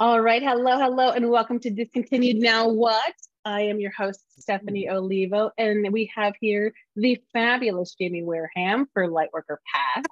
All 0.00 0.18
right. 0.18 0.42
Hello, 0.42 0.78
hello, 0.78 1.10
and 1.10 1.28
welcome 1.28 1.60
to 1.60 1.68
Discontinued 1.68 2.38
Now 2.38 2.70
What? 2.70 3.12
I 3.44 3.64
am 3.64 3.80
your 3.80 3.90
host, 3.90 4.20
Stephanie 4.40 4.88
Olivo, 4.88 5.50
and 5.58 5.92
we 5.92 6.10
have 6.16 6.32
here 6.40 6.72
the 6.96 7.20
fabulous 7.34 7.94
Jamie 8.00 8.22
Wareham 8.22 8.86
for 8.94 9.06
Lightworker 9.08 9.58
Path. 9.70 10.06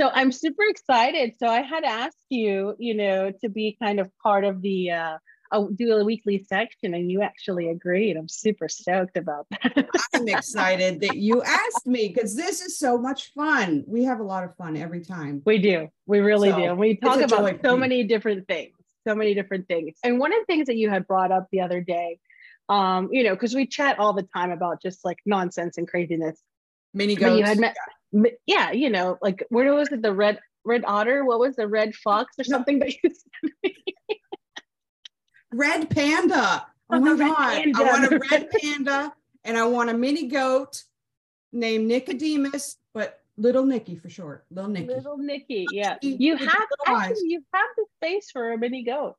So 0.00 0.08
I'm 0.08 0.30
super 0.30 0.62
excited. 0.62 1.32
So 1.40 1.48
I 1.48 1.62
had 1.62 1.82
asked 1.82 2.24
you, 2.28 2.76
you 2.78 2.94
know, 2.94 3.32
to 3.40 3.48
be 3.48 3.76
kind 3.82 3.98
of 3.98 4.16
part 4.22 4.44
of 4.44 4.62
the 4.62 4.92
uh, 4.92 5.18
I'll 5.50 5.68
do 5.68 5.96
a 5.96 6.04
weekly 6.04 6.44
section 6.48 6.94
and 6.94 7.10
you 7.10 7.22
actually 7.22 7.70
agreed. 7.70 8.16
I'm 8.16 8.28
super 8.28 8.68
stoked 8.68 9.16
about 9.16 9.46
that. 9.50 9.88
I'm 10.14 10.28
excited 10.28 11.00
that 11.00 11.16
you 11.16 11.42
asked 11.42 11.86
me 11.86 12.08
because 12.08 12.36
this 12.36 12.60
is 12.60 12.78
so 12.78 12.98
much 12.98 13.32
fun. 13.34 13.84
We 13.86 14.04
have 14.04 14.20
a 14.20 14.22
lot 14.22 14.44
of 14.44 14.54
fun 14.56 14.76
every 14.76 15.04
time. 15.04 15.42
We 15.44 15.58
do. 15.58 15.88
We 16.06 16.20
really 16.20 16.50
so, 16.50 16.56
do. 16.56 16.64
And 16.64 16.78
we 16.78 16.96
talk 16.96 17.20
about 17.20 17.60
so 17.64 17.76
many 17.76 18.04
different 18.04 18.46
things, 18.46 18.74
so 19.06 19.14
many 19.14 19.34
different 19.34 19.68
things. 19.68 19.96
And 20.04 20.18
one 20.18 20.32
of 20.32 20.40
the 20.40 20.46
things 20.46 20.66
that 20.66 20.76
you 20.76 20.90
had 20.90 21.06
brought 21.06 21.32
up 21.32 21.48
the 21.50 21.60
other 21.60 21.80
day, 21.80 22.18
um, 22.68 23.08
you 23.12 23.24
know, 23.24 23.34
because 23.34 23.54
we 23.54 23.66
chat 23.66 23.98
all 23.98 24.12
the 24.12 24.22
time 24.34 24.50
about 24.50 24.82
just 24.82 25.04
like 25.04 25.18
nonsense 25.24 25.78
and 25.78 25.88
craziness. 25.88 26.40
Mini 26.94 27.14
goats. 27.14 27.38
You 27.38 27.44
had 27.44 27.58
met, 27.58 27.76
yeah, 28.46 28.72
you 28.72 28.90
know, 28.90 29.18
like 29.22 29.44
where 29.50 29.72
was 29.74 29.88
it? 29.92 30.02
The 30.02 30.12
red 30.12 30.40
red 30.64 30.84
otter? 30.86 31.24
What 31.24 31.40
was 31.40 31.56
the 31.56 31.66
red 31.66 31.94
fox 31.94 32.34
or 32.38 32.44
something 32.44 32.78
that 32.80 32.92
you 33.02 33.10
said? 33.42 33.52
Red 35.52 35.90
panda. 35.90 36.66
Oh 36.90 37.00
my 37.00 37.16
god! 37.16 37.64
I 37.74 37.82
want 37.82 38.12
a 38.12 38.18
red 38.30 38.50
panda 38.50 39.12
and 39.44 39.56
I 39.56 39.66
want 39.66 39.90
a 39.90 39.94
mini 39.94 40.28
goat 40.28 40.82
named 41.52 41.86
Nicodemus, 41.86 42.76
but 42.94 43.20
Little 43.36 43.64
Nicky 43.64 43.96
for 43.96 44.08
short. 44.08 44.44
Little 44.50 44.70
Nicky. 44.70 44.88
Little 44.88 45.16
Nicky, 45.16 45.66
yeah. 45.70 45.96
You 46.02 46.36
have 46.36 46.66
actually, 46.86 47.28
you 47.28 47.42
have 47.54 47.66
the 47.76 47.84
space 47.96 48.30
for 48.30 48.52
a 48.52 48.58
mini 48.58 48.82
goat. 48.82 49.14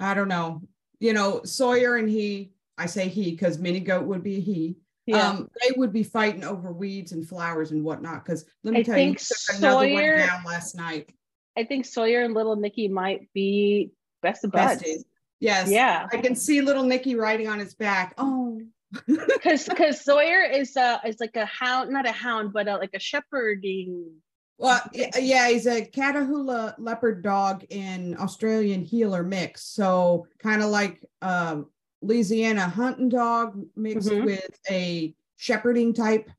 I 0.00 0.14
don't 0.14 0.28
know. 0.28 0.62
You 0.98 1.12
know, 1.12 1.42
Sawyer 1.44 1.96
and 1.96 2.08
he, 2.08 2.52
I 2.76 2.86
say 2.86 3.08
he 3.08 3.30
because 3.30 3.58
mini 3.58 3.80
goat 3.80 4.04
would 4.04 4.22
be 4.22 4.40
he. 4.40 4.78
Yeah. 5.06 5.30
Um, 5.30 5.50
they 5.60 5.74
would 5.76 5.92
be 5.92 6.02
fighting 6.02 6.44
over 6.44 6.72
weeds 6.72 7.12
and 7.12 7.26
flowers 7.26 7.70
and 7.70 7.82
whatnot. 7.84 8.24
Because 8.24 8.44
let 8.62 8.74
me 8.74 8.80
I 8.80 8.82
tell 8.82 8.98
you, 8.98 9.14
took 9.14 9.58
another 9.58 9.86
Sawyer, 9.86 10.18
one 10.18 10.26
down 10.26 10.44
last 10.44 10.74
night. 10.74 11.12
I 11.56 11.64
think 11.64 11.86
Sawyer 11.86 12.22
and 12.22 12.34
Little 12.34 12.56
Nicky 12.56 12.88
might 12.88 13.32
be 13.32 13.92
best 14.22 14.44
of 14.44 14.52
buds. 14.52 14.82
Besties. 14.82 15.04
Yes. 15.40 15.68
Yeah. 15.68 16.06
I 16.12 16.18
can 16.18 16.36
see 16.36 16.60
little 16.60 16.84
Nicky 16.84 17.16
riding 17.16 17.48
on 17.48 17.58
his 17.58 17.74
back. 17.74 18.14
Oh. 18.18 18.60
Because 19.06 19.66
because 19.66 20.04
Sawyer 20.04 20.42
is 20.42 20.76
uh 20.76 20.98
is 21.06 21.18
like 21.18 21.34
a 21.36 21.46
hound, 21.46 21.90
not 21.90 22.06
a 22.06 22.12
hound, 22.12 22.52
but 22.52 22.68
a, 22.68 22.76
like 22.76 22.92
a 22.92 22.98
shepherding. 22.98 24.10
Well, 24.58 24.82
yeah, 24.92 25.48
he's 25.48 25.66
a 25.66 25.84
Catahoula 25.84 26.74
leopard 26.78 27.22
dog 27.22 27.64
in 27.70 28.16
Australian 28.18 28.82
heeler 28.82 29.22
mix. 29.22 29.64
So 29.64 30.26
kind 30.38 30.62
of 30.62 30.68
like 30.68 31.02
um, 31.22 31.70
Louisiana 32.02 32.68
hunting 32.68 33.08
dog 33.08 33.60
mixed 33.74 34.10
mm-hmm. 34.10 34.26
with 34.26 34.60
a 34.70 35.14
shepherding 35.36 35.94
type 35.94 36.30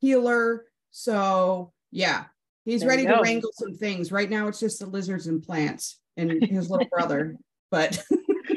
heeler. 0.00 0.66
So 0.90 1.72
yeah, 1.92 2.24
he's 2.64 2.80
there 2.80 2.90
ready 2.90 3.06
to 3.06 3.20
wrangle 3.22 3.52
some 3.54 3.74
things. 3.74 4.10
Right 4.10 4.28
now, 4.28 4.48
it's 4.48 4.60
just 4.60 4.80
the 4.80 4.86
lizards 4.86 5.28
and 5.28 5.42
plants 5.42 6.00
and 6.20 6.44
his 6.44 6.70
little 6.70 6.88
brother. 6.88 7.36
But 7.70 8.02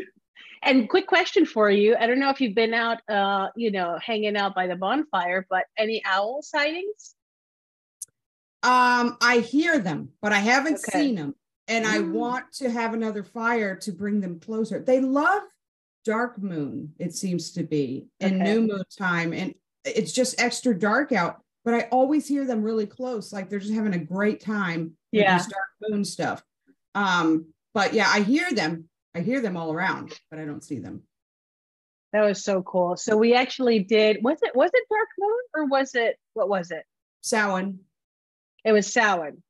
and 0.64 0.90
quick 0.90 1.08
question 1.08 1.46
for 1.46 1.70
you. 1.70 1.96
I 1.96 2.08
don't 2.08 2.20
know 2.20 2.30
if 2.30 2.42
you've 2.42 2.56
been 2.56 2.74
out 2.74 3.00
uh, 3.10 3.48
you 3.56 3.72
know, 3.72 3.98
hanging 4.02 4.36
out 4.36 4.56
by 4.56 4.68
the 4.68 4.76
bonfire, 4.76 5.46
but 5.50 5.66
any 5.78 6.02
owl 6.06 6.42
sightings? 6.42 7.16
Um, 8.64 9.18
I 9.22 9.40
hear 9.40 9.80
them, 9.80 10.10
but 10.22 10.32
I 10.32 10.40
haven't 10.40 10.80
okay. 10.88 11.00
seen 11.00 11.16
them. 11.16 11.36
And 11.68 11.86
mm. 11.86 11.90
I 11.90 12.00
want 12.00 12.52
to 12.54 12.70
have 12.70 12.94
another 12.94 13.24
fire 13.24 13.76
to 13.78 13.92
bring 13.92 14.22
them 14.22 14.40
closer. 14.40 14.80
They 14.80 15.02
love 15.02 15.44
dark 16.06 16.42
moon, 16.42 16.94
it 17.00 17.14
seems 17.14 17.52
to 17.54 17.64
be, 17.64 18.08
and 18.20 18.42
okay. 18.42 18.44
new 18.44 18.62
moon 18.62 18.84
time. 18.98 19.34
And 19.34 19.54
it's 19.86 20.12
just 20.12 20.42
extra 20.42 20.78
dark 20.78 21.12
out. 21.12 21.42
But 21.66 21.74
I 21.74 21.82
always 21.92 22.28
hear 22.28 22.46
them 22.46 22.62
really 22.62 22.86
close, 22.86 23.32
like 23.32 23.50
they're 23.50 23.60
just 23.60 23.74
having 23.74 23.94
a 23.94 24.00
great 24.00 24.42
time 24.42 24.98
yeah. 25.12 25.38
dark 25.38 25.90
moon 25.90 26.04
stuff. 26.04 26.44
Um, 26.96 27.53
but 27.74 27.94
yeah, 27.94 28.10
I 28.12 28.22
hear 28.22 28.52
them. 28.52 28.90
I 29.16 29.22
hear 29.22 29.42
them 29.42 29.58
all 29.58 29.72
around, 29.72 30.14
but 30.30 30.40
I 30.40 30.46
don't 30.46 30.64
see 30.64 30.80
them. 30.80 31.04
That 32.12 32.22
was 32.22 32.44
so 32.44 32.62
cool. 32.62 32.96
So 32.96 33.18
we 33.18 33.34
actually 33.34 33.80
did. 33.80 34.24
Was 34.24 34.40
it 34.44 34.56
was 34.56 34.70
it 34.74 34.84
Dark 34.90 35.10
Moon 35.20 35.40
or 35.56 35.66
was 35.66 35.96
it 35.96 36.18
what 36.34 36.48
was 36.48 36.72
it? 36.72 36.84
Samhain. 37.22 37.80
It 38.64 38.72
was 38.72 38.92
Samhain. 38.92 39.42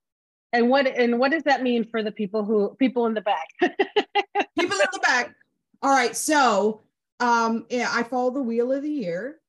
And 0.54 0.70
what 0.70 0.88
and 0.88 1.20
what 1.20 1.32
does 1.32 1.44
that 1.44 1.62
mean 1.62 1.86
for 1.90 2.04
the 2.04 2.12
people 2.12 2.46
who 2.46 2.76
people 2.80 3.06
in 3.06 3.14
the 3.14 3.22
back? 3.22 3.48
people 3.62 4.78
in 4.78 4.88
the 4.94 5.02
back. 5.04 5.36
All 5.82 5.92
right. 5.92 6.16
So 6.16 6.84
um 7.20 7.66
yeah, 7.70 7.90
I 7.92 8.04
follow 8.04 8.32
the 8.32 8.42
wheel 8.42 8.72
of 8.72 8.82
the 8.82 8.90
year. 8.90 9.40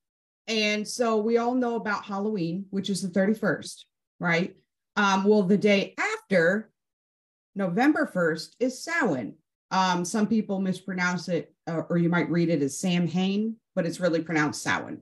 And 0.46 0.86
so 0.86 1.18
we 1.18 1.38
all 1.38 1.54
know 1.54 1.76
about 1.76 2.04
Halloween, 2.04 2.66
which 2.70 2.90
is 2.90 3.00
the 3.00 3.08
31st, 3.08 3.84
right? 4.20 4.54
Um, 4.96 5.24
well, 5.24 5.42
the 5.42 5.56
day 5.56 5.94
after 5.98 6.70
November 7.54 8.10
1st 8.12 8.54
is 8.60 8.82
Samhain. 8.82 9.34
Um, 9.70 10.04
some 10.04 10.26
people 10.26 10.60
mispronounce 10.60 11.28
it, 11.28 11.52
uh, 11.66 11.82
or 11.88 11.98
you 11.98 12.08
might 12.08 12.30
read 12.30 12.48
it 12.48 12.62
as 12.62 12.78
Sam 12.78 13.06
Hain, 13.06 13.56
but 13.74 13.86
it's 13.86 14.00
really 14.00 14.22
pronounced 14.22 14.62
Samhain. 14.62 15.00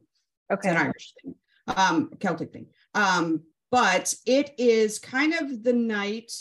Okay. 0.50 0.68
It's 0.68 0.78
an 0.78 0.86
Irish 0.86 1.14
thing, 1.22 1.34
um, 1.68 2.10
Celtic 2.20 2.52
thing. 2.52 2.66
Um, 2.94 3.42
but 3.70 4.14
it 4.26 4.54
is 4.58 4.98
kind 4.98 5.34
of 5.34 5.62
the 5.62 5.72
night 5.72 6.32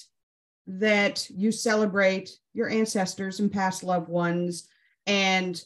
that 0.68 1.30
you 1.30 1.52
celebrate 1.52 2.30
your 2.54 2.70
ancestors 2.70 3.40
and 3.40 3.52
past 3.52 3.84
loved 3.84 4.10
ones. 4.10 4.68
And 5.08 5.62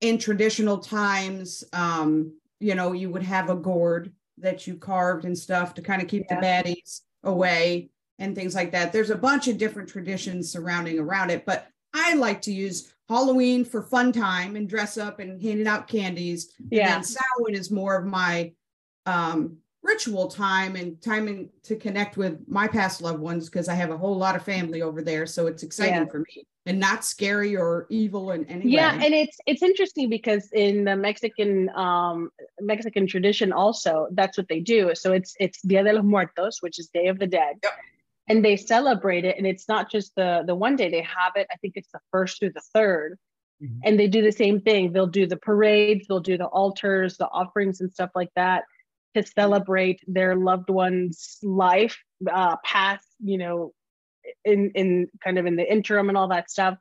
in 0.00 0.18
traditional 0.18 0.78
times, 0.78 1.64
um, 1.72 2.32
you 2.58 2.74
know, 2.74 2.92
you 2.92 3.10
would 3.10 3.22
have 3.22 3.50
a 3.50 3.56
gourd 3.56 4.12
that 4.38 4.66
you 4.66 4.76
carved 4.76 5.24
and 5.24 5.36
stuff 5.36 5.74
to 5.74 5.82
kind 5.82 6.00
of 6.00 6.08
keep 6.08 6.24
yeah. 6.30 6.40
the 6.40 6.46
baddies 6.46 7.00
away 7.24 7.90
and 8.20 8.36
things 8.36 8.54
like 8.54 8.70
that. 8.70 8.92
There's 8.92 9.10
a 9.10 9.16
bunch 9.16 9.48
of 9.48 9.58
different 9.58 9.88
traditions 9.88 10.52
surrounding 10.52 10.98
around 10.98 11.30
it, 11.30 11.44
but 11.44 11.66
I 11.92 12.14
like 12.14 12.42
to 12.42 12.52
use 12.52 12.92
Halloween 13.08 13.64
for 13.64 13.82
fun 13.82 14.12
time 14.12 14.54
and 14.54 14.68
dress 14.68 14.96
up 14.96 15.18
and 15.18 15.42
handing 15.42 15.66
out 15.66 15.88
candies. 15.88 16.52
Yeah. 16.70 16.94
And 16.94 17.04
Samhain 17.04 17.58
is 17.58 17.70
more 17.70 17.96
of 17.96 18.06
my 18.06 18.52
um, 19.06 19.56
ritual 19.82 20.28
time 20.28 20.76
and 20.76 21.00
time 21.02 21.48
to 21.64 21.74
connect 21.74 22.16
with 22.16 22.38
my 22.46 22.68
past 22.68 23.00
loved 23.00 23.18
ones 23.18 23.48
because 23.48 23.68
I 23.68 23.74
have 23.74 23.90
a 23.90 23.96
whole 23.96 24.16
lot 24.16 24.36
of 24.36 24.44
family 24.44 24.82
over 24.82 25.02
there. 25.02 25.26
So 25.26 25.46
it's 25.46 25.62
exciting 25.62 25.94
yeah. 25.94 26.04
for 26.04 26.18
me 26.18 26.46
and 26.66 26.78
not 26.78 27.04
scary 27.04 27.56
or 27.56 27.86
evil 27.88 28.32
in 28.32 28.44
any 28.44 28.68
yeah, 28.68 28.96
way. 28.98 29.06
and 29.06 29.14
it's 29.14 29.38
it's 29.46 29.62
interesting 29.62 30.10
because 30.10 30.50
in 30.52 30.84
the 30.84 30.94
Mexican 30.94 31.70
um 31.70 32.30
Mexican 32.60 33.06
tradition 33.06 33.50
also 33.50 34.08
that's 34.12 34.36
what 34.36 34.46
they 34.48 34.60
do. 34.60 34.94
So 34.94 35.12
it's 35.12 35.34
it's 35.40 35.62
Dia 35.62 35.82
de 35.82 35.94
los 35.94 36.04
Muertos, 36.04 36.58
which 36.60 36.78
is 36.78 36.88
Day 36.88 37.06
of 37.06 37.18
the 37.18 37.26
Dead. 37.26 37.56
Yep 37.62 37.72
and 38.30 38.44
they 38.44 38.56
celebrate 38.56 39.24
it 39.24 39.36
and 39.36 39.46
it's 39.46 39.68
not 39.68 39.90
just 39.90 40.14
the 40.14 40.42
the 40.46 40.54
one 40.54 40.76
day 40.76 40.88
they 40.88 41.02
have 41.02 41.32
it 41.34 41.46
i 41.52 41.56
think 41.56 41.74
it's 41.76 41.90
the 41.92 41.98
first 42.12 42.38
through 42.38 42.52
the 42.52 42.62
3rd 42.74 43.14
mm-hmm. 43.62 43.78
and 43.84 43.98
they 43.98 44.06
do 44.06 44.22
the 44.22 44.32
same 44.32 44.60
thing. 44.60 44.92
They'll 44.92 45.06
do 45.06 45.26
the 45.26 45.36
parades 45.36 46.06
they'll 46.08 46.20
do 46.20 46.38
the 46.38 46.46
altars 46.46 47.16
the 47.16 47.28
offerings 47.28 47.80
and 47.80 47.92
stuff 47.92 48.10
like 48.14 48.30
that 48.36 48.64
to 49.14 49.24
celebrate 49.24 50.00
their 50.06 50.36
loved 50.36 50.70
one's 50.70 51.38
life 51.42 51.98
uh 52.32 52.56
past 52.64 53.06
you 53.18 53.38
know 53.38 53.72
in 54.44 54.70
in 54.74 55.08
kind 55.22 55.38
of 55.38 55.46
in 55.46 55.56
the 55.56 55.70
interim 55.70 56.08
and 56.08 56.18
all 56.18 56.28
that 56.28 56.50
stuff. 56.50 56.76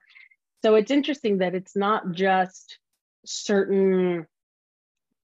So 0.63 0.75
it's 0.75 0.91
interesting 0.91 1.39
that 1.39 1.55
it's 1.55 1.75
not 1.75 2.11
just 2.11 2.77
certain 3.25 4.27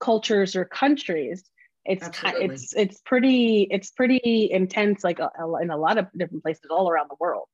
cultures 0.00 0.56
or 0.56 0.64
countries 0.64 1.44
it's 1.84 2.08
kind 2.08 2.36
it's 2.38 2.72
it's 2.74 3.00
pretty 3.00 3.66
it's 3.70 3.90
pretty 3.90 4.48
intense 4.50 5.02
like 5.02 5.18
a, 5.18 5.30
a, 5.38 5.62
in 5.62 5.70
a 5.70 5.76
lot 5.76 5.98
of 5.98 6.06
different 6.16 6.42
places 6.42 6.64
all 6.70 6.88
around 6.88 7.08
the 7.10 7.16
world 7.18 7.46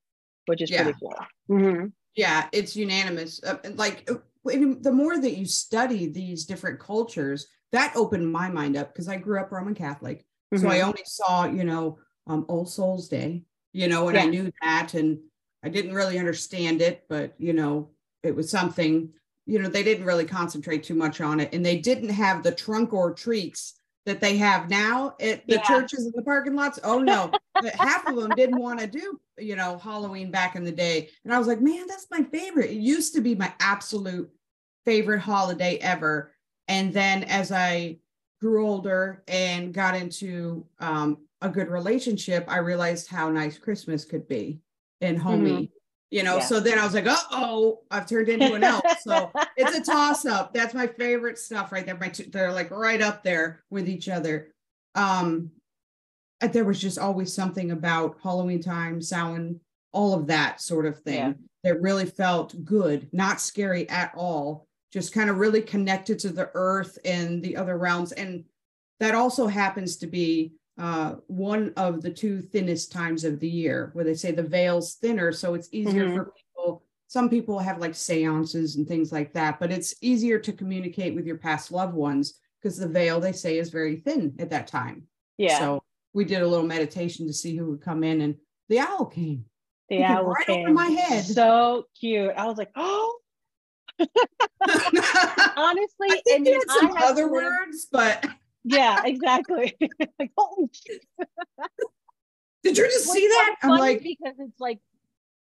which 0.47 0.61
is 0.61 0.71
yeah. 0.71 0.83
pretty 0.83 0.99
cool 0.99 1.15
mm-hmm. 1.51 1.87
yeah 2.15 2.47
it's 2.53 2.77
unanimous 2.77 3.43
uh, 3.45 3.57
like 3.75 4.09
uh, 4.11 4.15
the 4.45 4.93
more 4.93 5.19
that 5.19 5.37
you 5.37 5.47
study 5.47 6.07
these 6.07 6.45
different 6.45 6.79
cultures 6.79 7.47
that 7.73 7.93
opened 7.97 8.31
my 8.31 8.51
mind 8.51 8.77
up 8.77 8.93
because 8.93 9.09
i 9.09 9.17
grew 9.17 9.41
up 9.41 9.51
roman 9.51 9.75
catholic 9.75 10.25
mm-hmm. 10.53 10.59
so 10.59 10.69
i 10.69 10.81
only 10.81 11.03
saw 11.05 11.45
you 11.47 11.65
know 11.65 11.99
um, 12.27 12.45
all 12.49 12.67
souls 12.67 13.09
day 13.09 13.43
you 13.73 13.89
know 13.89 14.09
and 14.09 14.17
yeah. 14.17 14.23
i 14.25 14.27
knew 14.27 14.53
that 14.63 14.93
and 14.95 15.19
i 15.63 15.69
didn't 15.69 15.95
really 15.95 16.19
understand 16.19 16.83
it 16.83 17.05
but 17.09 17.35
you 17.39 17.55
know 17.55 17.91
it 18.23 18.35
was 18.35 18.51
something 18.51 19.11
you 19.47 19.59
know 19.59 19.69
they 19.69 19.83
didn't 19.83 20.05
really 20.05 20.27
concentrate 20.27 20.83
too 20.83 20.95
much 20.95 21.23
on 21.23 21.41
it 21.41 21.53
and 21.55 21.65
they 21.65 21.79
didn't 21.79 22.11
have 22.11 22.43
the 22.43 22.53
trunk 22.53 22.93
or 22.93 23.15
treats 23.15 23.78
that 24.09 24.23
they 24.23 24.39
have 24.39 24.71
now 24.71 25.15
at 25.21 25.47
the 25.47 25.57
yeah. 25.57 25.63
churches 25.63 26.07
and 26.07 26.15
the 26.15 26.23
parking 26.23 26.55
lots. 26.55 26.81
Oh 26.83 26.99
no, 26.99 27.31
half 27.75 28.07
of 28.07 28.17
them 28.17 28.31
didn't 28.31 28.59
want 28.59 28.81
to 28.81 28.87
do, 28.87 29.21
you 29.37 29.55
know, 29.55 29.77
Halloween 29.77 30.31
back 30.31 30.57
in 30.57 30.65
the 30.65 30.73
day. 30.73 31.11
And 31.25 31.35
I 31.35 31.39
was 31.39 31.47
like, 31.47 31.61
man, 31.61 31.87
that's 31.87 32.07
my 32.11 32.23
favorite. 32.23 32.71
It 32.71 32.79
used 32.79 33.15
to 33.15 33.21
be 33.21 33.35
my 33.35 33.53
absolute 33.61 34.31
favorite 34.87 35.21
holiday 35.21 35.77
ever. 35.77 36.33
And 36.69 36.91
then 36.91 37.25
as 37.25 37.53
I 37.53 37.99
grew 38.41 38.67
older 38.67 39.23
and 39.29 39.75
got 39.75 39.95
into 39.95 40.65
um, 40.81 41.19
a 41.43 41.51
good 41.51 41.69
relationship, 41.69 42.47
I 42.49 42.59
realized 42.59 43.09
how 43.09 43.31
nice 43.31 43.59
Christmas 43.59 44.07
could 44.07 44.27
be. 44.27 44.61
and 45.03 45.19
homey. 45.19 45.51
Mm-hmm. 45.51 45.78
You 46.11 46.23
know, 46.23 46.37
yeah. 46.37 46.45
so 46.45 46.59
then 46.59 46.79
I 46.79 46.85
was 46.85 46.95
like, 46.95 47.07
uh 47.07 47.17
oh, 47.33 47.81
I've 47.91 48.07
turned 48.07 48.29
into 48.31 48.55
an 48.55 48.65
elf. 48.65 48.83
So 49.03 49.31
it's 49.57 49.77
a 49.77 49.83
toss 49.83 50.25
up. 50.25 50.55
That's 50.55 50.73
my 50.73 50.87
favorite 50.87 51.39
stuff 51.39 51.71
right 51.71 51.85
there. 51.85 51.99
My 51.99 52.09
two, 52.09 52.25
they're 52.25 52.53
like 52.53 52.71
right 52.71 53.03
up 53.03 53.23
there 53.23 53.63
with 53.69 53.89
each 53.89 54.09
other. 54.09 54.53
Um, 54.95 55.51
there 56.41 56.65
was 56.65 56.81
just 56.81 56.99
always 56.99 57.33
something 57.33 57.73
about 57.73 58.17
Halloween 58.23 58.63
time, 58.63 59.03
Samhain, 59.03 59.61
all 59.93 60.15
of 60.15 60.27
that 60.29 60.61
sort 60.61 60.87
of 60.87 60.99
thing 61.01 61.15
yeah. 61.15 61.33
that 61.65 61.81
really 61.83 62.07
felt 62.07 62.65
good, 62.65 63.09
not 63.13 63.41
scary 63.41 63.89
at 63.89 64.13
all, 64.17 64.67
just 64.93 65.13
kind 65.13 65.29
of 65.29 65.39
really 65.39 65.61
connected 65.61 66.19
to 66.21 66.31
the 66.31 66.51
earth 66.55 66.99
and 67.05 67.43
the 67.43 67.57
other 67.57 67.77
realms. 67.77 68.13
And 68.13 68.45
that 69.01 69.15
also 69.15 69.47
happens 69.47 69.97
to 69.99 70.07
be 70.07 70.53
uh, 70.79 71.17
one 71.27 71.73
of 71.77 72.03
the 72.03 72.11
two 72.11 72.41
thinnest 72.41 72.93
times 72.93 73.25
of 73.25 73.41
the 73.41 73.49
year 73.49 73.91
where 73.95 74.05
they 74.05 74.15
say 74.15 74.31
the 74.31 74.43
veil's 74.43 74.95
thinner. 74.95 75.33
So 75.33 75.55
it's 75.55 75.69
easier 75.73 76.07
mm-hmm. 76.07 76.17
for 76.17 76.33
people. 76.37 76.85
Some 77.09 77.29
people 77.29 77.59
have 77.59 77.79
like 77.79 77.95
seances 77.95 78.77
and 78.77 78.87
things 78.87 79.11
like 79.11 79.33
that, 79.33 79.59
but 79.59 79.73
it's 79.73 79.95
easier 80.03 80.39
to 80.39 80.53
communicate 80.53 81.15
with 81.15 81.27
your 81.27 81.39
past 81.39 81.73
loved 81.73 81.95
ones 81.95 82.39
because 82.61 82.77
the 82.77 82.89
veil, 82.89 83.19
they 83.19 83.33
say, 83.33 83.59
is 83.59 83.71
very 83.71 83.97
thin 83.97 84.35
at 84.39 84.51
that 84.51 84.67
time. 84.67 85.05
Yeah. 85.37 85.59
So 85.59 85.83
we 86.13 86.25
did 86.25 86.43
a 86.43 86.47
little 86.47 86.67
meditation 86.67 87.27
to 87.27 87.33
see 87.33 87.57
who 87.57 87.71
would 87.71 87.81
come 87.81 88.05
in, 88.05 88.21
and 88.21 88.37
the 88.69 88.81
owl 88.81 89.07
came. 89.07 89.45
The 89.89 90.05
owl 90.05 90.17
came 90.17 90.27
right 90.27 90.47
came. 90.47 90.67
over 90.67 90.75
my 90.75 90.89
head. 90.89 91.25
So 91.25 91.87
cute. 91.99 92.33
I 92.37 92.47
was 92.47 92.59
like, 92.59 92.71
oh. 92.77 93.19
Honestly, 95.57 96.09
I 96.11 96.21
think 96.25 96.47
and 96.47 96.63
some 96.69 96.93
other 96.99 97.23
lived, 97.23 97.33
words, 97.33 97.89
but 97.91 98.25
yeah, 98.69 99.03
exactly. 99.05 99.77
like, 100.19 100.33
oh, 100.37 100.69
did 102.63 102.77
you 102.77 102.85
just 102.85 103.11
see 103.11 103.27
that? 103.27 103.57
I'm 103.63 103.79
like, 103.79 104.03
because 104.03 104.35
it's 104.39 104.61
like 104.61 104.81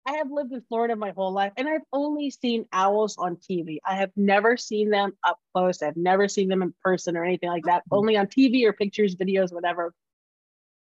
I 0.05 0.13
have 0.13 0.31
lived 0.31 0.53
in 0.53 0.61
Florida 0.69 0.95
my 0.95 1.11
whole 1.11 1.31
life 1.31 1.53
and 1.57 1.67
I've 1.67 1.81
only 1.93 2.29
seen 2.29 2.65
owls 2.71 3.17
on 3.17 3.35
TV. 3.35 3.77
I 3.85 3.95
have 3.95 4.11
never 4.15 4.57
seen 4.57 4.89
them 4.89 5.13
up 5.23 5.39
close. 5.53 5.81
I've 5.81 5.97
never 5.97 6.27
seen 6.27 6.47
them 6.49 6.61
in 6.61 6.73
person 6.83 7.17
or 7.17 7.23
anything 7.23 7.49
like 7.49 7.65
that, 7.65 7.83
oh. 7.91 7.97
only 7.97 8.17
on 8.17 8.27
TV 8.27 8.65
or 8.65 8.73
pictures, 8.73 9.15
videos, 9.15 9.53
whatever. 9.53 9.93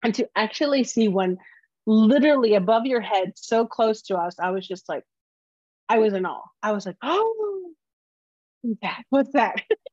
And 0.03 0.13
to 0.15 0.27
actually 0.35 0.83
see 0.83 1.07
one 1.07 1.37
literally 1.85 2.55
above 2.55 2.85
your 2.85 3.01
head, 3.01 3.33
so 3.35 3.65
close 3.65 4.01
to 4.03 4.17
us, 4.17 4.39
I 4.39 4.51
was 4.51 4.67
just 4.67 4.89
like, 4.89 5.03
I 5.87 5.99
was 5.99 6.13
in 6.13 6.25
awe. 6.25 6.47
I 6.61 6.71
was 6.71 6.85
like, 6.85 6.97
oh, 7.01 7.71
that? 8.81 9.03
What's 9.09 9.33
that? 9.33 9.61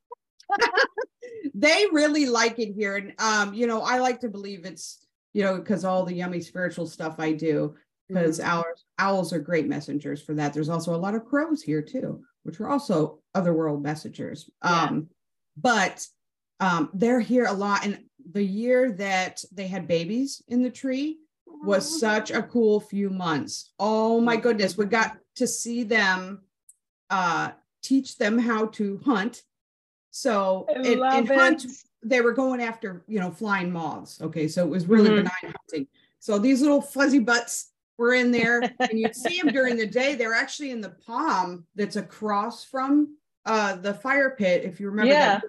they 1.54 1.86
really 1.92 2.26
like 2.26 2.58
it 2.58 2.72
here. 2.72 2.96
And, 2.96 3.14
um, 3.18 3.54
you 3.54 3.66
know, 3.66 3.82
I 3.82 3.98
like 3.98 4.20
to 4.20 4.28
believe 4.28 4.64
it's, 4.64 5.06
you 5.32 5.42
know, 5.42 5.58
because 5.58 5.84
all 5.84 6.04
the 6.04 6.14
yummy 6.14 6.40
spiritual 6.40 6.86
stuff 6.86 7.16
I 7.18 7.32
do, 7.32 7.74
because 8.08 8.40
mm-hmm. 8.40 8.50
owls, 8.50 8.84
owls 8.98 9.32
are 9.32 9.38
great 9.38 9.66
messengers 9.66 10.22
for 10.22 10.34
that. 10.34 10.52
There's 10.52 10.68
also 10.68 10.94
a 10.94 10.96
lot 10.96 11.14
of 11.14 11.24
crows 11.24 11.62
here 11.62 11.82
too, 11.82 12.22
which 12.42 12.60
are 12.60 12.68
also 12.68 13.20
otherworld 13.34 13.82
messengers. 13.82 14.50
Yeah. 14.64 14.82
Um, 14.82 15.08
but 15.56 16.06
um, 16.58 16.90
they're 16.92 17.20
here 17.20 17.46
a 17.46 17.52
lot. 17.52 17.84
And 17.84 18.04
the 18.32 18.44
year 18.44 18.92
that 18.92 19.42
they 19.52 19.66
had 19.66 19.88
babies 19.88 20.42
in 20.48 20.62
the 20.62 20.70
tree 20.70 21.18
was 21.46 22.00
such 22.00 22.30
a 22.30 22.42
cool 22.42 22.80
few 22.80 23.10
months. 23.10 23.72
Oh 23.78 24.20
my 24.20 24.36
goodness. 24.36 24.76
We 24.76 24.86
got 24.86 25.16
to 25.36 25.46
see 25.46 25.84
them 25.84 26.42
uh, 27.10 27.50
teach 27.82 28.16
them 28.16 28.38
how 28.38 28.66
to 28.66 29.00
hunt 29.04 29.42
so 30.10 30.66
in, 30.74 30.84
in 30.84 31.26
hunt, 31.26 31.66
they 32.02 32.20
were 32.20 32.32
going 32.32 32.60
after, 32.60 33.04
you 33.06 33.20
know, 33.20 33.30
flying 33.30 33.70
moths. 33.70 34.20
Okay. 34.20 34.48
So 34.48 34.64
it 34.64 34.70
was 34.70 34.86
really 34.86 35.10
mm-hmm. 35.10 35.28
benign 35.42 35.54
hunting. 35.56 35.86
So 36.18 36.38
these 36.38 36.60
little 36.60 36.82
fuzzy 36.82 37.18
butts 37.18 37.70
were 37.98 38.14
in 38.14 38.30
there 38.30 38.60
and 38.60 38.98
you'd 38.98 39.16
see 39.16 39.40
them 39.40 39.52
during 39.52 39.76
the 39.76 39.86
day. 39.86 40.14
They're 40.14 40.34
actually 40.34 40.70
in 40.70 40.80
the 40.80 40.96
palm 41.06 41.66
that's 41.74 41.96
across 41.96 42.64
from 42.64 43.16
uh, 43.44 43.76
the 43.76 43.94
fire 43.94 44.30
pit. 44.30 44.64
If 44.64 44.80
you 44.80 44.88
remember 44.88 45.12
yeah. 45.12 45.40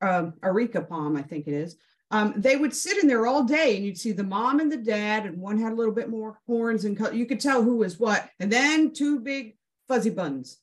that 0.00 0.08
um, 0.08 0.34
Areca 0.42 0.82
palm, 0.82 1.16
I 1.16 1.22
think 1.22 1.46
it 1.46 1.54
is. 1.54 1.76
Um, 2.12 2.34
they 2.36 2.56
would 2.56 2.72
sit 2.72 2.98
in 2.98 3.08
there 3.08 3.26
all 3.26 3.42
day 3.42 3.76
and 3.76 3.84
you'd 3.84 3.98
see 3.98 4.12
the 4.12 4.22
mom 4.22 4.60
and 4.60 4.70
the 4.70 4.76
dad, 4.76 5.26
and 5.26 5.38
one 5.38 5.58
had 5.58 5.72
a 5.72 5.74
little 5.74 5.92
bit 5.92 6.08
more 6.08 6.38
horns 6.46 6.84
and 6.84 6.96
color. 6.96 7.12
You 7.12 7.26
could 7.26 7.40
tell 7.40 7.62
who 7.62 7.78
was 7.78 7.98
what. 7.98 8.30
And 8.38 8.50
then 8.50 8.92
two 8.92 9.18
big 9.18 9.56
fuzzy 9.88 10.10
buns. 10.10 10.58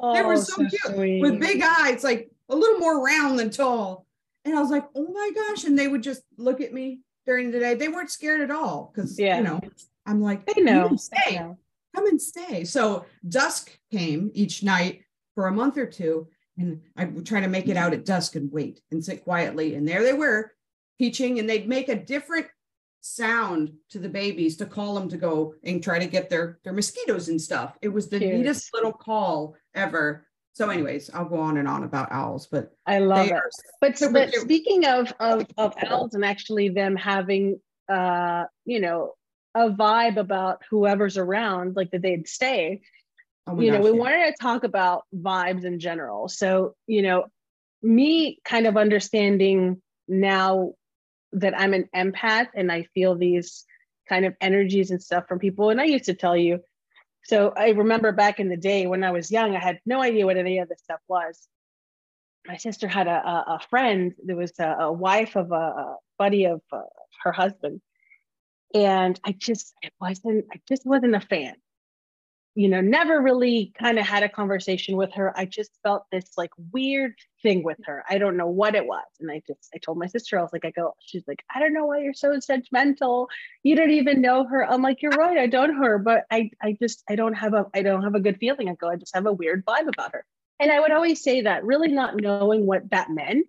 Oh, 0.00 0.14
they 0.14 0.22
were 0.22 0.36
so, 0.36 0.52
so 0.52 0.68
cute 0.68 0.94
sweet. 0.94 1.22
with 1.22 1.40
big 1.40 1.62
eyes, 1.62 2.04
like 2.04 2.30
a 2.48 2.56
little 2.56 2.78
more 2.78 3.04
round 3.04 3.38
than 3.38 3.50
tall. 3.50 4.06
And 4.44 4.56
I 4.56 4.60
was 4.60 4.70
like, 4.70 4.84
oh 4.94 5.12
my 5.12 5.30
gosh. 5.34 5.64
And 5.64 5.78
they 5.78 5.88
would 5.88 6.02
just 6.02 6.22
look 6.36 6.60
at 6.60 6.72
me 6.72 7.00
during 7.26 7.50
the 7.50 7.58
day. 7.58 7.74
They 7.74 7.88
weren't 7.88 8.10
scared 8.10 8.40
at 8.40 8.50
all 8.50 8.92
because, 8.94 9.18
yeah. 9.18 9.38
you 9.38 9.44
know, 9.44 9.60
I'm 10.06 10.20
like, 10.20 10.46
they 10.46 10.62
know. 10.62 10.94
Stay. 10.96 11.36
Know. 11.36 11.58
Come 11.94 12.06
and 12.06 12.22
stay. 12.22 12.64
So 12.64 13.06
dusk 13.28 13.76
came 13.90 14.30
each 14.34 14.62
night 14.62 15.02
for 15.34 15.48
a 15.48 15.52
month 15.52 15.76
or 15.78 15.86
two. 15.86 16.28
And 16.58 16.80
I 16.96 17.04
would 17.04 17.26
try 17.26 17.40
to 17.40 17.48
make 17.48 17.68
it 17.68 17.76
out 17.76 17.92
at 17.92 18.06
dusk 18.06 18.34
and 18.34 18.50
wait 18.50 18.80
and 18.90 19.04
sit 19.04 19.24
quietly. 19.24 19.74
And 19.74 19.86
there 19.86 20.02
they 20.02 20.14
were 20.14 20.52
teaching, 20.98 21.38
and 21.38 21.48
they'd 21.48 21.68
make 21.68 21.90
a 21.90 21.94
different 21.94 22.46
sound 23.02 23.72
to 23.90 23.98
the 23.98 24.08
babies 24.08 24.56
to 24.56 24.66
call 24.66 24.94
them 24.94 25.08
to 25.08 25.16
go 25.16 25.54
and 25.64 25.82
try 25.82 25.98
to 25.98 26.06
get 26.06 26.30
their 26.30 26.58
their 26.64 26.72
mosquitoes 26.72 27.28
and 27.28 27.40
stuff. 27.40 27.76
It 27.82 27.88
was 27.88 28.08
the 28.08 28.18
Cheers. 28.18 28.38
neatest 28.38 28.74
little 28.74 28.92
call 28.92 29.54
ever. 29.74 30.25
So, 30.56 30.70
anyways, 30.70 31.10
I'll 31.10 31.28
go 31.28 31.36
on 31.36 31.58
and 31.58 31.68
on 31.68 31.84
about 31.84 32.10
owls, 32.10 32.46
but 32.46 32.72
I 32.86 32.98
love 32.98 33.26
it. 33.28 33.34
But, 33.82 34.00
but 34.10 34.32
speaking 34.32 34.86
of, 34.86 35.12
of 35.20 35.46
of 35.58 35.74
owls 35.86 36.14
and 36.14 36.24
actually 36.24 36.70
them 36.70 36.96
having 36.96 37.60
uh, 37.88 38.44
you 38.64 38.80
know, 38.80 39.14
a 39.54 39.70
vibe 39.70 40.16
about 40.16 40.62
whoever's 40.70 41.16
around, 41.16 41.76
like 41.76 41.90
that 41.90 42.02
they'd 42.02 42.28
stay. 42.28 42.80
Oh 43.46 43.60
you 43.60 43.70
gosh, 43.70 43.78
know, 43.78 43.84
we 43.84 43.96
yeah. 43.96 44.02
wanted 44.02 44.26
to 44.26 44.34
talk 44.40 44.64
about 44.64 45.04
vibes 45.14 45.64
in 45.64 45.78
general. 45.78 46.28
So, 46.28 46.74
you 46.86 47.02
know, 47.02 47.26
me 47.82 48.40
kind 48.44 48.66
of 48.66 48.76
understanding 48.76 49.80
now 50.08 50.72
that 51.32 51.58
I'm 51.58 51.74
an 51.74 51.88
empath 51.94 52.48
and 52.54 52.72
I 52.72 52.86
feel 52.94 53.14
these 53.14 53.64
kind 54.08 54.24
of 54.24 54.34
energies 54.40 54.90
and 54.90 55.02
stuff 55.02 55.26
from 55.28 55.38
people. 55.38 55.70
And 55.70 55.80
I 55.80 55.84
used 55.84 56.06
to 56.06 56.14
tell 56.14 56.36
you, 56.36 56.60
so 57.26 57.52
I 57.56 57.70
remember 57.70 58.12
back 58.12 58.38
in 58.38 58.48
the 58.48 58.56
day 58.56 58.86
when 58.86 59.02
I 59.02 59.10
was 59.10 59.32
young, 59.32 59.56
I 59.56 59.58
had 59.58 59.80
no 59.84 60.00
idea 60.00 60.26
what 60.26 60.36
any 60.36 60.58
of 60.60 60.68
this 60.68 60.80
stuff 60.82 61.00
was. 61.08 61.48
My 62.46 62.56
sister 62.56 62.86
had 62.86 63.08
a, 63.08 63.10
a, 63.10 63.44
a 63.56 63.60
friend 63.68 64.14
that 64.26 64.36
was 64.36 64.52
a, 64.60 64.76
a, 64.80 64.92
wife 64.92 65.34
of 65.34 65.50
a, 65.50 65.96
buddy 66.18 66.44
of 66.44 66.60
uh, 66.72 66.82
her 67.24 67.32
husband. 67.32 67.80
And 68.74 69.18
I 69.24 69.32
just, 69.32 69.74
I 69.84 69.88
wasn't, 70.00 70.44
I 70.52 70.60
just 70.68 70.86
wasn't 70.86 71.16
a 71.16 71.20
fan 71.20 71.56
you 72.56 72.70
know, 72.70 72.80
never 72.80 73.20
really 73.20 73.70
kind 73.78 73.98
of 73.98 74.06
had 74.06 74.22
a 74.22 74.30
conversation 74.30 74.96
with 74.96 75.12
her. 75.12 75.38
I 75.38 75.44
just 75.44 75.72
felt 75.82 76.04
this 76.10 76.38
like 76.38 76.50
weird 76.72 77.12
thing 77.42 77.62
with 77.62 77.76
her. 77.84 78.02
I 78.08 78.16
don't 78.16 78.38
know 78.38 78.46
what 78.46 78.74
it 78.74 78.86
was. 78.86 79.04
And 79.20 79.30
I 79.30 79.42
just, 79.46 79.68
I 79.74 79.78
told 79.78 79.98
my 79.98 80.06
sister, 80.06 80.38
I 80.38 80.42
was 80.42 80.54
like, 80.54 80.64
I 80.64 80.70
go, 80.70 80.94
she's 81.00 81.24
like, 81.28 81.44
I 81.54 81.60
don't 81.60 81.74
know 81.74 81.84
why 81.84 82.00
you're 82.00 82.14
so 82.14 82.30
judgmental. 82.30 83.26
You 83.62 83.76
don't 83.76 83.90
even 83.90 84.22
know 84.22 84.46
her. 84.46 84.64
I'm 84.64 84.80
like, 84.80 85.02
you're 85.02 85.12
right. 85.12 85.36
I 85.36 85.48
don't 85.48 85.74
her, 85.74 85.98
but 85.98 86.24
I, 86.30 86.48
I 86.62 86.78
just, 86.80 87.04
I 87.10 87.14
don't 87.14 87.34
have 87.34 87.52
a, 87.52 87.66
I 87.74 87.82
don't 87.82 88.02
have 88.02 88.14
a 88.14 88.20
good 88.20 88.38
feeling. 88.38 88.70
I 88.70 88.74
go, 88.74 88.88
I 88.88 88.96
just 88.96 89.14
have 89.14 89.26
a 89.26 89.32
weird 89.32 89.62
vibe 89.66 89.88
about 89.88 90.14
her. 90.14 90.24
And 90.58 90.72
I 90.72 90.80
would 90.80 90.92
always 90.92 91.22
say 91.22 91.42
that 91.42 91.62
really 91.62 91.88
not 91.88 92.16
knowing 92.16 92.64
what 92.64 92.88
that 92.88 93.10
meant. 93.10 93.48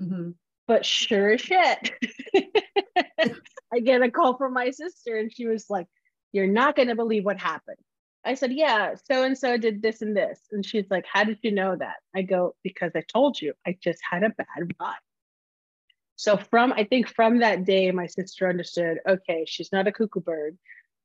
Mm-hmm. 0.00 0.32
But 0.68 0.84
sure 0.84 1.30
as 1.30 1.40
shit, 1.40 1.92
I 3.72 3.80
get 3.82 4.02
a 4.02 4.10
call 4.10 4.36
from 4.36 4.52
my 4.52 4.70
sister 4.72 5.16
and 5.16 5.32
she 5.32 5.46
was 5.46 5.70
like, 5.70 5.86
you're 6.32 6.46
not 6.46 6.76
going 6.76 6.88
to 6.88 6.94
believe 6.94 7.24
what 7.24 7.40
happened. 7.40 7.78
I 8.24 8.34
said, 8.34 8.52
Yeah, 8.52 8.94
so 9.10 9.24
and 9.24 9.36
so 9.36 9.56
did 9.56 9.82
this 9.82 10.02
and 10.02 10.16
this. 10.16 10.40
And 10.52 10.64
she's 10.64 10.86
like, 10.90 11.04
How 11.10 11.24
did 11.24 11.38
you 11.42 11.52
know 11.52 11.76
that? 11.76 11.96
I 12.14 12.22
go, 12.22 12.54
Because 12.62 12.92
I 12.94 13.02
told 13.12 13.40
you, 13.40 13.54
I 13.66 13.76
just 13.82 14.00
had 14.08 14.22
a 14.22 14.30
bad 14.30 14.74
vibe. 14.80 14.94
So, 16.16 16.36
from 16.36 16.72
I 16.74 16.84
think 16.84 17.08
from 17.08 17.38
that 17.40 17.64
day, 17.64 17.90
my 17.90 18.06
sister 18.06 18.48
understood, 18.48 18.98
okay, 19.08 19.44
she's 19.46 19.72
not 19.72 19.88
a 19.88 19.92
cuckoo 19.92 20.20
bird. 20.20 20.56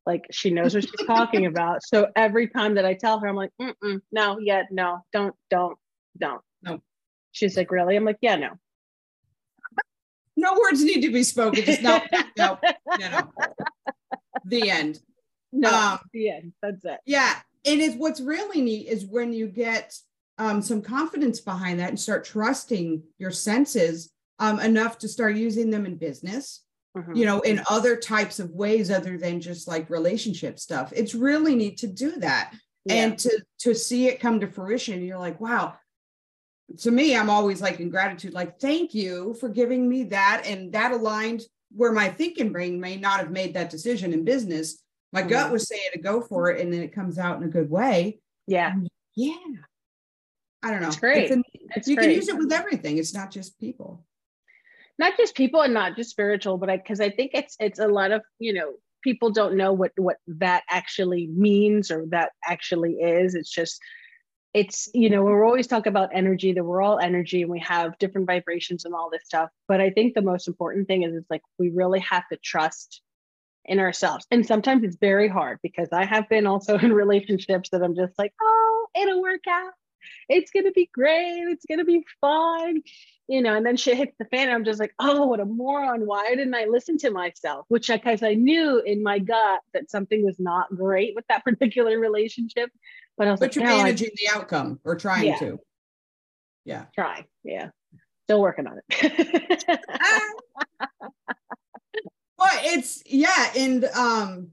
Like 0.06 0.26
she 0.32 0.52
knows 0.52 0.74
what 0.74 0.84
she's 0.84 1.08
talking 1.08 1.46
about. 1.48 1.84
So 1.84 2.08
every 2.16 2.48
time 2.48 2.76
that 2.76 2.86
I 2.86 2.94
tell 2.94 3.20
her, 3.20 3.28
I'm 3.28 3.36
like, 3.36 3.52
Mm-mm, 3.62 4.02
no, 4.12 4.40
yeah, 4.40 4.64
no, 4.72 5.04
don't, 5.12 5.36
don't, 5.50 5.78
don't. 6.18 6.42
No. 6.62 6.82
She's 7.32 7.58
like, 7.58 7.72
really? 7.72 7.96
I'm 7.96 8.06
like, 8.06 8.20
yeah, 8.22 8.36
no. 8.36 8.52
No 10.36 10.54
words 10.54 10.84
need 10.84 11.02
to 11.02 11.12
be 11.12 11.24
spoken. 11.24 11.66
Just 11.66 11.82
no, 11.82 12.00
no, 12.38 12.60
no, 13.00 13.10
no. 13.10 13.32
The 14.46 14.70
end. 14.70 15.00
No, 15.60 15.74
um, 15.74 16.00
the 16.14 16.30
end. 16.30 16.54
That's 16.62 16.86
it. 16.86 17.00
Yeah. 17.06 17.36
And 17.66 17.82
it's 17.82 17.96
what's 17.96 18.22
really 18.22 18.62
neat 18.62 18.88
is 18.88 19.06
when 19.06 19.34
you 19.34 19.48
get 19.48 19.98
um, 20.38 20.62
some 20.62 20.82
confidence 20.82 21.40
behind 21.40 21.80
that 21.80 21.90
and 21.90 22.00
start 22.00 22.24
trusting 22.24 23.02
your 23.18 23.32
senses 23.32 24.12
um, 24.40 24.60
enough 24.60 25.00
to 25.00 25.08
start 25.08 25.36
using 25.36 25.72
them 25.72 25.86
in 25.86 25.96
business, 25.96 26.64
mm-hmm. 26.96 27.16
you 27.16 27.26
know, 27.26 27.42
in 27.42 27.62
other 27.70 27.96
types 27.96 28.40
of 28.40 28.52
ways 28.52 28.92
other 28.92 29.18
than 29.18 29.42
just 29.42 29.68
like 29.68 29.90
relationship 29.90 30.60
stuff. 30.60 30.94
It's 30.96 31.16
really 31.16 31.56
neat 31.56 31.78
to 31.78 31.88
do 31.88 32.18
that. 32.18 32.54
Yeah. 32.86 32.94
And 32.94 33.20
to 33.20 33.44
to 33.60 33.74
see 33.74 34.08
it 34.08 34.22
come 34.22 34.40
to 34.40 34.48
fruition, 34.48 35.04
you're 35.04 35.18
like, 35.18 35.42
wow, 35.42 35.76
to 36.80 36.92
me, 36.92 37.18
I'm 37.18 37.30
always 37.30 37.62
like 37.62 37.80
in 37.80 37.90
gratitude, 37.90 38.34
like, 38.34 38.60
thank 38.60 38.94
you 38.94 39.36
for 39.40 39.50
giving 39.50 39.90
me 39.90 40.04
that. 40.06 40.44
And 40.46 40.72
that 40.74 40.92
aligned 40.92 41.42
where 41.76 41.92
my 41.92 42.10
thinking 42.10 42.52
brain 42.52 42.80
may 42.80 42.96
not 42.96 43.20
have 43.20 43.32
made 43.32 43.54
that 43.56 43.70
decision 43.70 44.14
in 44.14 44.24
business, 44.24 44.82
My 45.18 45.24
mm-hmm. 45.24 45.32
gut 45.32 45.52
was 45.52 45.68
saying 45.68 45.82
to 45.94 46.00
go 46.00 46.22
for 46.22 46.52
it, 46.52 46.62
and 46.62 46.72
then 46.72 46.84
it 46.84 46.94
comes 46.94 47.18
out 47.18 47.38
in 47.38 47.44
a 47.44 47.48
good 47.48 47.72
way. 47.72 48.20
Yeah. 48.46 48.76
Yeah. 49.16 49.34
I 50.62 50.70
don't 50.70 50.80
know. 50.80 50.90
It's 50.90 51.00
great. 51.00 51.32
It's 51.32 51.44
it's 51.76 51.88
you 51.88 51.96
great. 51.96 52.06
can 52.06 52.16
use 52.16 52.28
it 52.28 52.38
with 52.38 52.54
everything. 52.54 53.00
It's 53.00 53.16
not 53.16 53.32
just 53.32 53.60
people. 53.60 54.06
Not 55.00 55.18
just 55.18 55.34
people 55.34 55.62
and 55.62 55.74
not 55.74 55.96
just 55.96 56.12
spiritual, 56.12 56.60
but 56.60 56.70
I 56.70 56.78
because 56.78 57.02
I 57.02 57.10
think 57.10 57.32
it's 57.34 57.56
it's 57.60 57.80
a 57.80 57.88
lot 57.88 58.12
of, 58.12 58.22
you 58.38 58.54
know, 58.54 58.74
people 59.04 59.32
don't 59.32 59.58
know 59.58 59.74
what 59.74 59.92
what 59.96 60.18
that 60.28 60.62
actually 60.70 61.26
means 61.26 61.90
or 61.90 62.06
that 62.10 62.34
actually 62.48 62.98
is. 62.98 63.34
It's 63.34 63.52
just 63.52 63.82
it's 64.54 64.88
you 64.94 65.10
know 65.10 65.24
we're 65.24 65.46
always 65.46 65.66
talking 65.66 65.90
about 65.90 66.12
energy 66.14 66.54
that 66.54 66.64
we're 66.64 66.84
all 66.84 67.00
energy 67.00 67.42
and 67.42 67.50
we 67.50 67.60
have 67.60 67.98
different 67.98 68.28
vibrations 68.28 68.86
and 68.86 68.94
all 68.96 69.10
this 69.12 69.26
stuff 69.26 69.50
but 69.68 69.82
i 69.82 69.90
think 69.90 70.14
the 70.14 70.22
most 70.22 70.48
important 70.48 70.88
thing 70.88 71.04
is 71.04 71.14
it's 71.14 71.30
like 71.30 71.42
we 71.60 71.70
really 71.70 72.00
have 72.00 72.24
to 72.30 72.38
trust 72.38 73.02
in 73.68 73.80
ourselves 73.80 74.26
and 74.32 74.46
sometimes 74.46 74.84
it's 74.84 74.98
very 74.98 75.28
hard 75.28 75.60
because 75.62 75.88
i 75.92 76.06
have 76.06 76.28
been 76.30 76.48
also 76.48 76.78
in 76.80 76.94
relationships 76.94 77.70
that 77.70 77.84
i'm 77.84 77.96
just 77.96 78.14
like 78.18 78.34
oh 78.42 78.88
it'll 78.96 79.22
work 79.22 79.48
out 79.50 79.74
it's 80.30 80.52
gonna 80.52 80.72
be 80.72 80.90
great 80.94 81.44
it's 81.50 81.66
gonna 81.66 81.84
be 81.84 82.04
fun. 82.22 82.82
you 83.28 83.42
know 83.42 83.56
and 83.56 83.66
then 83.66 83.76
shit 83.76 83.98
hits 83.98 84.16
the 84.20 84.26
fan 84.26 84.48
and 84.48 84.54
i'm 84.54 84.64
just 84.64 84.80
like 84.80 84.94
oh 85.00 85.26
what 85.26 85.40
a 85.40 85.46
moron 85.46 86.06
why 86.06 86.30
didn't 86.30 86.56
i 86.56 86.66
listen 86.66 86.98
to 86.98 87.12
myself 87.12 87.66
which 87.68 87.88
because 87.88 88.24
i 88.24 88.34
knew 88.34 88.82
in 88.86 89.04
my 89.04 89.20
gut 89.20 89.60
that 89.74 89.92
something 89.92 90.24
was 90.24 90.40
not 90.40 90.70
great 90.76 91.14
with 91.16 91.26
that 91.28 91.44
particular 91.46 92.00
relationship 92.00 92.70
but 93.18 93.28
I 93.28 93.32
was 93.32 93.40
but 93.40 93.48
like, 93.48 93.56
you're 93.56 93.66
no, 93.66 93.78
managing 93.78 94.10
I, 94.10 94.16
the 94.16 94.38
outcome 94.38 94.80
or 94.84 94.96
trying 94.96 95.28
yeah. 95.28 95.40
to. 95.40 95.60
Yeah. 96.66 96.86
Try. 96.94 97.26
Yeah. 97.44 97.70
Still 98.26 98.42
working 98.42 98.68
on 98.68 98.80
it. 98.90 99.80
Ah. 100.00 101.10
Well, 102.38 102.60
it's 102.64 103.04
yeah, 103.06 103.52
and 103.56 103.86
um 103.86 104.50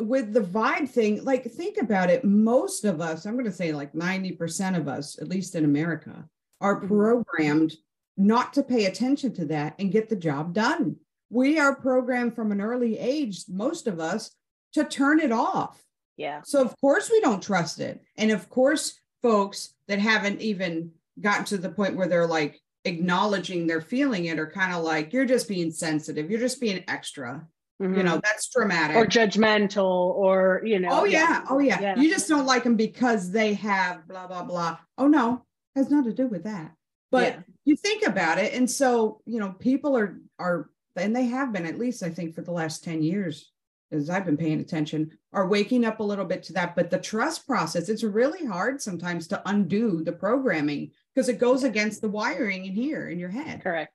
with 0.00 0.32
the 0.32 0.40
vibe 0.40 0.88
thing, 0.88 1.24
like 1.24 1.44
think 1.44 1.76
about 1.78 2.10
it. 2.10 2.24
Most 2.24 2.84
of 2.84 3.00
us, 3.00 3.24
I'm 3.24 3.36
gonna 3.36 3.50
say 3.50 3.72
like 3.72 3.92
90% 3.92 4.76
of 4.76 4.88
us, 4.88 5.18
at 5.20 5.28
least 5.28 5.54
in 5.54 5.64
America, 5.64 6.28
are 6.60 6.76
mm-hmm. 6.76 6.88
programmed 6.88 7.74
not 8.16 8.52
to 8.54 8.62
pay 8.62 8.86
attention 8.86 9.32
to 9.34 9.44
that 9.46 9.74
and 9.78 9.92
get 9.92 10.08
the 10.08 10.16
job 10.16 10.52
done. 10.52 10.96
We 11.30 11.58
are 11.58 11.74
programmed 11.74 12.34
from 12.34 12.52
an 12.52 12.60
early 12.60 12.98
age, 12.98 13.44
most 13.48 13.86
of 13.86 14.00
us, 14.00 14.30
to 14.72 14.84
turn 14.84 15.20
it 15.20 15.32
off 15.32 15.82
yeah. 16.18 16.40
So 16.44 16.60
of 16.60 16.78
course 16.80 17.10
we 17.10 17.20
don't 17.20 17.42
trust 17.42 17.80
it. 17.80 18.02
And 18.16 18.30
of 18.32 18.50
course, 18.50 19.00
folks 19.22 19.74
that 19.86 20.00
haven't 20.00 20.42
even 20.42 20.90
gotten 21.18 21.44
to 21.46 21.56
the 21.56 21.70
point 21.70 21.96
where 21.96 22.08
they're 22.08 22.26
like 22.26 22.60
acknowledging 22.88 23.66
they're 23.66 23.80
feeling 23.80 24.24
it 24.24 24.38
are 24.38 24.50
kind 24.50 24.74
of 24.74 24.82
like, 24.82 25.12
you're 25.12 25.24
just 25.24 25.48
being 25.48 25.70
sensitive, 25.70 26.30
you're 26.30 26.40
just 26.40 26.60
being 26.60 26.82
extra. 26.88 27.46
Mm-hmm. 27.80 27.96
You 27.96 28.02
know, 28.02 28.20
that's 28.24 28.48
dramatic. 28.48 28.96
Or 28.96 29.06
judgmental, 29.06 29.84
or 29.84 30.62
you 30.64 30.80
know. 30.80 30.88
Oh 30.90 31.04
yeah. 31.04 31.18
yeah. 31.18 31.44
Oh 31.48 31.58
yeah. 31.60 31.80
yeah. 31.80 31.96
You 31.96 32.10
just 32.10 32.28
don't 32.28 32.46
like 32.46 32.64
them 32.64 32.74
because 32.74 33.30
they 33.30 33.54
have 33.54 34.08
blah 34.08 34.26
blah 34.26 34.42
blah. 34.42 34.78
Oh 34.96 35.06
no, 35.06 35.44
has 35.76 35.88
nothing 35.88 36.10
to 36.10 36.16
do 36.16 36.26
with 36.26 36.42
that. 36.42 36.72
But 37.12 37.34
yeah. 37.34 37.40
you 37.64 37.76
think 37.76 38.04
about 38.04 38.38
it, 38.38 38.52
and 38.52 38.68
so 38.68 39.20
you 39.26 39.38
know, 39.38 39.50
people 39.60 39.96
are 39.96 40.18
are 40.40 40.70
and 40.96 41.14
they 41.14 41.26
have 41.26 41.52
been 41.52 41.66
at 41.66 41.78
least 41.78 42.02
I 42.02 42.10
think 42.10 42.34
for 42.34 42.42
the 42.42 42.50
last 42.50 42.82
10 42.82 43.00
years 43.00 43.52
as 43.90 44.10
I've 44.10 44.26
been 44.26 44.36
paying 44.36 44.60
attention, 44.60 45.10
are 45.32 45.46
waking 45.46 45.84
up 45.84 46.00
a 46.00 46.04
little 46.04 46.24
bit 46.24 46.42
to 46.44 46.52
that. 46.54 46.76
But 46.76 46.90
the 46.90 46.98
trust 46.98 47.46
process, 47.46 47.88
it's 47.88 48.02
really 48.02 48.44
hard 48.44 48.82
sometimes 48.82 49.26
to 49.28 49.42
undo 49.46 50.02
the 50.04 50.12
programming 50.12 50.90
because 51.18 51.28
it 51.28 51.40
goes 51.40 51.64
against 51.64 52.00
the 52.00 52.08
wiring 52.08 52.64
in 52.64 52.72
here 52.72 53.08
in 53.08 53.18
your 53.18 53.28
head. 53.28 53.60
Correct. 53.60 53.92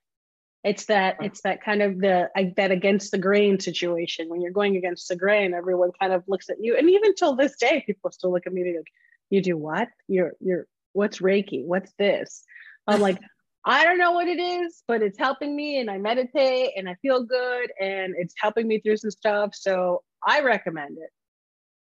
It's 0.61 0.87
that 0.87 1.15
it's 1.21 1.39
that 1.43 1.63
kind 1.63 1.81
of 1.81 1.97
the 1.97 2.29
that 2.57 2.71
against 2.71 3.11
the 3.11 3.17
grain 3.17 3.61
situation. 3.61 4.27
When 4.27 4.41
you're 4.41 4.51
going 4.51 4.75
against 4.75 5.07
the 5.07 5.15
grain, 5.15 5.53
everyone 5.53 5.91
kind 5.97 6.11
of 6.11 6.25
looks 6.27 6.49
at 6.49 6.57
you. 6.59 6.75
And 6.75 6.89
even 6.89 7.15
till 7.15 7.37
this 7.37 7.55
day, 7.55 7.81
people 7.85 8.11
still 8.11 8.33
look 8.33 8.45
at 8.45 8.51
me 8.51 8.75
like, 8.75 8.87
you 9.29 9.41
do 9.41 9.55
what? 9.55 9.87
You're 10.09 10.33
you're 10.41 10.67
what's 10.91 11.19
Reiki? 11.19 11.63
What's 11.63 11.93
this? 11.97 12.43
I'm 12.87 12.99
like, 12.99 13.19
I 13.65 13.85
don't 13.85 13.97
know 13.97 14.11
what 14.11 14.27
it 14.27 14.39
is, 14.39 14.83
but 14.85 15.01
it's 15.01 15.17
helping 15.17 15.55
me 15.55 15.79
and 15.79 15.89
I 15.89 15.99
meditate 15.99 16.71
and 16.75 16.89
I 16.89 16.95
feel 16.95 17.23
good 17.23 17.71
and 17.79 18.15
it's 18.17 18.33
helping 18.37 18.67
me 18.67 18.81
through 18.81 18.97
some 18.97 19.11
stuff. 19.11 19.55
So 19.55 20.03
I 20.27 20.41
recommend 20.41 20.97
it. 20.97 21.09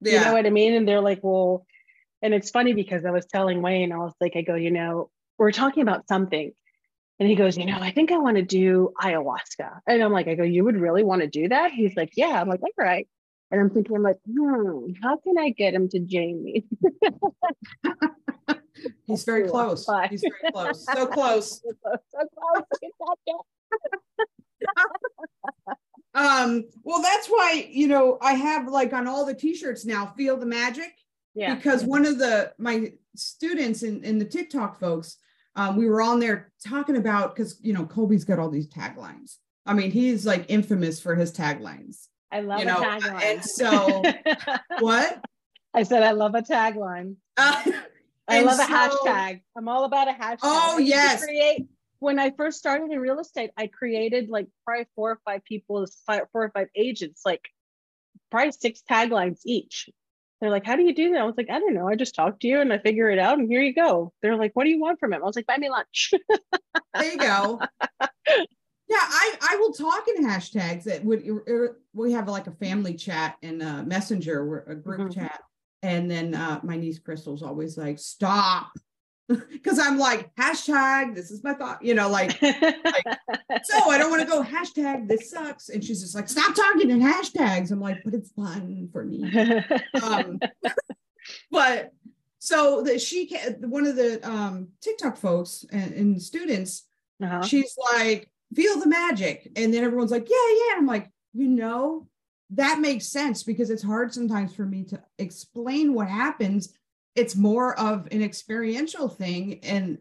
Yeah. 0.01 0.20
You 0.20 0.25
know 0.25 0.34
what 0.34 0.46
I 0.46 0.50
mean? 0.50 0.74
And 0.74 0.86
they're 0.86 1.00
like, 1.00 1.22
well, 1.24 1.65
and 2.24 2.34
it's 2.34 2.50
funny 2.50 2.74
because 2.74 3.06
I 3.06 3.12
was 3.12 3.25
telling 3.25 3.62
Wayne, 3.62 3.92
I 3.92 3.98
was 3.98 4.13
like, 4.22 4.38
I 4.38 4.42
go, 4.42 4.56
you 4.56 4.72
know, 4.72 5.12
we're 5.38 5.51
talking 5.51 5.84
about 5.84 6.08
something. 6.08 6.53
And 7.20 7.30
he 7.30 7.36
goes, 7.36 7.58
you 7.58 7.65
know, 7.65 7.77
I 7.80 7.92
think 7.92 8.12
I 8.12 8.18
want 8.18 8.38
to 8.38 8.44
do 8.44 8.94
ayahuasca. 9.00 9.82
And 9.86 10.01
I'm 10.01 10.13
like, 10.13 10.30
I 10.30 10.36
go, 10.36 10.44
you 10.44 10.63
would 10.63 10.80
really 10.80 11.03
want 11.03 11.22
to 11.22 11.27
do 11.27 11.50
that? 11.50 11.72
He's 11.72 11.96
like, 11.96 12.13
yeah. 12.15 12.42
I'm 12.42 12.48
like, 12.48 12.62
all 12.63 12.70
right. 12.77 13.08
And 13.51 13.60
I'm 13.60 13.70
thinking, 13.70 13.96
I'm 13.96 14.03
like, 14.03 14.18
hmm, 14.25 14.94
how 15.03 15.18
can 15.18 15.38
I 15.38 15.50
get 15.50 15.74
him 15.74 15.89
to 15.89 16.00
Jamie? 16.00 16.65
He's 19.06 19.25
very 19.25 19.48
close. 19.48 19.86
He's 20.10 20.22
very 20.22 20.51
close. 20.51 20.86
So 20.86 21.06
close. 21.06 21.62
so 21.62 22.27
close. 22.39 23.20
um, 26.15 26.63
well, 26.84 27.01
that's 27.01 27.27
why, 27.27 27.68
you 27.70 27.88
know, 27.88 28.18
I 28.22 28.34
have 28.34 28.68
like 28.68 28.94
on 28.94 29.08
all 29.08 29.25
the 29.25 29.36
t-shirts 29.36 29.86
now, 29.86 30.13
feel 30.18 30.38
the 30.38 30.46
magic. 30.46 30.94
Yeah. 31.35 31.55
Because 31.55 31.83
one 31.83 32.05
of 32.05 32.19
the 32.19 32.53
my 32.57 32.93
students 33.15 33.83
in, 33.83 34.03
in 34.03 34.19
the 34.19 34.25
TikTok 34.25 34.79
folks, 34.79 35.17
um, 35.55 35.77
we 35.77 35.87
were 35.87 36.01
on 36.01 36.19
there 36.19 36.51
talking 36.65 36.97
about 36.97 37.35
because 37.35 37.59
you 37.61 37.73
know 37.73 37.85
Colby's 37.85 38.23
got 38.23 38.39
all 38.39 38.49
these 38.49 38.67
taglines. 38.67 39.37
I 39.65 39.73
mean, 39.73 39.91
he's 39.91 40.25
like 40.25 40.45
infamous 40.49 40.99
for 40.99 41.15
his 41.15 41.31
taglines. 41.31 42.07
I 42.31 42.41
love 42.41 42.59
you 42.59 42.65
know, 42.65 42.77
a 42.77 42.85
tagline. 42.85 43.23
And 43.23 43.43
so 43.43 44.03
what? 44.79 45.23
I 45.73 45.83
said 45.83 46.03
I 46.03 46.11
love 46.11 46.35
a 46.35 46.41
tagline. 46.41 47.15
Uh, 47.37 47.63
I 48.27 48.41
love 48.41 48.55
so, 48.55 48.63
a 48.63 48.67
hashtag. 48.67 49.41
I'm 49.57 49.67
all 49.67 49.85
about 49.85 50.07
a 50.07 50.13
hashtag. 50.13 50.39
Oh 50.43 50.77
yes. 50.77 51.23
Create 51.23 51.67
when 52.03 52.19
I 52.19 52.31
first 52.31 52.57
started 52.57 52.91
in 52.91 52.99
real 52.99 53.19
estate, 53.19 53.51
I 53.55 53.67
created 53.67 54.27
like 54.27 54.47
probably 54.65 54.87
four 54.93 55.11
or 55.11 55.19
five 55.23 55.43
people, 55.45 55.85
four 56.05 56.27
or 56.33 56.51
five 56.53 56.67
agents, 56.75 57.21
like 57.25 57.47
probably 58.29 58.51
six 58.51 58.83
taglines 58.89 59.39
each. 59.45 59.89
They're 60.43 60.51
like, 60.51 60.65
"How 60.65 60.75
do 60.75 60.83
you 60.83 60.93
do 60.93 61.12
that?" 61.12 61.21
I 61.21 61.23
was 61.23 61.35
like, 61.38 61.50
"I 61.50 61.57
don't 61.57 61.73
know. 61.73 61.88
I 61.88 61.95
just 61.95 62.15
talk 62.15 62.41
to 62.41 62.47
you 62.50 62.59
and 62.59 62.73
I 62.73 62.77
figure 62.77 63.09
it 63.09 63.17
out, 63.17 63.39
and 63.39 63.47
here 63.50 63.62
you 63.62 63.73
go." 63.73 64.12
They're 64.21 64.35
like, 64.35 64.51
"What 64.55 64.65
do 64.65 64.71
you 64.71 64.79
want 64.81 65.00
from 65.00 65.13
him?" 65.13 65.23
I 65.23 65.25
was 65.25 65.38
like, 65.38 65.47
"Buy 65.47 65.55
me 65.55 65.69
lunch." 65.69 66.12
there 66.93 67.12
you 67.12 67.17
go. 67.17 67.62
Yeah, 68.89 68.97
I 69.00 69.35
I 69.41 69.55
will 69.55 69.71
talk 69.71 70.07
in 70.07 70.23
hashtags. 70.23 70.83
That 70.83 71.03
would 71.05 71.23
we 71.93 72.12
have 72.12 72.27
like 72.27 72.45
a 72.45 72.51
family 72.51 72.93
chat 72.93 73.38
and 73.41 73.62
a 73.63 73.81
messenger, 73.81 74.65
a 74.67 74.75
group 74.75 75.00
mm-hmm. 75.00 75.19
chat, 75.21 75.39
and 75.81 76.12
then 76.12 76.35
uh, 76.35 76.59
my 76.62 76.75
niece 76.75 77.00
Crystal's 77.00 77.41
always 77.41 77.75
like, 77.77 77.97
stop. 77.97 78.67
Because 79.51 79.80
I'm 79.80 79.98
like, 79.98 80.36
hashtag, 80.36 81.15
this 81.15 81.32
is 81.32 81.44
my 81.44 81.53
thought, 81.53 81.84
you 81.84 81.94
know, 81.94 82.10
like, 82.10 82.39
like 82.42 83.06
so 83.63 83.89
I 83.89 83.98
don't 83.98 84.12
want 84.12 84.22
to 84.22 84.27
go 84.27 84.44
hashtag, 84.44 85.08
this 85.08 85.32
sucks. 85.32 85.70
And 85.70 85.84
she's 85.84 86.01
just 86.01 86.13
like, 86.13 86.27
stop 86.27 86.53
talking 86.53 86.89
in 86.89 87.00
hashtags. 87.00 87.72
I'm 87.72 87.80
like, 87.80 88.00
but 88.03 88.13
it's 88.13 88.32
fun 88.32 88.89
for 88.92 89.06
me. 89.06 89.34
um, 90.03 90.39
but 91.51 91.92
so 92.39 92.84
that 92.84 93.01
she 93.01 93.25
can, 93.25 93.70
one 93.70 93.88
of 93.88 93.96
the 93.96 94.20
um, 94.30 94.68
TikTok 94.82 95.15
folks 95.15 95.65
and, 95.72 95.94
and 95.94 96.22
students, 96.22 96.84
uh-huh. 97.24 97.44
she's 97.44 97.75
like, 97.94 98.30
feel 98.53 98.80
the 98.80 98.88
magic. 98.88 99.50
And 99.56 99.74
then 99.74 99.84
everyone's 99.84 100.12
like, 100.12 100.30
yeah, 100.30 100.36
yeah. 100.50 100.75
I'm 100.77 100.86
like, 100.86 101.10
you 101.34 101.48
know, 101.48 102.08
that 102.51 102.80
makes 102.80 103.08
sense 103.08 103.44
because 103.44 103.70
it's 103.70 103.84
hard 103.84 104.13
sometimes 104.13 104.53
for 104.53 104.65
me 104.65 104.84
to 104.86 105.01
explain 105.18 105.94
what 105.94 106.08
happens. 106.08 106.74
It's 107.15 107.36
more 107.36 107.77
of 107.79 108.08
an 108.12 108.22
experiential 108.24 109.08
thing. 109.08 109.60
And 109.63 110.00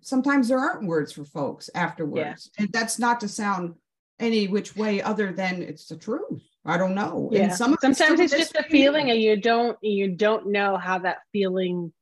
sometimes 0.00 0.48
there 0.48 0.58
aren't 0.58 0.86
words 0.86 1.12
for 1.12 1.24
folks 1.24 1.70
afterwards. 1.74 2.50
Yeah. 2.58 2.64
And 2.64 2.72
that's 2.72 2.98
not 2.98 3.20
to 3.20 3.28
sound 3.28 3.74
any 4.18 4.48
which 4.48 4.76
way 4.76 5.00
other 5.00 5.32
than 5.32 5.62
it's 5.62 5.86
the 5.86 5.96
truth. 5.96 6.42
I 6.64 6.76
don't 6.76 6.94
know. 6.94 7.30
Yeah. 7.32 7.44
And 7.44 7.52
some 7.52 7.76
sometimes 7.80 8.20
it's 8.20 8.32
just 8.32 8.56
a 8.56 8.64
feeling 8.64 9.10
and 9.10 9.20
you 9.20 9.40
don't 9.40 9.78
you 9.80 10.08
don't 10.08 10.48
know 10.48 10.76
how 10.76 10.98
that 10.98 11.18
feeling 11.32 11.92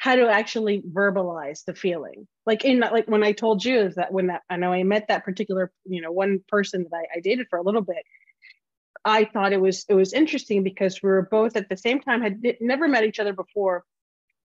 how 0.00 0.16
to 0.16 0.28
actually 0.30 0.82
verbalize 0.90 1.64
the 1.66 1.74
feeling 1.74 2.26
like 2.46 2.64
in 2.64 2.80
like 2.80 3.06
when 3.06 3.22
i 3.22 3.32
told 3.32 3.62
you 3.62 3.78
is 3.80 3.96
that 3.96 4.10
when 4.10 4.28
that 4.28 4.40
i 4.48 4.56
know 4.56 4.72
i 4.72 4.82
met 4.82 5.06
that 5.08 5.24
particular 5.24 5.70
you 5.84 6.00
know 6.00 6.10
one 6.10 6.42
person 6.48 6.86
that 6.90 6.96
I, 6.96 7.18
I 7.18 7.20
dated 7.20 7.48
for 7.50 7.58
a 7.58 7.62
little 7.62 7.82
bit 7.82 8.02
i 9.04 9.24
thought 9.24 9.52
it 9.52 9.60
was 9.60 9.84
it 9.88 9.94
was 9.94 10.12
interesting 10.12 10.62
because 10.62 11.02
we 11.02 11.08
were 11.08 11.28
both 11.30 11.56
at 11.56 11.68
the 11.68 11.76
same 11.76 12.00
time 12.00 12.22
had 12.22 12.42
never 12.60 12.88
met 12.88 13.04
each 13.04 13.18
other 13.18 13.32
before 13.32 13.84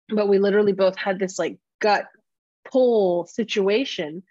but 0.09 0.27
we 0.27 0.39
literally 0.39 0.73
both 0.73 0.97
had 0.97 1.19
this 1.19 1.39
like 1.39 1.57
gut 1.79 2.05
pull 2.69 3.25
situation. 3.27 4.23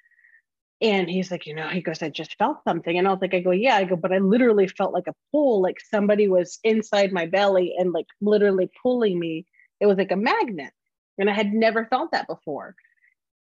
And 0.80 1.08
he's 1.08 1.30
like 1.30 1.46
you 1.46 1.54
know 1.54 1.68
he 1.68 1.80
goes 1.80 2.02
i 2.02 2.10
just 2.10 2.36
felt 2.36 2.58
something. 2.64 2.98
And 2.98 3.06
i 3.06 3.12
was 3.12 3.20
like 3.20 3.34
i 3.34 3.40
go 3.40 3.52
yeah 3.52 3.76
i 3.76 3.84
go 3.84 3.96
but 3.96 4.12
i 4.12 4.18
literally 4.18 4.66
felt 4.66 4.92
like 4.92 5.06
a 5.06 5.14
pull 5.32 5.62
like 5.62 5.78
somebody 5.80 6.28
was 6.28 6.58
inside 6.64 7.12
my 7.12 7.26
belly 7.26 7.74
and 7.78 7.92
like 7.92 8.06
literally 8.20 8.70
pulling 8.82 9.18
me. 9.18 9.46
It 9.80 9.86
was 9.86 9.98
like 9.98 10.12
a 10.12 10.16
magnet 10.16 10.72
and 11.18 11.30
I 11.30 11.32
had 11.32 11.52
never 11.52 11.86
felt 11.86 12.12
that 12.12 12.26
before. 12.26 12.74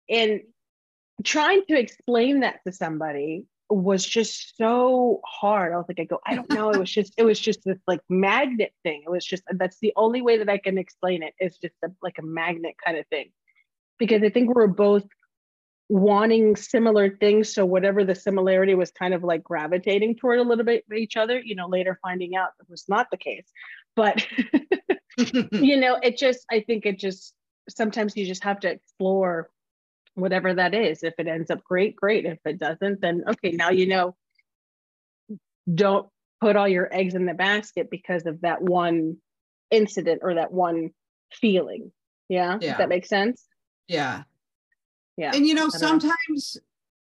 And 0.08 0.42
trying 1.24 1.62
to 1.68 1.78
explain 1.78 2.40
that 2.40 2.60
to 2.66 2.72
somebody 2.72 3.46
was 3.74 4.04
just 4.04 4.56
so 4.56 5.20
hard. 5.24 5.72
I 5.72 5.76
was 5.76 5.86
like, 5.88 6.00
I 6.00 6.04
go, 6.04 6.20
I 6.26 6.34
don't 6.34 6.50
know. 6.52 6.70
It 6.70 6.78
was 6.78 6.90
just, 6.90 7.14
it 7.16 7.24
was 7.24 7.38
just 7.38 7.64
this 7.64 7.78
like 7.86 8.00
magnet 8.08 8.72
thing. 8.82 9.02
It 9.06 9.10
was 9.10 9.24
just, 9.24 9.42
that's 9.50 9.78
the 9.80 9.92
only 9.96 10.22
way 10.22 10.38
that 10.38 10.48
I 10.48 10.58
can 10.58 10.78
explain 10.78 11.22
it. 11.22 11.34
It's 11.38 11.58
just 11.58 11.74
a, 11.84 11.88
like 12.02 12.18
a 12.18 12.22
magnet 12.22 12.74
kind 12.84 12.98
of 12.98 13.06
thing. 13.08 13.30
Because 13.98 14.22
I 14.22 14.30
think 14.30 14.54
we're 14.54 14.66
both 14.66 15.04
wanting 15.88 16.56
similar 16.56 17.16
things. 17.16 17.54
So 17.54 17.64
whatever 17.64 18.04
the 18.04 18.14
similarity 18.14 18.74
was 18.74 18.90
kind 18.90 19.14
of 19.14 19.22
like 19.22 19.44
gravitating 19.44 20.16
toward 20.16 20.38
a 20.38 20.42
little 20.42 20.64
bit 20.64 20.84
each 20.96 21.16
other, 21.16 21.38
you 21.38 21.54
know, 21.54 21.68
later 21.68 21.98
finding 22.02 22.34
out 22.34 22.50
it 22.60 22.66
was 22.68 22.84
not 22.88 23.08
the 23.10 23.16
case. 23.16 23.46
But, 23.94 24.26
you 25.52 25.76
know, 25.76 25.98
it 26.02 26.16
just, 26.16 26.44
I 26.50 26.60
think 26.60 26.86
it 26.86 26.98
just, 26.98 27.34
sometimes 27.68 28.16
you 28.16 28.26
just 28.26 28.44
have 28.44 28.60
to 28.60 28.70
explore 28.70 29.50
whatever 30.14 30.54
that 30.54 30.74
is. 30.74 31.02
If 31.02 31.14
it 31.18 31.26
ends 31.26 31.50
up 31.50 31.62
great, 31.64 31.96
great. 31.96 32.26
If 32.26 32.38
it 32.44 32.58
doesn't, 32.58 33.00
then 33.00 33.24
okay, 33.28 33.52
now 33.52 33.70
you 33.70 33.86
know. 33.86 34.16
Don't 35.72 36.08
put 36.40 36.56
all 36.56 36.66
your 36.66 36.92
eggs 36.92 37.14
in 37.14 37.24
the 37.24 37.34
basket 37.34 37.88
because 37.88 38.26
of 38.26 38.40
that 38.40 38.60
one 38.60 39.18
incident 39.70 40.20
or 40.24 40.34
that 40.34 40.52
one 40.52 40.90
feeling. 41.32 41.92
Yeah. 42.28 42.58
yeah. 42.60 42.70
Does 42.70 42.78
that 42.78 42.88
make 42.88 43.06
sense? 43.06 43.46
Yeah. 43.86 44.24
Yeah. 45.16 45.32
And 45.34 45.46
you 45.46 45.54
know, 45.54 45.68
sometimes 45.68 46.56
know. 46.56 46.60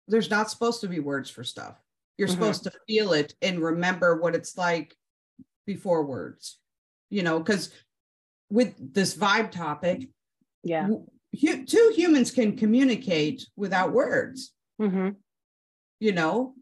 there's 0.10 0.30
not 0.30 0.50
supposed 0.50 0.82
to 0.82 0.90
be 0.90 1.00
words 1.00 1.30
for 1.30 1.44
stuff. 1.44 1.82
You're 2.18 2.28
mm-hmm. 2.28 2.36
supposed 2.36 2.64
to 2.64 2.74
feel 2.88 3.14
it 3.14 3.34
and 3.42 3.60
remember 3.60 4.20
what 4.20 4.36
it's 4.36 4.58
like 4.58 4.96
before 5.66 6.06
words, 6.06 6.60
you 7.10 7.24
know, 7.24 7.40
because 7.40 7.72
with 8.50 8.94
this 8.94 9.16
vibe 9.16 9.52
topic, 9.52 10.10
yeah, 10.64 10.88
hu- 11.40 11.66
two 11.66 11.94
humans 11.96 12.32
can 12.32 12.58
communicate 12.58 13.48
without 13.56 13.92
words 13.92 14.54
mm-hmm. 14.82 15.10
you 16.00 16.12
know 16.12 16.54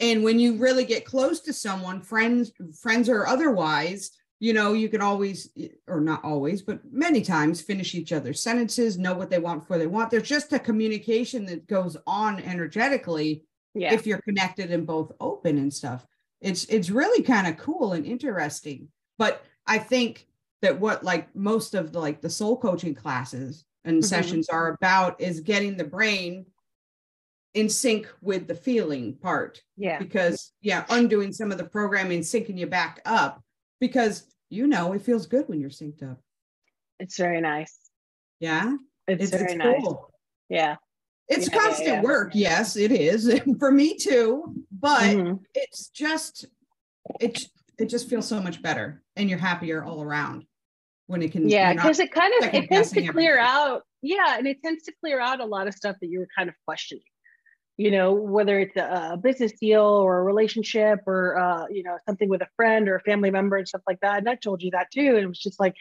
and 0.00 0.24
when 0.24 0.38
you 0.38 0.56
really 0.56 0.84
get 0.84 1.04
close 1.04 1.40
to 1.40 1.52
someone 1.52 2.00
friends 2.00 2.52
friends 2.80 3.08
or 3.08 3.26
otherwise 3.26 4.10
you 4.42 4.52
know 4.52 4.72
you 4.72 4.88
can 4.88 5.00
always 5.00 5.50
or 5.86 6.00
not 6.00 6.22
always 6.24 6.62
but 6.62 6.80
many 6.90 7.22
times 7.22 7.60
finish 7.60 7.94
each 7.94 8.12
other's 8.12 8.42
sentences 8.42 8.98
know 8.98 9.14
what 9.14 9.30
they 9.30 9.38
want 9.38 9.60
before 9.60 9.78
they 9.78 9.86
want 9.86 10.10
there's 10.10 10.28
just 10.28 10.52
a 10.52 10.58
communication 10.58 11.46
that 11.46 11.66
goes 11.66 11.96
on 12.06 12.40
energetically 12.40 13.44
yeah. 13.74 13.94
if 13.94 14.06
you're 14.06 14.20
connected 14.22 14.70
and 14.70 14.86
both 14.86 15.12
open 15.20 15.58
and 15.58 15.72
stuff 15.72 16.06
it's 16.40 16.64
it's 16.66 16.90
really 16.90 17.22
kind 17.22 17.46
of 17.46 17.56
cool 17.56 17.92
and 17.92 18.04
interesting 18.04 18.88
but 19.18 19.44
i 19.66 19.78
think 19.78 20.26
that 20.60 20.78
what 20.78 21.04
like 21.04 21.34
most 21.34 21.74
of 21.74 21.92
the 21.92 22.00
like 22.00 22.20
the 22.20 22.30
soul 22.30 22.56
coaching 22.56 22.94
classes 22.94 23.64
and 23.84 23.98
mm-hmm. 23.98 24.06
sessions 24.06 24.48
are 24.48 24.68
about 24.68 25.20
is 25.20 25.40
getting 25.40 25.76
the 25.76 25.84
brain 25.84 26.46
in 27.54 27.68
sync 27.68 28.08
with 28.20 28.46
the 28.46 28.54
feeling 28.54 29.14
part. 29.16 29.62
Yeah. 29.76 29.98
Because 29.98 30.52
yeah, 30.60 30.84
undoing 30.88 31.32
some 31.32 31.52
of 31.52 31.58
the 31.58 31.64
programming, 31.64 32.20
syncing 32.20 32.58
you 32.58 32.66
back 32.66 33.00
up 33.04 33.42
because 33.80 34.24
you 34.48 34.66
know 34.66 34.92
it 34.92 35.02
feels 35.02 35.26
good 35.26 35.48
when 35.48 35.60
you're 35.60 35.70
synced 35.70 36.02
up. 36.02 36.18
It's 36.98 37.16
very 37.16 37.40
nice. 37.40 37.78
Yeah. 38.40 38.76
It's, 39.08 39.24
it's 39.24 39.32
very 39.32 39.52
it's 39.52 39.54
nice. 39.56 39.82
Cool. 39.82 40.10
Yeah. 40.48 40.76
It's 41.28 41.48
yeah, 41.50 41.58
constant 41.58 41.88
yeah, 41.88 41.94
yeah. 41.94 42.02
work. 42.02 42.32
Yes, 42.34 42.76
it 42.76 42.92
is 42.92 43.40
for 43.58 43.70
me 43.70 43.96
too. 43.96 44.54
But 44.70 45.02
mm-hmm. 45.02 45.34
it's 45.54 45.88
just 45.88 46.46
it 47.20 47.44
it 47.78 47.86
just 47.86 48.08
feels 48.08 48.28
so 48.28 48.40
much 48.40 48.62
better 48.62 49.02
and 49.16 49.28
you're 49.28 49.38
happier 49.38 49.82
all 49.82 50.02
around 50.02 50.44
when 51.06 51.22
it 51.22 51.32
can 51.32 51.48
yeah 51.48 51.72
because 51.72 51.98
it 51.98 52.12
kind 52.12 52.32
of 52.42 52.54
it 52.54 52.68
tends 52.68 52.90
to 52.92 53.06
clear 53.06 53.38
everything. 53.38 53.54
out 53.54 53.82
yeah 54.02 54.38
and 54.38 54.46
it 54.46 54.62
tends 54.62 54.84
to 54.84 54.92
clear 55.00 55.20
out 55.20 55.40
a 55.40 55.44
lot 55.44 55.66
of 55.66 55.74
stuff 55.74 55.96
that 56.00 56.08
you 56.08 56.20
were 56.20 56.28
kind 56.36 56.48
of 56.48 56.54
questioning. 56.66 57.04
You 57.78 57.90
know 57.90 58.12
whether 58.12 58.60
it's 58.60 58.76
a, 58.76 59.12
a 59.14 59.16
business 59.16 59.52
deal 59.60 59.82
or 59.82 60.18
a 60.18 60.22
relationship 60.22 61.00
or 61.06 61.38
uh, 61.38 61.66
you 61.70 61.82
know 61.82 61.98
something 62.06 62.28
with 62.28 62.42
a 62.42 62.48
friend 62.56 62.88
or 62.88 62.96
a 62.96 63.00
family 63.00 63.30
member 63.30 63.56
and 63.56 63.66
stuff 63.66 63.82
like 63.86 63.98
that 64.00 64.18
and 64.18 64.28
i 64.28 64.34
told 64.34 64.62
you 64.62 64.70
that 64.72 64.88
too 64.92 65.16
and 65.16 65.18
it 65.18 65.26
was 65.26 65.40
just 65.40 65.58
like 65.58 65.74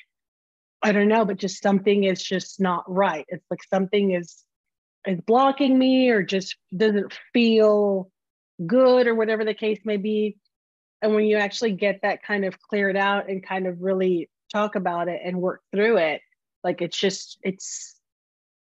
i 0.82 0.92
don't 0.92 1.10
know 1.10 1.26
but 1.26 1.38
just 1.38 1.62
something 1.62 2.06
is 2.06 2.24
just 2.24 2.60
not 2.60 2.84
right. 2.88 3.26
It's 3.28 3.46
like 3.52 3.64
something 3.64 4.12
is 4.12 4.44
is 5.06 5.20
blocking 5.22 5.78
me 5.78 6.10
or 6.10 6.24
just 6.24 6.56
doesn't 6.76 7.14
feel 7.34 8.12
good 8.66 9.08
or 9.08 9.16
whatever 9.16 9.44
the 9.44 9.54
case 9.54 9.80
may 9.84 9.98
be. 9.98 10.38
And 11.02 11.16
when 11.16 11.26
you 11.26 11.38
actually 11.38 11.72
get 11.72 12.02
that 12.04 12.24
kind 12.24 12.46
of 12.46 12.62
cleared 12.62 12.96
out 12.96 13.30
and 13.30 13.46
kind 13.46 13.66
of 13.66 13.82
really 13.82 14.30
talk 14.54 14.76
about 14.76 15.08
it 15.08 15.22
and 15.24 15.42
work 15.42 15.62
through 15.72 15.98
it 15.98 16.22
like 16.64 16.82
it's 16.82 16.98
just 16.98 17.38
it's 17.42 17.96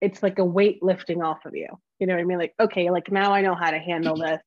it's 0.01 0.21
like 0.21 0.39
a 0.39 0.45
weight 0.45 0.83
lifting 0.83 1.23
off 1.23 1.45
of 1.45 1.55
you. 1.55 1.67
You 1.99 2.07
know 2.07 2.13
what 2.13 2.21
i 2.21 2.25
mean? 2.25 2.37
Like 2.37 2.53
okay 2.59 2.89
like 2.89 3.11
now 3.11 3.33
i 3.33 3.41
know 3.41 3.55
how 3.55 3.71
to 3.71 3.79
handle 3.79 4.15
this. 4.21 4.41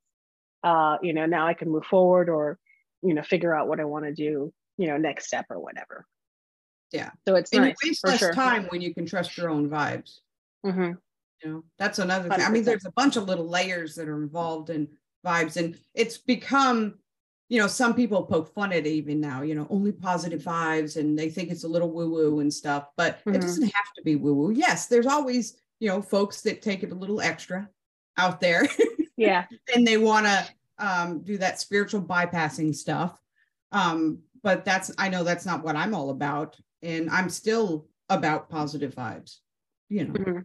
Uh 0.63 0.99
you 1.03 1.13
know 1.13 1.27
now 1.27 1.47
i 1.47 1.55
can 1.55 1.71
move 1.71 1.87
forward 1.87 2.29
or 2.29 2.59
you 3.03 3.15
know 3.15 3.23
figure 3.23 3.55
out 3.55 3.67
what 3.67 3.81
i 3.81 3.85
want 3.85 4.05
to 4.05 4.13
do 4.13 4.53
you 4.77 4.87
know 4.87 4.97
next 4.97 5.27
step 5.27 5.47
or 5.51 5.59
whatever. 5.59 6.07
Yeah. 6.93 7.11
So 7.27 7.37
it's 7.37 7.53
and 7.53 7.63
nice, 7.63 7.77
you 7.83 7.91
waste 7.91 8.05
less 8.05 8.19
sure. 8.19 8.33
time 8.33 8.67
when 8.71 8.81
you 8.81 8.93
can 8.93 9.07
trust 9.07 9.37
your 9.37 9.49
own 9.49 9.71
vibes. 9.71 10.19
Mm-hmm. 10.67 10.93
you 11.43 11.51
know 11.51 11.65
that's 11.79 11.99
another 11.99 12.29
thing. 12.29 12.39
100%. 12.39 12.47
i 12.47 12.51
mean 12.51 12.65
there's 12.65 12.85
a 12.85 12.93
bunch 12.93 13.17
of 13.17 13.25
little 13.25 13.49
layers 13.49 13.95
that 13.95 14.11
are 14.11 14.23
involved 14.23 14.69
in 14.69 14.87
vibes 15.25 15.57
and 15.57 15.79
it's 15.95 16.19
become 16.19 16.97
you 17.51 17.59
know, 17.59 17.67
some 17.67 17.95
people 17.95 18.23
poke 18.23 18.55
fun 18.55 18.73
at 18.73 18.87
it 18.87 18.87
even 18.87 19.21
now, 19.21 19.43
you 19.43 19.57
know, 19.57 19.67
only 19.71 19.91
positive 19.91 20.41
vibes 20.41 20.97
and 20.97 21.19
they 21.19 21.29
think 21.29 21.51
it's 21.51 21.65
a 21.65 21.69
little 21.69 21.91
woo 21.91 22.09
woo 22.09 22.39
and 22.39 22.55
stuff, 22.55 22.87
but 22.97 23.19
mm-hmm. 23.19 23.35
it 23.35 23.41
doesn't 23.41 23.65
have 23.65 23.93
to 23.97 24.03
be 24.03 24.15
woo 24.15 24.35
woo. 24.35 24.51
Yes, 24.53 24.87
there's 24.87 25.05
always, 25.05 25.61
you 25.81 25.89
know, 25.89 26.01
folks 26.01 26.43
that 26.43 26.63
take 26.63 26.85
it 26.85 26.93
a 26.93 26.95
little 26.95 27.21
extra 27.21 27.69
out 28.17 28.41
there. 28.41 28.69
Yeah. 29.17 29.47
and 29.75 29.85
they 29.85 29.97
want 29.97 30.27
to 30.27 30.49
um, 30.79 31.23
do 31.25 31.39
that 31.39 31.59
spiritual 31.59 32.01
bypassing 32.01 32.73
stuff. 32.73 33.21
Um, 33.73 34.21
but 34.45 34.65
that's, 34.65 34.93
I 34.97 35.09
know 35.09 35.25
that's 35.25 35.45
not 35.45 35.65
what 35.65 35.75
I'm 35.75 35.93
all 35.93 36.11
about. 36.11 36.57
And 36.83 37.11
I'm 37.11 37.29
still 37.29 37.89
about 38.09 38.49
positive 38.49 38.95
vibes, 38.95 39.39
you 39.89 40.05
know. 40.05 40.13
Mm-hmm. 40.15 40.39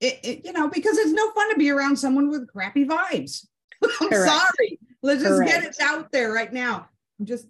It, 0.00 0.18
it, 0.24 0.40
you 0.44 0.52
know, 0.52 0.68
because 0.68 0.98
it's 0.98 1.12
no 1.12 1.30
fun 1.30 1.50
to 1.50 1.56
be 1.56 1.70
around 1.70 1.96
someone 1.96 2.30
with 2.30 2.52
crappy 2.52 2.84
vibes. 2.84 3.46
I'm 4.00 4.10
Correct. 4.10 4.32
sorry. 4.32 4.78
Let's 5.04 5.22
just 5.22 5.34
Correct. 5.34 5.50
get 5.50 5.64
it 5.64 5.76
out 5.82 6.10
there 6.12 6.32
right 6.32 6.50
now. 6.50 6.88
I'm 7.20 7.26
just 7.26 7.46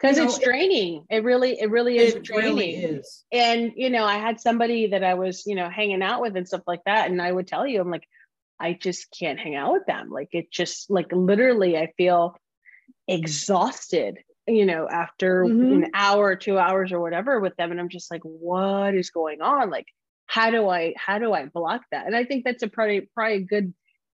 because 0.00 0.16
it's 0.16 0.38
draining. 0.38 1.04
It, 1.10 1.18
it, 1.18 1.24
really, 1.24 1.60
it 1.60 1.70
really 1.70 1.98
is 1.98 2.14
it 2.14 2.22
draining. 2.22 2.56
Really 2.56 2.74
is. 2.74 3.24
And 3.30 3.72
you 3.76 3.90
know, 3.90 4.04
I 4.04 4.16
had 4.16 4.40
somebody 4.40 4.86
that 4.86 5.04
I 5.04 5.12
was, 5.12 5.46
you 5.46 5.56
know, 5.56 5.68
hanging 5.68 6.02
out 6.02 6.22
with 6.22 6.34
and 6.38 6.48
stuff 6.48 6.62
like 6.66 6.80
that, 6.86 7.10
and 7.10 7.20
I 7.20 7.30
would 7.30 7.46
tell 7.46 7.66
you, 7.66 7.82
I'm 7.82 7.90
like, 7.90 8.08
I 8.58 8.72
just 8.72 9.14
can't 9.16 9.38
hang 9.38 9.54
out 9.54 9.74
with 9.74 9.84
them. 9.84 10.08
Like 10.08 10.30
it 10.32 10.50
just, 10.50 10.90
like 10.90 11.12
literally, 11.12 11.76
I 11.76 11.92
feel 11.98 12.34
exhausted. 13.06 14.16
You 14.48 14.64
know, 14.64 14.88
after 14.88 15.44
mm-hmm. 15.44 15.82
an 15.82 15.90
hour, 15.92 16.34
two 16.34 16.56
hours, 16.58 16.92
or 16.92 17.00
whatever 17.00 17.40
with 17.40 17.56
them, 17.56 17.72
and 17.72 17.78
I'm 17.78 17.90
just 17.90 18.10
like, 18.10 18.22
what 18.22 18.94
is 18.94 19.10
going 19.10 19.42
on? 19.42 19.68
Like, 19.68 19.86
how 20.26 20.50
do 20.50 20.66
I, 20.70 20.94
how 20.96 21.18
do 21.18 21.34
I 21.34 21.44
block 21.44 21.82
that? 21.90 22.06
And 22.06 22.16
I 22.16 22.24
think 22.24 22.46
that's 22.46 22.62
a 22.62 22.68
probably 22.68 23.02
probably 23.14 23.36
a 23.36 23.40
good 23.40 23.74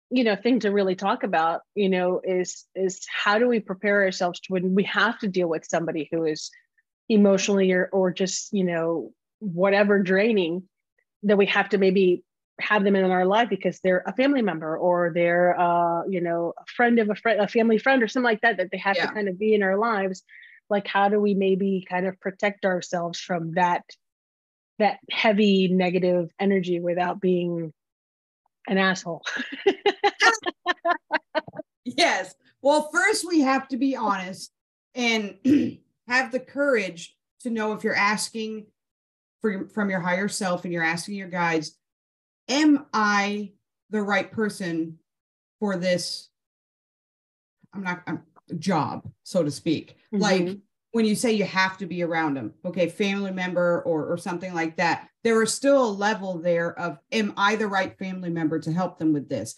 you 0.10 0.24
know 0.24 0.36
thing 0.36 0.60
to 0.60 0.72
really 0.72 0.96
talk 0.96 1.24
about 1.24 1.62
you 1.76 1.89
know 1.89 2.22
is 2.24 2.65
is 2.76 3.06
how 3.12 3.38
do 3.38 3.48
we 3.48 3.60
prepare 3.60 4.04
ourselves 4.04 4.39
to 4.39 4.54
when 4.54 4.74
we 4.74 4.84
have 4.84 5.17
to 5.20 5.28
deal 5.28 5.50
with 5.50 5.65
somebody 5.67 6.08
who 6.12 6.24
is 6.26 6.50
emotionally 7.10 7.72
or 7.72 7.89
or 7.91 8.12
just 8.12 8.54
you 8.54 8.63
know 8.63 9.12
whatever 9.39 10.02
draining 10.02 10.63
that 11.24 11.38
we 11.38 11.46
have 11.46 11.70
to 11.70 11.78
maybe 11.78 12.24
have 12.60 12.84
them 12.84 12.96
in 12.96 13.12
our 13.12 13.26
life 13.26 13.50
because 13.50 13.80
they're 13.82 14.04
a 14.08 14.13
family 14.13 14.41
member 14.41 14.78
or 14.78 15.12
they're 15.13 15.60
uh 15.60 16.02
you 16.08 16.22
know 16.22 16.54
a 16.58 16.65
friend 16.76 17.00
of 17.00 17.10
a 17.10 17.15
friend 17.15 17.39
a 17.39 17.48
family 17.48 17.78
friend 17.78 18.02
or 18.02 18.08
something 18.08 18.24
like 18.24 18.41
that 18.41 18.58
that 18.58 18.70
they 18.72 18.78
have 18.78 18.96
yeah. 18.96 19.08
to 19.08 19.13
kind 19.13 19.28
of 19.28 19.38
be 19.38 19.54
in 19.54 19.62
our 19.62 19.78
lives 19.78 20.24
like 20.70 20.88
how 20.88 21.08
do 21.10 21.20
we 21.20 21.34
maybe 21.34 21.86
kind 21.88 22.08
of 22.08 22.20
protect 22.20 22.65
ourselves 22.65 23.20
from 23.20 23.52
that 23.54 23.84
that 24.80 24.98
heavy 25.12 25.67
negative 25.67 26.30
energy 26.39 26.80
without 26.80 27.22
being 27.22 27.74
an 28.67 28.77
asshole. 28.77 29.23
yes. 31.86 32.36
Well, 32.62 32.89
first 32.93 33.27
we 33.27 33.41
have 33.41 33.67
to 33.69 33.77
be 33.77 33.95
honest 33.95 34.51
and 34.95 35.36
have 36.08 36.32
the 36.32 36.39
courage 36.39 37.15
to 37.41 37.49
know 37.49 37.73
if 37.73 37.84
you're 37.84 37.95
asking 37.95 38.67
for, 39.41 39.67
from 39.69 39.89
your 39.89 39.99
higher 39.99 40.27
self 40.27 40.63
and 40.63 40.73
you're 40.73 40.84
asking 40.84 41.15
your 41.15 41.30
guides, 41.30 41.77
am 42.47 42.86
I 42.93 43.51
the 43.89 44.01
right 44.01 44.32
person 44.32 44.99
for 45.60 45.77
this? 45.77 46.30
I'm 47.73 47.84
not 47.84 48.01
I'm, 48.08 48.23
job, 48.60 49.10
so 49.23 49.43
to 49.43 49.51
speak. 49.51 49.97
Mm-hmm. 50.13 50.21
Like 50.21 50.58
when 50.97 51.05
you 51.05 51.13
say 51.13 51.31
you 51.31 51.43
have 51.43 51.77
to 51.77 51.86
be 51.86 52.01
around 52.01 52.33
them, 52.33 52.55
okay, 52.65 52.89
family 52.89 53.29
member 53.29 53.83
or, 53.83 54.07
or 54.07 54.17
something 54.17 54.51
like 54.55 54.77
that, 54.77 55.07
there 55.23 55.43
is 55.43 55.53
still 55.53 55.86
a 55.86 55.91
level 55.91 56.39
there 56.39 56.73
of, 56.79 56.97
am 57.12 57.36
I 57.38 57.55
the 57.55 57.67
right 57.67 57.95
family 57.99 58.31
member 58.31 58.57
to 58.57 58.71
help 58.71 58.97
them 58.97 59.13
with 59.13 59.29
this? 59.29 59.53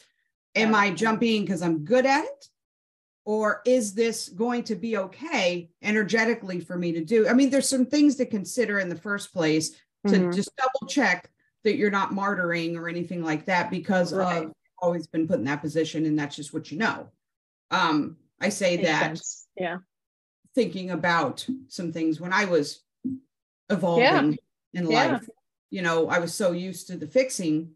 Am 0.54 0.75
I 0.75 0.91
jumping 0.91 1.45
because 1.45 1.62
I'm 1.62 1.86
good 1.86 2.06
at 2.06 2.25
it? 2.25 2.45
Or 3.23 3.62
is 3.65 3.93
this 3.93 4.28
going 4.28 4.65
to 4.65 4.75
be 4.75 4.97
okay 4.97 5.69
energetically 5.82 6.60
for 6.60 6.78
me 6.78 6.91
to 6.91 7.06
do? 7.06 7.25
I 7.25 7.32
mean, 7.32 7.49
there's 7.49 7.69
some 7.69 7.86
things 7.86 8.17
to 8.17 8.25
consider 8.25 8.80
in 8.80 8.89
the 8.89 8.97
first 8.97 9.32
place 9.32 9.69
to 10.08 10.13
mm-hmm. 10.13 10.32
just 10.32 10.52
double 10.58 10.91
check 10.91 11.32
that 11.63 11.78
you're 11.78 11.89
not 11.89 12.12
martyring 12.12 12.75
or 12.75 12.89
anything 12.89 13.23
like 13.23 13.45
that 13.45 13.71
because 13.71 14.12
right. 14.12 14.47
of 14.47 14.52
always 14.82 15.08
been 15.08 15.25
put 15.25 15.39
in 15.39 15.45
that 15.45 15.62
position 15.62 16.06
and 16.06 16.19
that's 16.19 16.36
just 16.36 16.54
what 16.54 16.69
you 16.69 16.78
know. 16.78 17.08
Um, 17.71 18.17
I 18.41 18.49
say 18.49 18.75
Makes 18.75 18.89
that 18.89 19.04
sense. 19.04 19.47
yeah. 19.56 19.78
Thinking 20.56 20.92
about 20.92 21.46
some 21.68 21.92
things 21.92 22.20
when 22.20 22.34
I 22.34 22.46
was 22.46 22.82
evolving 23.70 24.38
yeah. 24.74 24.82
in 24.82 24.88
life, 24.88 25.22
yeah. 25.22 25.28
you 25.70 25.82
know, 25.82 26.10
I 26.10 26.20
was 26.20 26.34
so 26.34 26.52
used 26.52 26.88
to 26.88 26.98
the 26.98 27.08
fixing, 27.08 27.72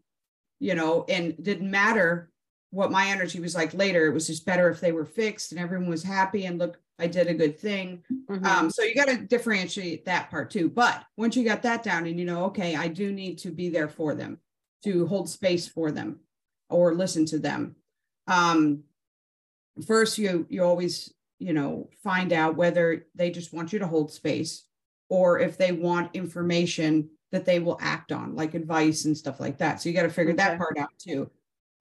you 0.58 0.74
know, 0.74 1.04
and 1.08 1.34
didn't 1.42 1.70
matter 1.70 2.30
what 2.70 2.90
my 2.90 3.06
energy 3.06 3.38
was 3.38 3.54
like 3.54 3.72
later. 3.72 4.06
It 4.06 4.12
was 4.12 4.26
just 4.26 4.44
better 4.44 4.68
if 4.68 4.80
they 4.80 4.92
were 4.92 5.04
fixed 5.04 5.52
and 5.52 5.60
everyone 5.60 5.88
was 5.88 6.02
happy 6.02 6.46
and 6.46 6.58
look, 6.58 6.78
I 6.98 7.06
did 7.06 7.28
a 7.28 7.34
good 7.34 7.58
thing. 7.58 8.02
Mm-hmm. 8.28 8.44
Um, 8.44 8.70
so 8.70 8.82
you 8.82 8.94
got 8.94 9.08
to 9.08 9.18
differentiate 9.18 10.04
that 10.04 10.30
part 10.30 10.50
too. 10.50 10.68
But 10.68 11.04
once 11.16 11.36
you 11.36 11.44
got 11.44 11.62
that 11.62 11.82
down 11.82 12.06
and 12.06 12.18
you 12.18 12.24
know, 12.24 12.44
okay, 12.46 12.76
I 12.76 12.88
do 12.88 13.12
need 13.12 13.38
to 13.38 13.50
be 13.50 13.68
there 13.68 13.88
for 13.88 14.14
them, 14.14 14.38
to 14.84 15.06
hold 15.06 15.28
space 15.28 15.68
for 15.68 15.90
them 15.90 16.20
or 16.68 16.94
listen 16.94 17.26
to 17.26 17.38
them. 17.38 17.76
Um, 18.26 18.84
first, 19.86 20.18
you 20.18 20.46
you 20.48 20.64
always 20.64 21.12
you 21.44 21.52
know 21.52 21.88
find 22.02 22.32
out 22.32 22.56
whether 22.56 23.06
they 23.14 23.30
just 23.30 23.52
want 23.52 23.72
you 23.72 23.78
to 23.78 23.86
hold 23.86 24.10
space 24.10 24.64
or 25.08 25.38
if 25.38 25.58
they 25.58 25.72
want 25.72 26.14
information 26.14 27.10
that 27.30 27.44
they 27.44 27.58
will 27.58 27.78
act 27.80 28.12
on, 28.12 28.34
like 28.34 28.54
advice 28.54 29.04
and 29.04 29.16
stuff 29.16 29.40
like 29.40 29.58
that. 29.58 29.80
So 29.80 29.88
you 29.88 29.94
got 29.94 30.04
to 30.04 30.08
figure 30.08 30.32
okay. 30.32 30.44
that 30.44 30.58
part 30.58 30.78
out 30.78 30.90
too. 30.98 31.30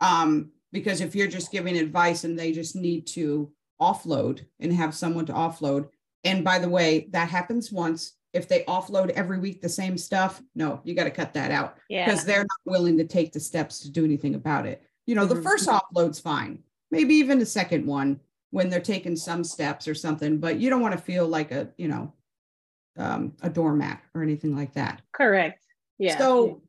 Um, 0.02 0.52
because 0.71 0.99
if 0.99 1.15
you're 1.15 1.28
just 1.28 1.52
giving 1.52 1.78
advice 1.78 2.23
and 2.23 2.38
they 2.38 2.52
just 2.52 2.76
need 2.76 3.08
to 3.08 3.52
offload 3.80 4.45
and 4.60 4.73
have 4.73 4.95
someone 4.95 5.26
to 5.28 5.34
offload. 5.34 5.89
And 6.23 6.43
by 6.43 6.60
the 6.60 6.69
way, 6.69 7.08
that 7.12 7.30
happens 7.30 7.71
once. 7.71 8.13
If 8.34 8.47
they 8.47 8.63
offload 8.63 9.12
every 9.12 9.38
week 9.38 9.62
the 9.62 9.69
same 9.69 9.97
stuff, 9.97 10.41
no, 10.56 10.82
you 10.84 10.95
got 10.95 11.04
to 11.04 11.12
cut 11.12 11.34
that 11.34 11.52
out 11.52 11.78
yeah. 11.88 12.06
because 12.06 12.26
they're 12.26 12.39
not 12.39 12.60
willing 12.65 12.97
to 12.97 13.06
take 13.06 13.32
the 13.32 13.39
steps 13.39 13.80
to 13.82 13.91
do 13.91 14.04
anything 14.04 14.34
about 14.34 14.65
it. 14.65 14.82
You 15.06 15.15
know, 15.15 15.28
mm-hmm. 15.28 15.36
the 15.36 15.41
first 15.43 15.69
offload's 15.69 16.19
fine, 16.19 16.63
maybe 16.89 17.13
even 17.15 17.38
the 17.38 17.45
second 17.45 17.86
one 17.86 18.19
when 18.53 18.69
they're 18.69 18.79
taking 18.79 19.15
some 19.15 19.43
steps 19.43 19.87
or 19.87 19.95
something, 19.95 20.37
but 20.37 20.59
you 20.59 20.69
don't 20.69 20.79
want 20.79 20.95
to 20.95 21.03
feel 21.03 21.27
like 21.27 21.51
a, 21.51 21.69
you 21.75 21.87
know, 21.87 22.13
um, 22.99 23.33
a 23.41 23.49
doormat 23.49 23.99
or 24.13 24.21
anything 24.21 24.55
like 24.55 24.73
that. 24.73 25.01
Correct. 25.11 25.65
Yeah. 25.97 26.19
So 26.19 26.61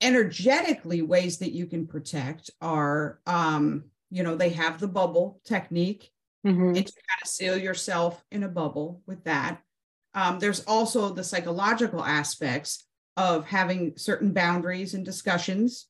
energetically 0.00 1.02
ways 1.02 1.38
that 1.38 1.50
you 1.50 1.66
can 1.66 1.88
protect 1.88 2.52
are 2.60 3.18
um, 3.26 3.82
you 4.10 4.22
know, 4.22 4.36
they 4.36 4.50
have 4.50 4.78
the 4.78 4.86
bubble 4.86 5.40
technique 5.44 6.12
mm-hmm. 6.46 6.68
and 6.68 6.86
to 6.86 6.92
kind 6.92 7.20
of 7.20 7.28
seal 7.28 7.58
yourself 7.58 8.24
in 8.30 8.44
a 8.44 8.48
bubble 8.48 9.02
with 9.04 9.24
that. 9.24 9.60
Um, 10.14 10.38
there's 10.38 10.60
also 10.66 11.12
the 11.12 11.24
psychological 11.24 12.04
aspects 12.04 12.86
of 13.16 13.44
having 13.44 13.94
certain 13.96 14.32
boundaries 14.32 14.94
and 14.94 15.04
discussions 15.04 15.88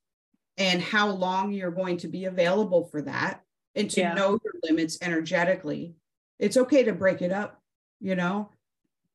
and 0.56 0.80
how 0.80 1.10
long 1.10 1.52
you're 1.52 1.70
going 1.70 1.98
to 1.98 2.08
be 2.08 2.24
available 2.24 2.86
for 2.86 3.02
that 3.02 3.42
and 3.78 3.90
to 3.92 4.00
yeah. 4.00 4.14
know 4.14 4.38
your 4.44 4.54
limits 4.64 4.98
energetically. 5.00 5.94
It's 6.38 6.56
okay 6.56 6.84
to 6.84 6.92
break 6.92 7.22
it 7.22 7.32
up, 7.32 7.60
you 8.00 8.14
know, 8.14 8.50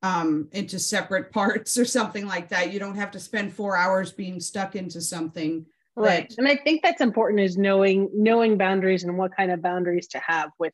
um, 0.01 0.49
into 0.51 0.79
separate 0.79 1.31
parts 1.33 1.77
or 1.77 1.85
something 1.85 2.25
like 2.25 2.49
that. 2.49 2.73
You 2.73 2.79
don't 2.79 2.95
have 2.95 3.11
to 3.11 3.19
spend 3.19 3.53
four 3.53 3.75
hours 3.77 4.11
being 4.11 4.39
stuck 4.39 4.75
into 4.75 5.01
something 5.01 5.65
right 5.95 6.29
that, 6.29 6.37
and 6.39 6.47
i 6.47 6.55
think 6.55 6.81
that's 6.81 7.01
important 7.01 7.39
is 7.39 7.57
knowing 7.57 8.09
knowing 8.13 8.57
boundaries 8.57 9.03
and 9.03 9.17
what 9.17 9.35
kind 9.35 9.51
of 9.51 9.61
boundaries 9.61 10.07
to 10.07 10.19
have 10.25 10.49
with 10.57 10.73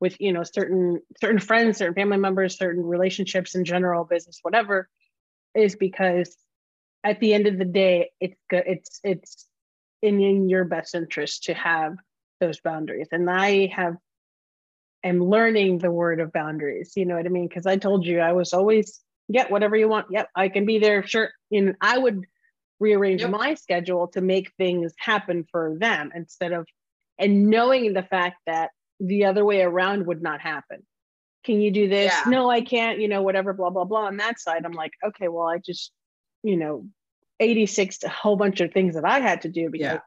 with 0.00 0.20
you 0.20 0.32
know 0.32 0.42
certain 0.42 1.00
certain 1.20 1.38
friends 1.38 1.78
certain 1.78 1.94
family 1.94 2.18
members 2.18 2.58
certain 2.58 2.84
relationships 2.84 3.54
in 3.54 3.64
general 3.64 4.04
business 4.04 4.40
whatever 4.42 4.88
is 5.54 5.76
because 5.76 6.36
at 7.02 7.18
the 7.20 7.32
end 7.32 7.46
of 7.46 7.56
the 7.56 7.64
day 7.64 8.10
it's 8.20 8.36
good 8.50 8.64
it's 8.66 9.00
it's 9.02 9.46
in, 10.02 10.20
in 10.20 10.48
your 10.48 10.64
best 10.64 10.94
interest 10.94 11.44
to 11.44 11.54
have 11.54 11.96
those 12.42 12.60
boundaries 12.60 13.08
and 13.12 13.30
i 13.30 13.66
have 13.74 13.96
am 15.04 15.22
learning 15.22 15.78
the 15.78 15.90
word 15.90 16.20
of 16.20 16.32
boundaries 16.32 16.92
you 16.96 17.06
know 17.06 17.16
what 17.16 17.26
i 17.26 17.28
mean 17.28 17.48
because 17.48 17.66
i 17.66 17.76
told 17.76 18.04
you 18.04 18.20
i 18.20 18.32
was 18.32 18.52
always 18.52 19.00
get 19.30 19.46
yeah, 19.46 19.52
whatever 19.52 19.76
you 19.76 19.88
want 19.88 20.06
yep 20.10 20.28
i 20.36 20.48
can 20.48 20.66
be 20.66 20.78
there 20.78 21.06
sure 21.06 21.30
and 21.50 21.74
i 21.80 21.96
would 21.96 22.24
rearrange 22.80 23.20
yep. 23.20 23.30
my 23.30 23.54
schedule 23.54 24.08
to 24.08 24.20
make 24.20 24.52
things 24.58 24.92
happen 24.98 25.46
for 25.50 25.76
them 25.78 26.10
instead 26.14 26.52
of 26.52 26.66
and 27.18 27.48
knowing 27.48 27.92
the 27.92 28.02
fact 28.02 28.38
that 28.46 28.70
the 29.02 29.24
other 29.24 29.44
way 29.44 29.62
around 29.62 30.06
would 30.06 30.22
not 30.22 30.40
happen. 30.40 30.86
Can 31.44 31.60
you 31.60 31.72
do 31.72 31.88
this? 31.88 32.12
Yeah. 32.12 32.30
No, 32.30 32.48
I 32.48 32.60
can't, 32.60 33.00
you 33.00 33.08
know, 33.08 33.22
whatever, 33.22 33.52
blah, 33.52 33.70
blah, 33.70 33.84
blah. 33.84 34.06
On 34.06 34.16
that 34.18 34.38
side, 34.38 34.64
I'm 34.64 34.72
like, 34.72 34.92
okay, 35.04 35.28
well, 35.28 35.48
I 35.48 35.58
just, 35.58 35.90
you 36.44 36.56
know, 36.56 36.86
86 37.40 38.04
a 38.04 38.08
whole 38.08 38.36
bunch 38.36 38.60
of 38.60 38.72
things 38.72 38.94
that 38.94 39.04
I 39.04 39.18
had 39.18 39.42
to 39.42 39.48
do 39.48 39.68
because 39.68 39.98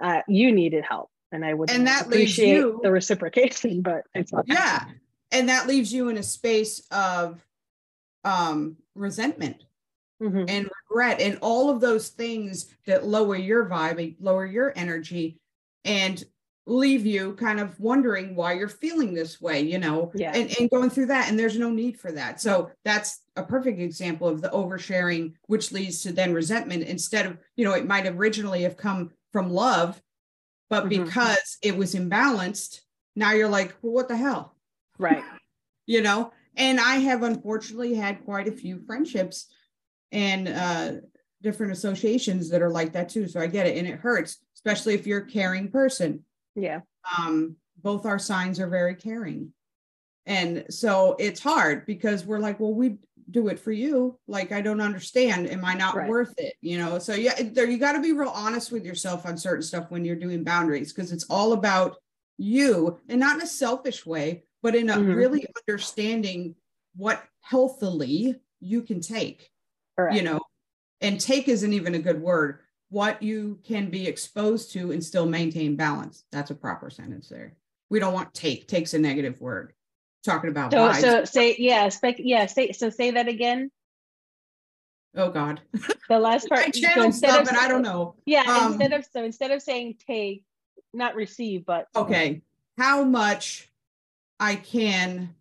yeah. 0.00 0.06
uh, 0.06 0.22
you 0.26 0.52
needed 0.52 0.84
help. 0.88 1.10
And 1.32 1.44
I 1.44 1.54
would 1.54 1.70
and 1.70 1.86
that 1.86 2.06
appreciate 2.06 2.54
you, 2.54 2.80
the 2.82 2.90
reciprocation, 2.90 3.82
but 3.82 4.04
it's 4.14 4.32
not 4.32 4.44
yeah. 4.46 4.56
Happening. 4.56 5.00
And 5.32 5.48
that 5.48 5.68
leaves 5.68 5.92
you 5.92 6.08
in 6.08 6.18
a 6.18 6.22
space 6.22 6.82
of 6.90 7.44
um 8.24 8.76
resentment 8.94 9.64
mm-hmm. 10.22 10.44
and 10.48 10.68
regret 10.90 11.20
and 11.20 11.38
all 11.40 11.70
of 11.70 11.80
those 11.80 12.08
things 12.08 12.74
that 12.86 13.06
lower 13.06 13.36
your 13.36 13.66
vibe, 13.66 14.16
lower 14.20 14.44
your 14.44 14.72
energy, 14.76 15.38
and 15.84 16.24
leave 16.66 17.04
you 17.04 17.32
kind 17.34 17.58
of 17.58 17.78
wondering 17.80 18.34
why 18.34 18.52
you're 18.52 18.68
feeling 18.68 19.12
this 19.12 19.40
way, 19.40 19.60
you 19.60 19.78
know, 19.78 20.12
yeah. 20.14 20.32
and, 20.34 20.54
and 20.60 20.70
going 20.70 20.90
through 20.90 21.06
that. 21.06 21.28
And 21.28 21.38
there's 21.38 21.58
no 21.58 21.70
need 21.70 21.98
for 21.98 22.12
that. 22.12 22.40
So 22.40 22.70
that's 22.84 23.22
a 23.36 23.42
perfect 23.42 23.80
example 23.80 24.28
of 24.28 24.40
the 24.40 24.50
oversharing, 24.50 25.32
which 25.46 25.72
leads 25.72 26.02
to 26.02 26.12
then 26.12 26.32
resentment 26.32 26.84
instead 26.84 27.26
of, 27.26 27.38
you 27.56 27.64
know, 27.64 27.74
it 27.74 27.86
might 27.86 28.06
originally 28.06 28.62
have 28.62 28.76
come 28.76 29.10
from 29.32 29.50
love, 29.50 30.00
but 30.70 30.84
mm-hmm. 30.84 31.04
because 31.04 31.58
it 31.62 31.76
was 31.76 31.94
imbalanced, 31.94 32.80
now 33.16 33.32
you're 33.32 33.48
like, 33.48 33.74
well, 33.82 33.92
what 33.92 34.08
the 34.08 34.16
hell? 34.16 34.56
Right. 34.98 35.22
you 35.86 36.00
know, 36.00 36.32
and 36.56 36.80
I 36.80 36.96
have 36.96 37.22
unfortunately 37.22 37.94
had 37.94 38.24
quite 38.24 38.48
a 38.48 38.52
few 38.52 38.78
friendships 38.86 39.52
and 40.12 40.48
uh, 40.48 40.92
different 41.42 41.72
associations 41.72 42.48
that 42.50 42.62
are 42.62 42.70
like 42.70 42.92
that 42.92 43.08
too. 43.08 43.28
So 43.28 43.40
I 43.40 43.48
get 43.48 43.66
it, 43.66 43.76
and 43.76 43.86
it 43.86 43.98
hurts, 43.98 44.38
especially 44.54 44.94
if 44.94 45.06
you're 45.06 45.20
a 45.20 45.26
caring 45.26 45.70
person. 45.70 46.24
Yeah. 46.54 46.80
Um, 47.18 47.56
both 47.82 48.06
our 48.06 48.18
signs 48.18 48.60
are 48.60 48.68
very 48.68 48.94
caring, 48.94 49.52
and 50.26 50.64
so 50.68 51.16
it's 51.18 51.40
hard 51.40 51.86
because 51.86 52.24
we're 52.24 52.38
like, 52.38 52.60
well, 52.60 52.74
we 52.74 52.98
do 53.30 53.48
it 53.48 53.58
for 53.58 53.72
you. 53.72 54.18
Like 54.26 54.52
I 54.52 54.60
don't 54.60 54.80
understand. 54.80 55.48
Am 55.48 55.64
I 55.64 55.74
not 55.74 55.94
right. 55.94 56.08
worth 56.08 56.34
it? 56.38 56.54
You 56.60 56.78
know. 56.78 56.98
So 56.98 57.14
yeah, 57.14 57.34
there 57.42 57.68
you 57.68 57.78
got 57.78 57.92
to 57.92 58.00
be 58.00 58.12
real 58.12 58.30
honest 58.30 58.72
with 58.72 58.84
yourself 58.84 59.26
on 59.26 59.36
certain 59.36 59.62
stuff 59.62 59.90
when 59.90 60.04
you're 60.04 60.16
doing 60.16 60.44
boundaries 60.44 60.92
because 60.92 61.12
it's 61.12 61.26
all 61.30 61.52
about 61.52 61.96
you 62.38 62.98
and 63.08 63.20
not 63.20 63.36
in 63.36 63.42
a 63.42 63.46
selfish 63.46 64.06
way, 64.06 64.44
but 64.62 64.74
in 64.74 64.90
a 64.90 64.96
mm-hmm. 64.96 65.12
really 65.12 65.46
understanding 65.68 66.54
what 66.96 67.22
healthily 67.42 68.36
you 68.60 68.82
can 68.82 69.00
take 69.00 69.50
Correct. 69.96 70.16
you 70.16 70.22
know, 70.22 70.40
and 71.00 71.20
take 71.20 71.48
isn't 71.48 71.72
even 71.72 71.94
a 71.94 71.98
good 71.98 72.20
word. 72.20 72.60
What 72.88 73.22
you 73.22 73.60
can 73.64 73.90
be 73.90 74.06
exposed 74.06 74.72
to 74.72 74.92
and 74.92 75.04
still 75.04 75.26
maintain 75.26 75.76
balance. 75.76 76.24
That's 76.32 76.50
a 76.50 76.54
proper 76.54 76.90
sentence 76.90 77.28
there. 77.28 77.54
We 77.88 78.00
don't 78.00 78.14
want 78.14 78.34
take. 78.34 78.66
Take's 78.66 78.94
a 78.94 78.98
negative 78.98 79.40
word. 79.40 79.74
Talking 80.24 80.50
about 80.50 80.72
so 80.72 80.92
so 80.92 81.24
say 81.24 81.56
yeah 81.58 81.88
spec 81.88 82.16
yeah 82.18 82.46
say 82.46 82.72
so 82.72 82.90
say 82.90 83.12
that 83.12 83.28
again. 83.28 83.70
Oh 85.16 85.30
God. 85.30 85.60
The 86.08 86.18
last 86.18 86.48
part. 86.48 86.62
I 86.66 86.70
so 86.72 87.10
stuff, 87.12 87.42
of, 87.42 87.48
and 87.48 87.56
I 87.56 87.68
don't 87.68 87.82
know. 87.82 88.16
Yeah. 88.26 88.42
Um, 88.42 88.72
instead 88.72 88.92
of 88.92 89.06
so 89.12 89.22
instead 89.22 89.52
of 89.52 89.62
saying 89.62 89.98
take, 90.04 90.44
not 90.92 91.14
receive, 91.14 91.64
but 91.64 91.86
okay. 91.94 92.42
How 92.76 93.04
much 93.04 93.70
I 94.40 94.56
can 94.56 95.36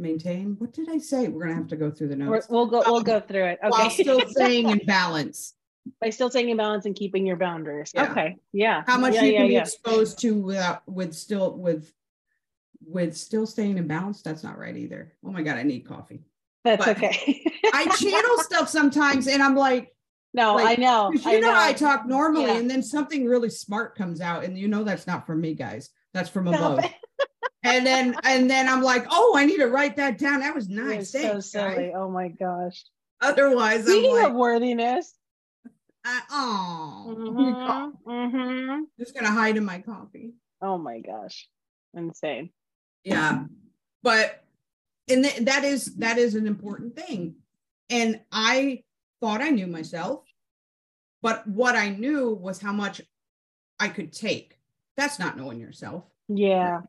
maintain. 0.00 0.56
What 0.58 0.72
did 0.72 0.90
I 0.90 0.98
say? 0.98 1.28
We're 1.28 1.42
gonna 1.42 1.54
have 1.54 1.68
to 1.68 1.76
go 1.76 1.90
through 1.90 2.08
the 2.08 2.16
notes. 2.16 2.48
we 2.48 2.56
will 2.56 2.66
go. 2.66 2.82
We'll 2.84 2.96
um, 2.96 3.02
go 3.04 3.20
through 3.20 3.44
it. 3.44 3.58
Okay. 3.62 3.68
While 3.70 3.90
still 3.90 4.20
staying 4.28 4.68
in 4.68 4.78
balance. 4.84 5.54
By 6.00 6.10
still 6.10 6.30
staying 6.30 6.50
in 6.50 6.56
balance 6.56 6.84
and 6.86 6.94
keeping 6.94 7.26
your 7.26 7.36
boundaries. 7.36 7.92
Yeah. 7.94 8.10
Okay. 8.10 8.36
Yeah. 8.52 8.82
How 8.86 8.98
much 8.98 9.14
yeah, 9.14 9.22
you 9.22 9.32
yeah, 9.32 9.38
can 9.38 9.48
be 9.48 9.56
exposed 9.56 10.18
to 10.20 10.34
without 10.34 10.82
with 10.86 11.14
still 11.14 11.56
with 11.56 11.92
with 12.84 13.16
still 13.16 13.46
staying 13.46 13.78
in 13.78 13.86
balance. 13.86 14.22
That's 14.22 14.42
not 14.42 14.58
right 14.58 14.76
either. 14.76 15.12
Oh 15.24 15.30
my 15.30 15.42
god, 15.42 15.56
I 15.56 15.62
need 15.62 15.80
coffee. 15.80 16.22
That's 16.64 16.84
but 16.84 16.96
okay. 16.96 17.44
I 17.72 17.86
channel 17.96 18.38
stuff 18.38 18.68
sometimes, 18.68 19.26
and 19.26 19.42
I'm 19.42 19.56
like. 19.56 19.94
No, 20.32 20.54
like, 20.54 20.78
I 20.78 20.80
know. 20.80 21.10
You 21.12 21.20
I 21.24 21.40
know, 21.40 21.52
know, 21.52 21.60
I 21.60 21.72
talk 21.72 22.06
normally, 22.06 22.50
and 22.50 22.70
then 22.70 22.84
something 22.84 23.24
really 23.24 23.50
smart 23.50 23.96
comes 23.96 24.20
out, 24.20 24.44
and 24.44 24.56
you 24.56 24.68
know 24.68 24.84
that's 24.84 25.08
not 25.08 25.26
from 25.26 25.40
me, 25.40 25.54
guys. 25.54 25.90
That's 26.14 26.30
from 26.30 26.46
above 26.46 26.84
and 27.62 27.86
then 27.86 28.16
and 28.24 28.50
then 28.50 28.68
I'm 28.68 28.82
like, 28.82 29.06
oh, 29.10 29.34
I 29.36 29.44
need 29.44 29.58
to 29.58 29.66
write 29.66 29.96
that 29.96 30.18
down. 30.18 30.40
That 30.40 30.54
was 30.54 30.68
nice. 30.68 31.12
so 31.12 31.40
silly. 31.40 31.74
Guys. 31.74 31.92
Oh 31.94 32.10
my 32.10 32.28
gosh. 32.28 32.84
Otherwise, 33.20 33.84
speaking 33.84 34.16
like, 34.16 34.28
of 34.28 34.34
worthiness. 34.34 35.14
I, 36.04 36.22
oh, 36.30 37.14
mm-hmm, 37.18 38.10
mm-hmm. 38.10 38.82
just 38.98 39.14
gonna 39.14 39.30
hide 39.30 39.58
in 39.58 39.64
my 39.64 39.80
coffee. 39.80 40.32
Oh 40.62 40.78
my 40.78 41.00
gosh, 41.00 41.48
insane. 41.94 42.50
Yeah, 43.04 43.44
but 44.02 44.44
and 45.08 45.24
th- 45.24 45.44
that 45.46 45.64
is 45.64 45.94
that 45.96 46.18
is 46.18 46.34
an 46.34 46.46
important 46.46 46.96
thing. 46.96 47.36
And 47.88 48.20
I 48.30 48.82
thought 49.20 49.40
I 49.40 49.50
knew 49.50 49.66
myself, 49.66 50.24
but 51.22 51.46
what 51.46 51.76
I 51.76 51.90
knew 51.90 52.34
was 52.34 52.60
how 52.60 52.72
much 52.72 53.00
I 53.78 53.88
could 53.88 54.12
take. 54.12 54.58
That's 54.96 55.18
not 55.18 55.36
knowing 55.36 55.58
yourself. 55.60 56.04
Yeah. 56.28 56.82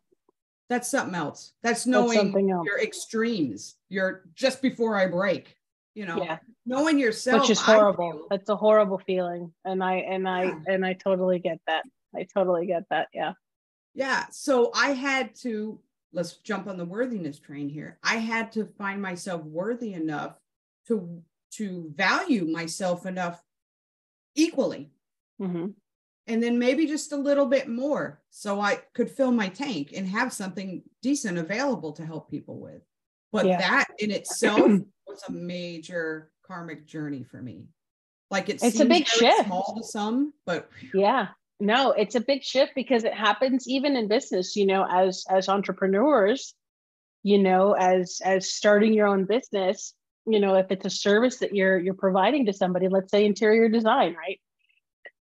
That's 0.69 0.89
something 0.89 1.15
else. 1.15 1.53
That's 1.63 1.85
knowing 1.87 2.17
something 2.17 2.51
else. 2.51 2.65
your 2.65 2.79
extremes. 2.79 3.75
You're 3.89 4.23
just 4.35 4.61
before 4.61 4.95
I 4.97 5.07
break, 5.07 5.55
you 5.95 6.05
know, 6.05 6.23
Yeah. 6.23 6.37
knowing 6.65 6.99
yourself. 6.99 7.41
Which 7.41 7.49
is 7.49 7.59
horrible. 7.59 8.27
That's 8.29 8.49
a 8.49 8.55
horrible 8.55 8.99
feeling. 8.99 9.53
And 9.65 9.83
I 9.83 9.95
and 9.95 10.27
I 10.29 10.43
Yeah. 10.45 10.59
and 10.67 10.85
I 10.85 10.93
totally 10.93 11.39
get 11.39 11.59
that. 11.67 11.83
I 12.15 12.25
totally 12.33 12.67
get 12.67 12.83
that. 12.89 13.07
Yeah. 13.13 13.33
Yeah. 13.95 14.25
So 14.31 14.71
I 14.75 14.93
had 14.93 15.35
to, 15.41 15.79
let's 16.13 16.37
jump 16.37 16.67
on 16.67 16.77
the 16.77 16.85
worthiness 16.85 17.39
train 17.39 17.69
here. 17.69 17.97
I 18.03 18.17
had 18.17 18.51
to 18.53 18.65
find 18.65 19.01
myself 19.01 19.43
worthy 19.43 19.93
enough 19.93 20.37
to 20.87 21.21
to 21.53 21.91
value 21.95 22.45
myself 22.45 23.05
enough 23.05 23.43
equally. 24.35 24.91
hmm 25.39 25.67
And 26.27 26.41
then 26.41 26.57
maybe 26.59 26.85
just 26.87 27.11
a 27.11 27.17
little 27.17 27.45
bit 27.45 27.67
more 27.67 28.21
so 28.29 28.61
I 28.61 28.75
could 28.93 29.09
fill 29.09 29.31
my 29.31 29.49
tank 29.49 29.91
and 29.95 30.07
have 30.07 30.31
something 30.31 30.83
decent 31.01 31.37
available 31.37 31.91
to 31.93 32.05
help 32.05 32.29
people 32.29 32.59
with. 32.59 32.81
But 33.31 33.47
Yeah. 33.47 33.57
that 33.59 33.87
in 33.99 34.11
itself 34.11 34.61
was 35.07 35.23
a 35.27 35.31
major 35.31 36.31
karmic 36.45 36.85
journey 36.85 37.23
for 37.23 37.41
me. 37.41 37.67
Like 38.29 38.47
it 38.49 38.63
It's 38.63 38.79
a 38.79 38.85
big 38.85 39.07
shift. 39.07 39.45
small 39.45 39.73
to 39.77 39.83
some, 39.83 40.33
but 40.45 40.69
Yeah. 40.93 41.29
No, 41.61 41.91
it's 41.91 42.15
a 42.15 42.21
big 42.21 42.43
shift 42.43 42.71
because 42.73 43.03
it 43.03 43.13
happens 43.13 43.67
even 43.67 43.95
in 43.95 44.07
business, 44.07 44.55
you 44.55 44.65
know, 44.65 44.83
as 44.83 45.25
as 45.29 45.47
entrepreneurs, 45.47 46.55
you 47.21 47.37
know, 47.37 47.73
as 47.73 48.19
as 48.25 48.51
starting 48.51 48.93
your 48.93 49.05
own 49.05 49.25
business, 49.25 49.93
you 50.25 50.39
know, 50.39 50.55
if 50.55 50.71
it's 50.71 50.87
a 50.87 50.89
service 50.89 51.37
that 51.37 51.53
you're 51.53 51.77
you're 51.77 51.93
providing 51.93 52.47
to 52.47 52.53
somebody, 52.53 52.87
let's 52.87 53.11
say 53.11 53.25
interior 53.25 53.69
design, 53.69 54.15
right? 54.15 54.39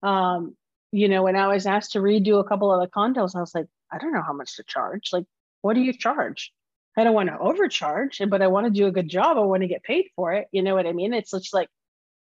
Um, 0.05 0.57
you 0.93 1.09
know, 1.09 1.25
when 1.25 1.35
I 1.35 1.49
was 1.49 1.67
asked 1.67 1.93
to 1.93 1.99
redo 1.99 2.39
a 2.39 2.45
couple 2.45 2.73
of 2.73 2.81
the 2.81 2.89
condos, 2.89 3.35
I 3.35 3.41
was 3.41 3.53
like, 3.53 3.67
I 3.91 3.99
don't 3.99 4.13
know 4.13 4.23
how 4.23 4.33
much 4.33 4.55
to 4.59 4.63
charge. 4.63 5.11
Like, 5.13 5.25
what 5.63 5.75
do 5.75 5.81
you 5.81 5.93
charge? 5.93 6.53
I 6.97 7.03
don't 7.03 7.15
want 7.15 7.31
to 7.31 7.39
overcharge, 7.39 8.23
but 8.29 8.43
I 8.43 8.47
want 8.47 8.67
to 8.67 8.71
do 8.71 8.87
a 8.87 8.93
good 8.93 9.09
job. 9.09 9.39
I 9.39 9.41
want 9.41 9.63
to 9.63 9.69
get 9.69 9.83
paid 9.83 10.07
for 10.15 10.35
it. 10.35 10.47
You 10.53 10.63
know 10.63 10.77
what 10.77 10.87
I 10.87 10.93
mean? 10.93 11.15
It's 11.15 11.33
just 11.33 11.53
like, 11.53 11.69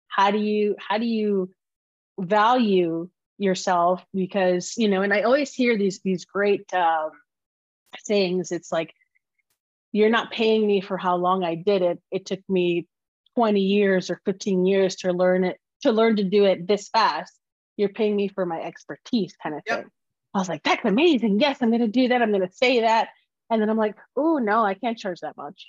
how 0.06 0.30
do 0.30 0.38
you 0.38 0.76
how 0.78 0.98
do 0.98 1.04
you 1.04 1.50
value 2.20 3.08
yourself? 3.38 4.04
Because 4.14 4.76
you 4.76 4.88
know, 4.88 5.02
and 5.02 5.12
I 5.12 5.22
always 5.22 5.52
hear 5.52 5.76
these 5.76 6.00
these 6.00 6.24
great 6.24 6.72
um, 6.74 7.10
sayings. 8.04 8.52
It's 8.52 8.72
like, 8.72 8.92
you're 9.92 10.10
not 10.10 10.32
paying 10.32 10.66
me 10.66 10.80
for 10.80 10.96
how 10.96 11.16
long 11.16 11.44
I 11.44 11.54
did 11.54 11.82
it. 11.82 12.00
It 12.10 12.26
took 12.26 12.40
me 12.48 12.86
20 13.36 13.60
years 13.60 14.10
or 14.10 14.20
15 14.24 14.66
years 14.66 14.96
to 14.96 15.12
learn 15.12 15.44
it 15.44 15.58
to 15.82 15.92
learn 15.92 16.16
to 16.16 16.24
do 16.24 16.44
it 16.44 16.66
this 16.66 16.88
fast. 16.88 17.32
You're 17.76 17.90
paying 17.90 18.16
me 18.16 18.28
for 18.28 18.46
my 18.46 18.60
expertise, 18.60 19.34
kind 19.42 19.54
of 19.54 19.62
Yep. 19.66 19.80
thing. 19.80 19.90
I 20.34 20.38
was 20.38 20.48
like, 20.48 20.62
that's 20.62 20.84
amazing. 20.84 21.40
Yes, 21.40 21.58
I'm 21.60 21.70
going 21.70 21.80
to 21.80 21.88
do 21.88 22.08
that. 22.08 22.22
I'm 22.22 22.30
going 22.32 22.46
to 22.46 22.52
say 22.54 22.80
that. 22.80 23.08
And 23.50 23.60
then 23.60 23.70
I'm 23.70 23.76
like, 23.76 23.94
oh 24.16 24.38
no, 24.38 24.64
I 24.64 24.74
can't 24.74 24.98
charge 24.98 25.20
that 25.20 25.36
much. 25.36 25.68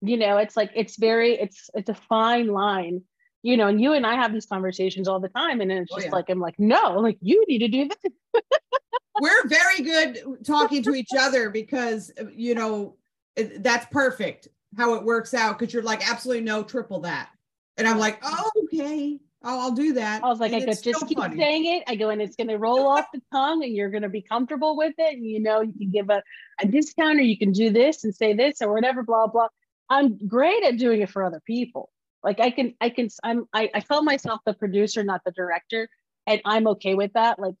You 0.00 0.16
know, 0.16 0.36
it's 0.36 0.56
like 0.56 0.70
it's 0.76 0.96
very, 0.96 1.32
it's 1.34 1.70
it's 1.74 1.88
a 1.88 1.94
fine 1.94 2.48
line. 2.48 3.02
You 3.48 3.56
know, 3.56 3.68
and 3.68 3.80
you 3.80 3.94
and 3.94 4.04
I 4.06 4.14
have 4.14 4.34
these 4.34 4.44
conversations 4.44 5.08
all 5.08 5.20
the 5.20 5.30
time, 5.30 5.62
and 5.62 5.72
it's 5.72 5.90
Oh, 5.90 5.96
just 5.96 6.08
yeah. 6.08 6.12
like 6.12 6.28
I'm 6.28 6.38
like, 6.38 6.56
no, 6.58 6.98
like 7.00 7.16
you 7.22 7.42
need 7.48 7.60
to 7.60 7.68
do 7.68 7.88
this. 7.88 8.42
we're 9.20 9.48
very 9.48 9.80
good 9.82 10.44
talking 10.46 10.82
to 10.82 10.94
each 10.94 11.14
other 11.18 11.48
because 11.48 12.12
you 12.34 12.54
know 12.54 12.96
it- 13.36 13.62
that's 13.62 13.86
perfect 13.86 14.48
how 14.76 14.94
it 14.94 15.02
works 15.02 15.32
out 15.32 15.58
because 15.58 15.72
you're 15.72 15.82
like 15.82 16.08
absolutely 16.10 16.44
no 16.44 16.62
triple 16.62 17.00
that 17.00 17.30
and 17.78 17.88
i'm 17.88 17.98
like 17.98 18.18
oh 18.22 18.50
okay 18.64 19.18
oh, 19.42 19.60
i'll 19.60 19.72
do 19.72 19.94
that 19.94 20.22
I 20.22 20.28
was 20.28 20.38
like, 20.40 20.52
And 20.52 20.62
I 20.62 20.66
could 20.66 20.82
just 20.84 21.06
keep 21.08 21.18
funny. 21.18 21.36
saying 21.36 21.64
it. 21.64 21.84
I 21.88 21.94
go, 21.96 22.10
and 22.10 22.20
it's 22.20 22.36
going 22.36 22.48
to 22.48 22.58
roll 22.58 22.86
off 22.88 23.06
the 23.14 23.22
tongue, 23.32 23.64
and 23.64 23.74
you're 23.74 23.90
going 23.90 24.02
to 24.02 24.08
be 24.08 24.20
comfortable 24.22 24.76
with 24.76 24.94
it. 24.98 25.14
And 25.16 25.24
you 25.24 25.40
know, 25.40 25.60
you 25.62 25.72
can 25.72 25.90
give 25.90 26.10
a, 26.10 26.22
a 26.60 26.66
discount, 26.66 27.18
or 27.18 27.22
you 27.22 27.38
can 27.38 27.52
do 27.52 27.70
this 27.70 28.04
and 28.04 28.14
say 28.14 28.34
this, 28.34 28.60
or 28.60 28.72
whatever, 28.74 29.02
blah 29.02 29.26
blah. 29.28 29.48
I'm 29.88 30.18
great 30.26 30.62
at 30.64 30.76
doing 30.76 31.00
it 31.02 31.08
for 31.10 31.22
other 31.24 31.40
people. 31.46 31.88
Like 32.22 32.40
I 32.40 32.50
can, 32.50 32.74
I 32.80 32.88
can, 32.90 33.08
I'm, 33.22 33.46
I, 33.52 33.70
I 33.74 33.80
call 33.80 34.02
myself 34.02 34.40
the 34.44 34.54
producer, 34.54 35.02
not 35.04 35.22
the 35.24 35.32
director, 35.32 35.88
and 36.26 36.40
I'm 36.44 36.66
okay 36.68 36.94
with 36.94 37.12
that. 37.14 37.38
Like 37.38 37.54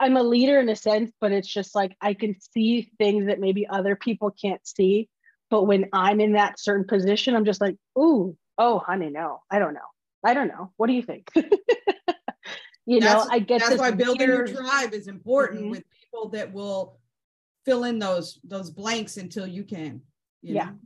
I'm 0.00 0.16
a 0.16 0.22
leader 0.22 0.60
in 0.60 0.68
a 0.68 0.76
sense, 0.76 1.12
but 1.20 1.32
it's 1.32 1.48
just 1.48 1.74
like 1.74 1.96
I 2.00 2.14
can 2.14 2.34
see 2.40 2.90
things 2.98 3.26
that 3.26 3.40
maybe 3.40 3.66
other 3.66 3.96
people 3.96 4.30
can't 4.30 4.66
see. 4.66 5.08
But 5.48 5.64
when 5.64 5.86
I'm 5.92 6.20
in 6.20 6.32
that 6.32 6.58
certain 6.58 6.86
position, 6.86 7.34
I'm 7.36 7.44
just 7.44 7.60
like, 7.60 7.76
ooh, 7.98 8.36
oh, 8.58 8.80
honey, 8.80 9.10
no, 9.10 9.42
I 9.50 9.58
don't 9.60 9.74
know. 9.74 9.80
I 10.24 10.34
don't 10.34 10.48
know. 10.48 10.72
What 10.76 10.88
do 10.88 10.92
you 10.92 11.02
think? 11.02 11.28
you 12.86 13.00
know, 13.00 13.24
I 13.30 13.38
get 13.38 13.60
that's 13.60 13.78
why 13.78 13.92
building 13.92 14.28
a 14.28 14.32
weird- 14.34 14.54
tribe 14.54 14.92
is 14.92 15.06
important 15.08 15.66
Mhm. 15.66 15.70
with 15.70 15.84
people 15.90 16.28
that 16.30 16.52
will 16.52 16.98
fill 17.64 17.84
in 17.84 17.98
those 17.98 18.40
those 18.44 18.70
blanks 18.70 19.16
until 19.16 19.46
you 19.46 19.64
can 19.64 20.00
you 20.42 20.54
Yeah, 20.54 20.64
know? 20.66 20.78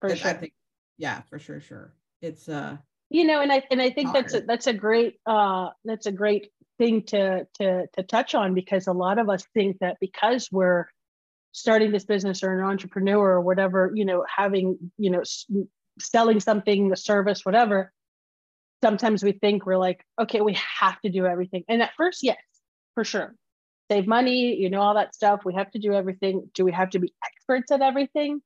for 0.00 0.08
That- 0.10 0.18
sure. 0.18 0.30
i 0.30 0.34
think 0.34 0.54
yeah 0.98 1.22
for 1.22 1.38
sure 1.38 1.60
sure. 1.60 1.92
It's 2.22 2.48
uh 2.48 2.76
you 3.10 3.24
know 3.24 3.40
and 3.40 3.52
i 3.52 3.62
and 3.70 3.80
i 3.80 3.90
think 3.90 4.12
that's 4.12 4.34
a, 4.34 4.40
that's 4.40 4.66
a 4.66 4.72
great 4.72 5.20
uh 5.26 5.68
that's 5.84 6.06
a 6.06 6.12
great 6.12 6.50
thing 6.78 7.02
to 7.02 7.46
to 7.54 7.86
to 7.92 8.02
touch 8.02 8.34
on 8.34 8.54
because 8.54 8.86
a 8.86 8.92
lot 8.92 9.18
of 9.18 9.28
us 9.28 9.44
think 9.54 9.78
that 9.80 9.96
because 10.00 10.48
we're 10.50 10.86
starting 11.52 11.92
this 11.92 12.04
business 12.04 12.42
or 12.42 12.58
an 12.58 12.64
entrepreneur 12.64 13.32
or 13.32 13.40
whatever 13.40 13.92
you 13.94 14.04
know 14.04 14.24
having 14.34 14.76
you 14.98 15.10
know 15.10 15.20
s- 15.20 15.46
selling 16.00 16.40
something 16.40 16.88
the 16.88 16.96
service 16.96 17.44
whatever 17.44 17.92
sometimes 18.82 19.22
we 19.22 19.32
think 19.32 19.66
we're 19.66 19.78
like 19.78 20.04
okay 20.20 20.40
we 20.40 20.56
have 20.80 21.00
to 21.00 21.10
do 21.10 21.26
everything. 21.26 21.64
And 21.68 21.82
at 21.82 21.92
first 21.96 22.20
yes 22.22 22.38
for 22.94 23.04
sure. 23.04 23.34
Save 23.90 24.06
money 24.06 24.56
you 24.56 24.70
know 24.70 24.80
all 24.80 24.94
that 24.94 25.14
stuff. 25.14 25.40
We 25.44 25.54
have 25.54 25.70
to 25.72 25.78
do 25.78 25.92
everything. 25.92 26.50
Do 26.54 26.64
we 26.64 26.72
have 26.72 26.90
to 26.90 26.98
be 26.98 27.12
experts 27.24 27.70
at 27.70 27.82
everything? 27.82 28.40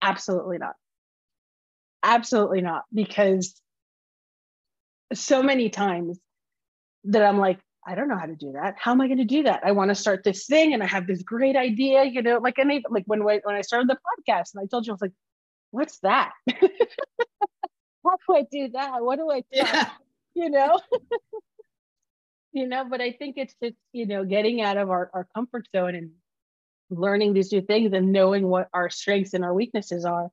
Absolutely 0.00 0.58
not 0.58 0.74
absolutely 2.02 2.60
not 2.60 2.84
because 2.92 3.54
so 5.12 5.42
many 5.42 5.68
times 5.68 6.18
that 7.04 7.22
I'm 7.22 7.38
like, 7.38 7.58
I 7.86 7.94
don't 7.94 8.08
know 8.08 8.16
how 8.18 8.26
to 8.26 8.36
do 8.36 8.52
that. 8.52 8.76
How 8.78 8.92
am 8.92 9.00
I 9.00 9.06
going 9.08 9.18
to 9.18 9.24
do 9.24 9.42
that? 9.44 9.60
I 9.64 9.72
want 9.72 9.88
to 9.90 9.94
start 9.94 10.22
this 10.22 10.46
thing 10.46 10.72
and 10.72 10.82
I 10.82 10.86
have 10.86 11.06
this 11.06 11.22
great 11.22 11.56
idea, 11.56 12.04
you 12.04 12.22
know, 12.22 12.38
like, 12.38 12.58
and 12.58 12.70
I, 12.70 12.82
like 12.88 13.04
when, 13.06 13.22
I- 13.22 13.40
when 13.42 13.56
I 13.56 13.62
started 13.62 13.88
the 13.88 13.96
podcast 13.96 14.54
and 14.54 14.62
I 14.62 14.66
told 14.66 14.86
you, 14.86 14.92
I 14.92 14.94
was 14.94 15.02
like, 15.02 15.12
what's 15.72 15.98
that? 16.00 16.32
how 16.60 18.16
do 18.28 18.36
I 18.36 18.42
do 18.50 18.68
that? 18.74 19.02
What 19.02 19.16
do 19.16 19.30
I, 19.30 19.42
yeah 19.52 19.88
you 20.34 20.50
know? 20.50 20.80
you 22.52 22.66
know, 22.66 22.84
but 22.88 23.00
I 23.00 23.12
think 23.12 23.36
it's 23.38 23.54
just, 23.62 23.76
you 23.92 24.06
know, 24.06 24.24
getting 24.24 24.60
out 24.60 24.76
of 24.76 24.90
our, 24.90 25.10
our 25.12 25.26
comfort 25.34 25.68
zone 25.74 25.94
and 25.94 26.10
learning 26.90 27.32
these 27.32 27.52
new 27.52 27.62
things 27.62 27.92
and 27.92 28.12
knowing 28.12 28.46
what 28.48 28.68
our 28.72 28.90
strengths 28.90 29.34
and 29.34 29.44
our 29.44 29.54
weaknesses 29.54 30.04
are. 30.04 30.30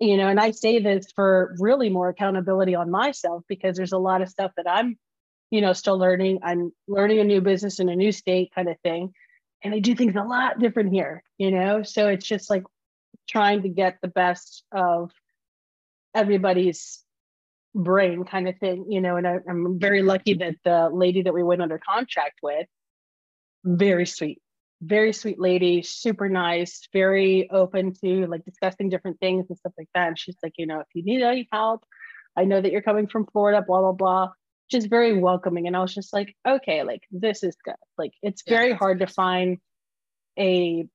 You 0.00 0.16
know, 0.16 0.28
and 0.28 0.38
I 0.38 0.52
say 0.52 0.78
this 0.78 1.10
for 1.12 1.56
really 1.58 1.90
more 1.90 2.08
accountability 2.08 2.74
on 2.74 2.90
myself 2.90 3.42
because 3.48 3.76
there's 3.76 3.92
a 3.92 3.98
lot 3.98 4.22
of 4.22 4.28
stuff 4.28 4.52
that 4.56 4.70
I'm, 4.70 4.96
you 5.50 5.60
know, 5.60 5.72
still 5.72 5.98
learning. 5.98 6.38
I'm 6.42 6.72
learning 6.86 7.18
a 7.18 7.24
new 7.24 7.40
business 7.40 7.80
in 7.80 7.88
a 7.88 7.96
new 7.96 8.12
state 8.12 8.52
kind 8.54 8.68
of 8.68 8.78
thing. 8.80 9.12
And 9.64 9.74
I 9.74 9.80
do 9.80 9.96
things 9.96 10.14
a 10.14 10.22
lot 10.22 10.60
different 10.60 10.92
here, 10.92 11.24
you 11.36 11.50
know? 11.50 11.82
So 11.82 12.06
it's 12.06 12.26
just 12.26 12.48
like 12.48 12.62
trying 13.28 13.62
to 13.62 13.68
get 13.68 13.98
the 14.00 14.08
best 14.08 14.62
of 14.70 15.10
everybody's 16.14 17.02
brain 17.74 18.24
kind 18.24 18.48
of 18.48 18.56
thing, 18.58 18.86
you 18.88 19.00
know. 19.00 19.16
And 19.16 19.26
I, 19.26 19.38
I'm 19.48 19.80
very 19.80 20.02
lucky 20.02 20.34
that 20.34 20.56
the 20.64 20.90
lady 20.92 21.22
that 21.22 21.34
we 21.34 21.42
went 21.42 21.62
under 21.62 21.78
contract 21.78 22.38
with, 22.42 22.66
very 23.64 24.06
sweet, 24.06 24.40
very 24.80 25.12
sweet 25.12 25.40
lady, 25.40 25.82
super 25.82 26.28
nice, 26.28 26.88
very 26.92 27.50
open 27.50 27.94
to 28.04 28.26
like 28.26 28.44
discussing 28.44 28.88
different 28.88 29.18
things 29.20 29.46
and 29.48 29.58
stuff 29.58 29.72
like 29.78 29.88
that. 29.94 30.08
And 30.08 30.18
she's 30.18 30.36
like, 30.42 30.54
you 30.56 30.66
know, 30.66 30.80
if 30.80 30.86
you 30.94 31.02
need 31.02 31.22
any 31.22 31.48
help, 31.52 31.84
I 32.36 32.44
know 32.44 32.60
that 32.60 32.70
you're 32.72 32.82
coming 32.82 33.08
from 33.08 33.26
Florida, 33.26 33.62
blah, 33.66 33.80
blah, 33.80 33.92
blah. 33.92 34.28
Just 34.70 34.88
very 34.90 35.18
welcoming. 35.18 35.66
And 35.66 35.76
I 35.76 35.80
was 35.80 35.94
just 35.94 36.12
like, 36.12 36.36
okay, 36.46 36.82
like 36.84 37.02
this 37.10 37.42
is 37.42 37.56
good. 37.64 37.74
Like 37.96 38.12
it's 38.22 38.42
Yeah, 38.46 38.54
very 38.56 38.72
hard 38.72 39.00
to 39.00 39.06
find 39.06 39.58
a 40.38 40.86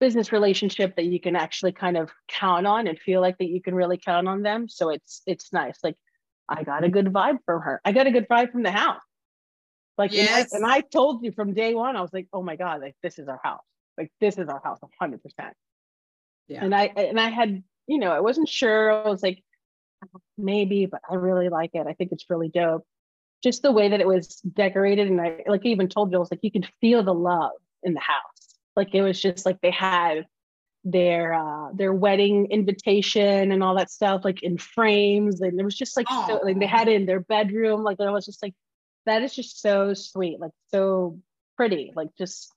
business 0.00 0.32
relationship 0.32 0.96
that 0.96 1.04
you 1.04 1.20
can 1.20 1.36
actually 1.36 1.72
kind 1.72 1.96
of 1.96 2.10
count 2.28 2.66
on 2.66 2.86
and 2.86 2.98
feel 2.98 3.20
like 3.20 3.38
that 3.38 3.48
you 3.48 3.60
can 3.60 3.74
really 3.74 3.98
count 3.98 4.26
on 4.28 4.42
them. 4.42 4.68
So 4.68 4.90
it's 4.90 5.22
it's 5.26 5.52
nice. 5.52 5.78
Like 5.84 5.96
I 6.48 6.64
got 6.64 6.84
a 6.84 6.88
good 6.88 7.06
vibe 7.06 7.38
from 7.44 7.60
her. 7.62 7.80
I 7.84 7.92
got 7.92 8.06
a 8.06 8.10
good 8.10 8.28
vibe 8.28 8.52
from 8.52 8.62
the 8.62 8.70
house. 8.70 9.02
Like 10.00 10.12
and 10.12 10.28
I- 10.30 10.38
Yes. 10.38 10.52
and, 10.54 10.64
I, 10.64 10.80
told 10.80 11.22
you 11.24 11.30
from 11.30 11.52
day 11.52 11.74
one, 11.74 11.94
I 11.94 12.00
was 12.00 12.12
like, 12.12 12.26
oh 12.32 12.42
my 12.42 12.56
God, 12.56 12.80
like 12.80 12.96
this 13.02 13.18
is 13.18 13.28
our 13.28 13.40
house. 13.44 13.60
Like 13.98 14.10
this 14.18 14.38
is 14.38 14.48
our 14.48 14.60
house, 14.64 14.78
hundred 14.98 15.22
percent. 15.22 15.54
yeah 16.48 16.64
And 16.64 16.74
I 16.74 16.84
and 16.96 17.20
I 17.20 17.28
had, 17.28 17.62
you 17.86 17.98
know, 17.98 18.10
I 18.10 18.20
wasn't 18.20 18.48
sure. 18.48 18.90
I 18.92 19.08
was 19.08 19.22
like, 19.22 19.44
maybe, 20.38 20.86
but 20.86 21.02
I 21.10 21.16
really 21.16 21.50
like 21.50 21.72
it. 21.74 21.86
I 21.86 21.92
think 21.92 22.12
it's 22.12 22.30
really 22.30 22.48
dope. 22.48 22.84
Just 23.42 23.60
the 23.62 23.72
way 23.72 23.90
that 23.90 24.00
it 24.00 24.06
was 24.06 24.36
decorated. 24.64 25.08
And 25.10 25.20
I 25.20 25.44
like 25.46 25.62
I 25.66 25.68
even 25.68 25.88
told 25.88 26.10
you, 26.10 26.16
I 26.16 26.20
was 26.20 26.30
like, 26.30 26.40
you 26.42 26.50
can 26.50 26.66
feel 26.80 27.02
the 27.02 27.12
love 27.14 27.52
in 27.82 27.92
the 27.92 28.00
house. 28.00 28.40
Like 28.76 28.94
it 28.94 29.02
was 29.02 29.20
just 29.20 29.44
like 29.44 29.60
they 29.60 29.70
had 29.70 30.24
their 30.82 31.34
uh 31.34 31.68
their 31.74 31.92
wedding 31.92 32.46
invitation 32.50 33.52
and 33.52 33.62
all 33.62 33.74
that 33.76 33.90
stuff 33.90 34.22
like 34.24 34.42
in 34.42 34.56
frames 34.56 35.42
and 35.42 35.60
it 35.60 35.62
was 35.62 35.76
just 35.76 35.94
like 35.94 36.08
so 36.26 36.40
like 36.42 36.58
they 36.58 36.64
had 36.78 36.88
it 36.88 36.94
in 36.94 37.04
their 37.04 37.20
bedroom 37.20 37.82
like 37.82 38.00
I 38.00 38.10
was 38.10 38.24
just 38.24 38.42
like 38.42 38.54
that 39.10 39.22
is 39.22 39.34
just 39.34 39.60
so 39.60 39.92
sweet 39.92 40.38
like 40.40 40.52
so 40.72 41.18
pretty 41.56 41.92
like 41.96 42.08
just 42.16 42.52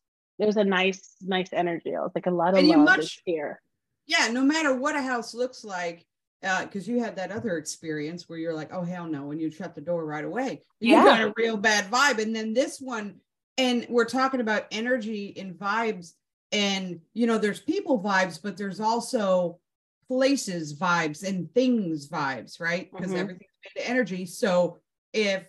was 0.46 0.58
a 0.58 0.64
nice 0.64 1.16
nice 1.22 1.50
energy. 1.54 1.96
I 1.96 2.02
was 2.02 2.12
like 2.16 2.26
a 2.26 2.32
lot 2.32 2.50
of 2.50 2.60
and 2.60 2.68
love 2.68 2.98
much, 2.98 3.22
here. 3.26 3.62
Yeah 4.06 4.28
no 4.32 4.42
matter 4.42 4.76
what 4.76 4.96
a 4.96 5.02
house 5.02 5.34
looks 5.34 5.64
like 5.64 6.06
because 6.42 6.88
uh, 6.88 6.92
you 6.92 7.02
had 7.02 7.16
that 7.16 7.32
other 7.32 7.58
experience 7.58 8.28
where 8.28 8.38
you're 8.38 8.54
like 8.54 8.74
oh 8.74 8.84
hell 8.84 9.06
no 9.06 9.32
and 9.32 9.40
you 9.40 9.50
shut 9.50 9.76
the 9.76 9.82
door 9.82 10.06
right 10.06 10.26
away. 10.26 10.62
You 10.80 10.96
yeah. 10.96 11.04
got 11.04 11.22
a 11.22 11.34
real 11.38 11.58
bad 11.58 11.90
vibe. 11.90 12.22
And 12.22 12.36
then 12.36 12.54
this 12.54 12.80
one 12.80 13.16
and 13.58 13.86
we're 13.90 14.06
talking 14.06 14.42
about 14.42 14.68
energy 14.72 15.34
and 15.38 15.54
vibes. 15.54 16.14
And 16.52 17.00
you 17.14 17.26
know 17.26 17.38
there's 17.38 17.60
people 17.60 18.02
vibes 18.02 18.40
but 18.42 18.58
there's 18.58 18.80
also 18.80 19.60
places 20.08 20.78
vibes 20.78 21.24
and 21.24 21.52
things 21.54 22.10
vibes 22.10 22.60
right? 22.60 22.92
Because 22.92 23.12
mm-hmm. 23.12 23.20
everything's 23.20 23.52
made 23.76 23.84
of 23.84 23.90
energy. 23.90 24.26
So 24.26 24.80
if 25.14 25.46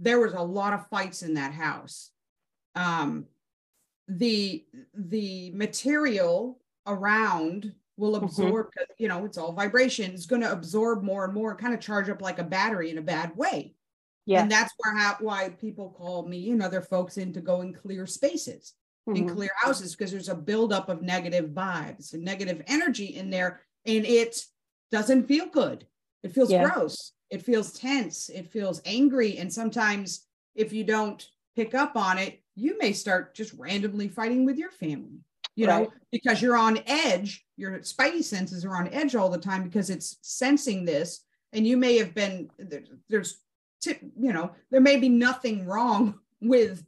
there 0.00 0.18
was 0.18 0.32
a 0.32 0.40
lot 0.40 0.72
of 0.72 0.88
fights 0.88 1.22
in 1.22 1.34
that 1.34 1.52
house 1.52 2.10
um 2.74 3.26
the 4.08 4.64
the 4.94 5.52
material 5.52 6.58
around 6.86 7.72
will 7.96 8.14
mm-hmm. 8.14 8.24
absorb 8.24 8.66
mm-hmm. 8.66 8.92
you 8.98 9.08
know 9.08 9.24
it's 9.24 9.38
all 9.38 9.52
vibration 9.52 10.12
it's 10.12 10.26
going 10.26 10.42
to 10.42 10.50
absorb 10.50 11.02
more 11.02 11.24
and 11.24 11.34
more 11.34 11.54
kind 11.54 11.74
of 11.74 11.80
charge 11.80 12.08
up 12.08 12.20
like 12.20 12.38
a 12.38 12.44
battery 12.44 12.90
in 12.90 12.98
a 12.98 13.02
bad 13.02 13.36
way 13.36 13.74
yeah 14.26 14.42
and 14.42 14.50
that's 14.50 14.72
where 14.78 14.96
how, 14.96 15.16
why 15.20 15.50
people 15.60 15.90
call 15.90 16.26
me 16.26 16.50
and 16.50 16.62
other 16.62 16.80
folks 16.80 17.18
in 17.18 17.32
to 17.32 17.40
go 17.40 17.70
clear 17.72 18.06
spaces 18.06 18.74
mm-hmm. 19.08 19.16
in 19.16 19.28
clear 19.28 19.50
houses 19.56 19.94
because 19.94 20.10
there's 20.10 20.28
a 20.28 20.34
buildup 20.34 20.88
of 20.88 21.02
negative 21.02 21.50
vibes 21.50 22.14
and 22.14 22.24
negative 22.24 22.62
energy 22.66 23.06
in 23.16 23.30
there 23.30 23.60
and 23.86 24.04
it 24.06 24.44
doesn't 24.90 25.28
feel 25.28 25.46
good 25.46 25.86
it 26.22 26.32
feels 26.32 26.50
yeah. 26.50 26.68
gross 26.68 27.12
it 27.30 27.42
feels 27.42 27.72
tense 27.72 28.28
it 28.28 28.50
feels 28.50 28.80
angry 28.84 29.38
and 29.38 29.52
sometimes 29.52 30.26
if 30.54 30.72
you 30.72 30.84
don't 30.84 31.28
pick 31.56 31.74
up 31.74 31.96
on 31.96 32.18
it 32.18 32.42
you 32.56 32.76
may 32.78 32.92
start 32.92 33.34
just 33.34 33.52
randomly 33.54 34.08
fighting 34.08 34.44
with 34.44 34.58
your 34.58 34.70
family 34.70 35.20
you 35.56 35.66
right. 35.66 35.84
know 35.84 35.92
because 36.12 36.40
you're 36.40 36.56
on 36.56 36.78
edge 36.86 37.44
your 37.56 37.78
spidey 37.80 38.22
senses 38.22 38.64
are 38.64 38.76
on 38.76 38.88
edge 38.88 39.14
all 39.14 39.28
the 39.28 39.38
time 39.38 39.64
because 39.64 39.90
it's 39.90 40.16
sensing 40.22 40.84
this 40.84 41.24
and 41.52 41.66
you 41.66 41.76
may 41.76 41.98
have 41.98 42.14
been 42.14 42.50
there's 43.08 43.40
you 43.86 44.32
know 44.32 44.50
there 44.70 44.80
may 44.80 44.96
be 44.96 45.08
nothing 45.08 45.64
wrong 45.66 46.18
with 46.40 46.84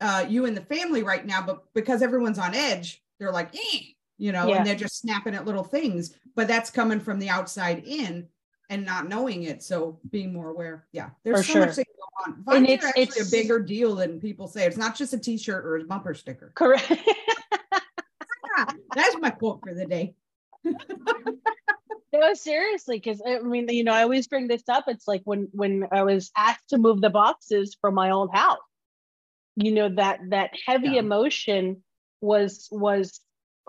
uh, 0.00 0.26
you 0.28 0.46
and 0.46 0.56
the 0.56 0.62
family 0.62 1.02
right 1.02 1.24
now, 1.24 1.42
but 1.42 1.64
because 1.74 2.02
everyone's 2.02 2.38
on 2.38 2.54
edge, 2.54 3.02
they're 3.18 3.32
like, 3.32 3.54
eh, 3.54 3.80
you 4.18 4.32
know, 4.32 4.48
yeah. 4.48 4.56
and 4.56 4.66
they're 4.66 4.74
just 4.74 5.00
snapping 5.00 5.34
at 5.34 5.46
little 5.46 5.64
things. 5.64 6.14
But 6.34 6.48
that's 6.48 6.70
coming 6.70 7.00
from 7.00 7.18
the 7.18 7.28
outside 7.28 7.84
in 7.86 8.28
and 8.68 8.84
not 8.84 9.08
knowing 9.08 9.44
it. 9.44 9.62
So 9.62 9.98
being 10.10 10.32
more 10.32 10.50
aware. 10.50 10.86
Yeah, 10.92 11.10
there's 11.24 11.38
For 11.38 11.44
so 11.44 11.52
sure. 11.52 11.66
much 11.66 11.76
that 11.76 11.86
go 11.86 12.52
on. 12.52 12.56
And 12.56 12.68
it's, 12.68 12.84
actually 12.84 13.02
it's, 13.02 13.28
a 13.28 13.30
bigger 13.30 13.60
deal 13.60 13.94
than 13.94 14.20
people 14.20 14.48
say. 14.48 14.66
It's 14.66 14.76
not 14.76 14.96
just 14.96 15.12
a 15.12 15.18
t-shirt 15.18 15.64
or 15.64 15.76
a 15.76 15.84
bumper 15.84 16.14
sticker. 16.14 16.52
Correct. 16.54 16.88
that's 18.94 19.16
my 19.18 19.30
quote 19.30 19.60
for 19.62 19.74
the 19.74 19.86
day. 19.86 20.14
no, 20.64 22.34
seriously, 22.34 22.98
because 22.98 23.22
I 23.26 23.38
mean, 23.40 23.68
you 23.68 23.84
know, 23.84 23.92
I 23.92 24.02
always 24.02 24.26
bring 24.26 24.48
this 24.48 24.68
up. 24.68 24.84
It's 24.88 25.06
like 25.06 25.22
when 25.24 25.48
when 25.52 25.86
I 25.92 26.02
was 26.02 26.30
asked 26.36 26.70
to 26.70 26.78
move 26.78 27.00
the 27.00 27.10
boxes 27.10 27.76
from 27.80 27.94
my 27.94 28.10
old 28.10 28.30
house 28.32 28.58
you 29.56 29.72
know 29.72 29.88
that 29.88 30.20
that 30.28 30.50
heavy 30.66 30.90
yeah. 30.90 31.00
emotion 31.00 31.82
was 32.20 32.68
was 32.70 33.20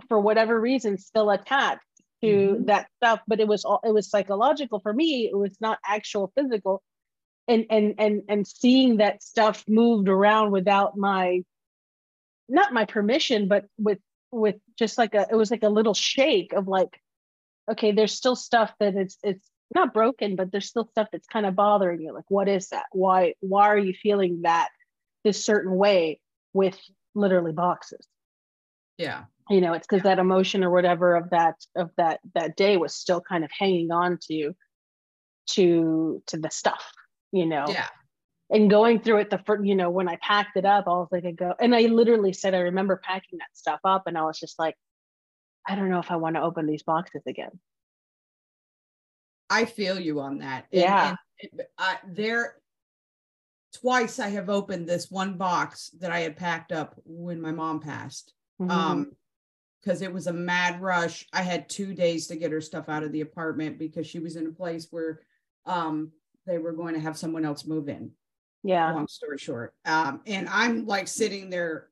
for 0.08 0.20
whatever 0.20 0.60
reason 0.60 0.98
still 0.98 1.32
attached 1.32 1.82
to 2.22 2.28
mm-hmm. 2.28 2.66
that 2.66 2.88
stuff 2.98 3.22
but 3.28 3.40
it 3.40 3.48
was 3.48 3.64
all 3.66 3.80
it 3.84 3.94
was 3.94 4.10
psychological 4.10 4.80
for 4.80 4.94
me 4.94 5.30
it 5.32 5.38
was 5.38 5.56
not 5.60 5.80
actual 5.86 6.32
physical. 6.38 6.82
And 7.50 7.66
and 7.70 7.96
and 7.98 8.24
and 8.28 8.46
seeing 8.46 8.98
that 8.98 9.24
stuff 9.24 9.64
moved 9.70 10.10
around 10.10 10.52
without 10.52 10.98
my 10.98 11.44
not 12.50 12.74
my 12.74 12.84
permission 12.84 13.48
but 13.48 13.66
with 13.78 14.00
with 14.32 14.56
just 14.78 14.98
like 14.98 15.16
a 15.16 15.28
it 15.32 15.36
was 15.36 15.50
like 15.50 15.64
a 15.64 15.70
little 15.70 15.94
shake 15.94 16.52
of 16.52 16.68
like 16.68 17.02
okay 17.72 17.94
there's 17.94 18.14
still 18.14 18.36
stuff 18.36 18.74
that 18.82 18.96
it's 18.96 19.18
it's 19.24 19.50
not 19.74 19.94
broken 19.94 20.36
but 20.36 20.52
there's 20.52 20.68
still 20.68 20.90
stuff 20.92 21.08
that's 21.10 21.28
kind 21.28 21.46
of 21.46 21.56
bothering 21.56 22.02
you. 22.02 22.14
Like 22.14 22.30
what 22.30 22.50
is 22.50 22.68
that? 22.70 22.86
Why 22.92 23.34
why 23.40 23.70
are 23.70 23.78
you 23.78 23.94
feeling 23.94 24.42
that 24.42 24.68
this 25.24 25.46
certain 25.46 25.74
way 25.74 26.20
with 26.52 26.78
literally 27.16 27.54
boxes? 27.54 28.06
Yeah 28.98 29.24
you 29.50 29.62
know 29.62 29.74
it's 29.74 29.88
because 29.88 30.04
that 30.04 30.20
emotion 30.20 30.64
or 30.64 30.70
whatever 30.70 31.16
of 31.16 31.30
that 31.30 31.56
of 31.76 31.90
that 31.98 32.20
that 32.36 32.56
day 32.56 32.78
was 32.78 32.96
still 32.96 33.22
kind 33.22 33.44
of 33.44 33.52
hanging 33.58 33.92
on 33.92 34.18
to 34.22 34.54
to 35.48 36.22
to 36.28 36.38
the 36.38 36.50
stuff 36.50 36.92
you 37.32 37.46
know? 37.46 37.66
Yeah. 37.68 37.88
And 38.50 38.70
going 38.70 39.02
through 39.02 39.18
it 39.18 39.30
the 39.30 39.40
first 39.40 39.66
you 39.66 39.76
know 39.76 39.90
when 39.90 40.08
i 40.08 40.18
packed 40.22 40.56
it 40.56 40.64
up 40.64 40.86
i 40.88 40.92
was 40.92 41.10
like 41.12 41.26
i 41.26 41.32
go 41.32 41.54
and 41.60 41.76
i 41.76 41.82
literally 41.82 42.32
said 42.32 42.56
i 42.56 42.60
remember 42.60 42.96
packing 42.96 43.40
that 43.40 43.50
stuff 43.54 43.82
up 43.84 44.04
and 44.08 44.18
i 44.18 44.24
was 44.24 44.40
just 44.40 44.58
like 44.58 44.74
i 45.68 45.76
don't 45.76 45.90
know 45.90 46.00
if 46.00 46.12
i 46.12 46.16
want 46.16 46.38
to 46.38 46.42
open 46.42 46.66
these 46.66 46.84
boxes 46.84 47.24
again. 47.28 47.60
I 49.50 49.66
feel 49.66 50.00
you 50.00 50.22
on 50.22 50.40
that 50.40 50.66
yeah. 50.72 51.16
and, 51.42 51.50
and, 51.52 51.62
I, 51.78 51.98
there 52.08 52.56
twice 53.74 54.20
I 54.20 54.30
have 54.30 54.50
opened 54.50 54.88
this 54.88 55.12
one 55.12 55.38
box 55.38 55.90
that 56.00 56.12
I 56.12 56.20
had 56.22 56.38
packed 56.38 56.72
up 56.72 56.96
when 57.06 57.42
my 57.42 57.52
mom 57.52 57.80
passed. 57.80 58.34
Mm-hmm. 58.62 58.72
Um, 58.72 59.12
because 59.82 60.02
it 60.02 60.14
was 60.14 60.28
a 60.28 60.34
mad 60.34 60.82
rush. 60.82 61.26
I 61.34 61.42
had 61.42 61.70
two 61.70 61.94
days 61.94 62.28
to 62.28 62.36
get 62.36 62.52
her 62.52 62.62
stuff 62.62 62.90
out 62.90 63.04
of 63.04 63.12
the 63.12 63.22
apartment 63.22 63.80
because 63.80 64.08
she 64.08 64.20
was 64.20 64.36
in 64.36 64.48
a 64.48 64.52
place 64.52 64.88
where 64.92 65.22
um 65.66 66.12
they 66.46 66.58
were 66.58 66.72
going 66.72 66.94
to 66.94 67.00
have 67.00 67.18
someone 67.18 67.46
else 67.46 67.66
move 67.66 67.90
in. 67.90 68.12
Yeah. 68.64 68.92
Long 68.94 69.08
story 69.08 69.38
short. 69.38 69.74
Um, 69.86 70.22
and 70.26 70.48
I'm 70.50 70.86
like 70.86 71.08
sitting 71.08 71.50
there. 71.50 71.90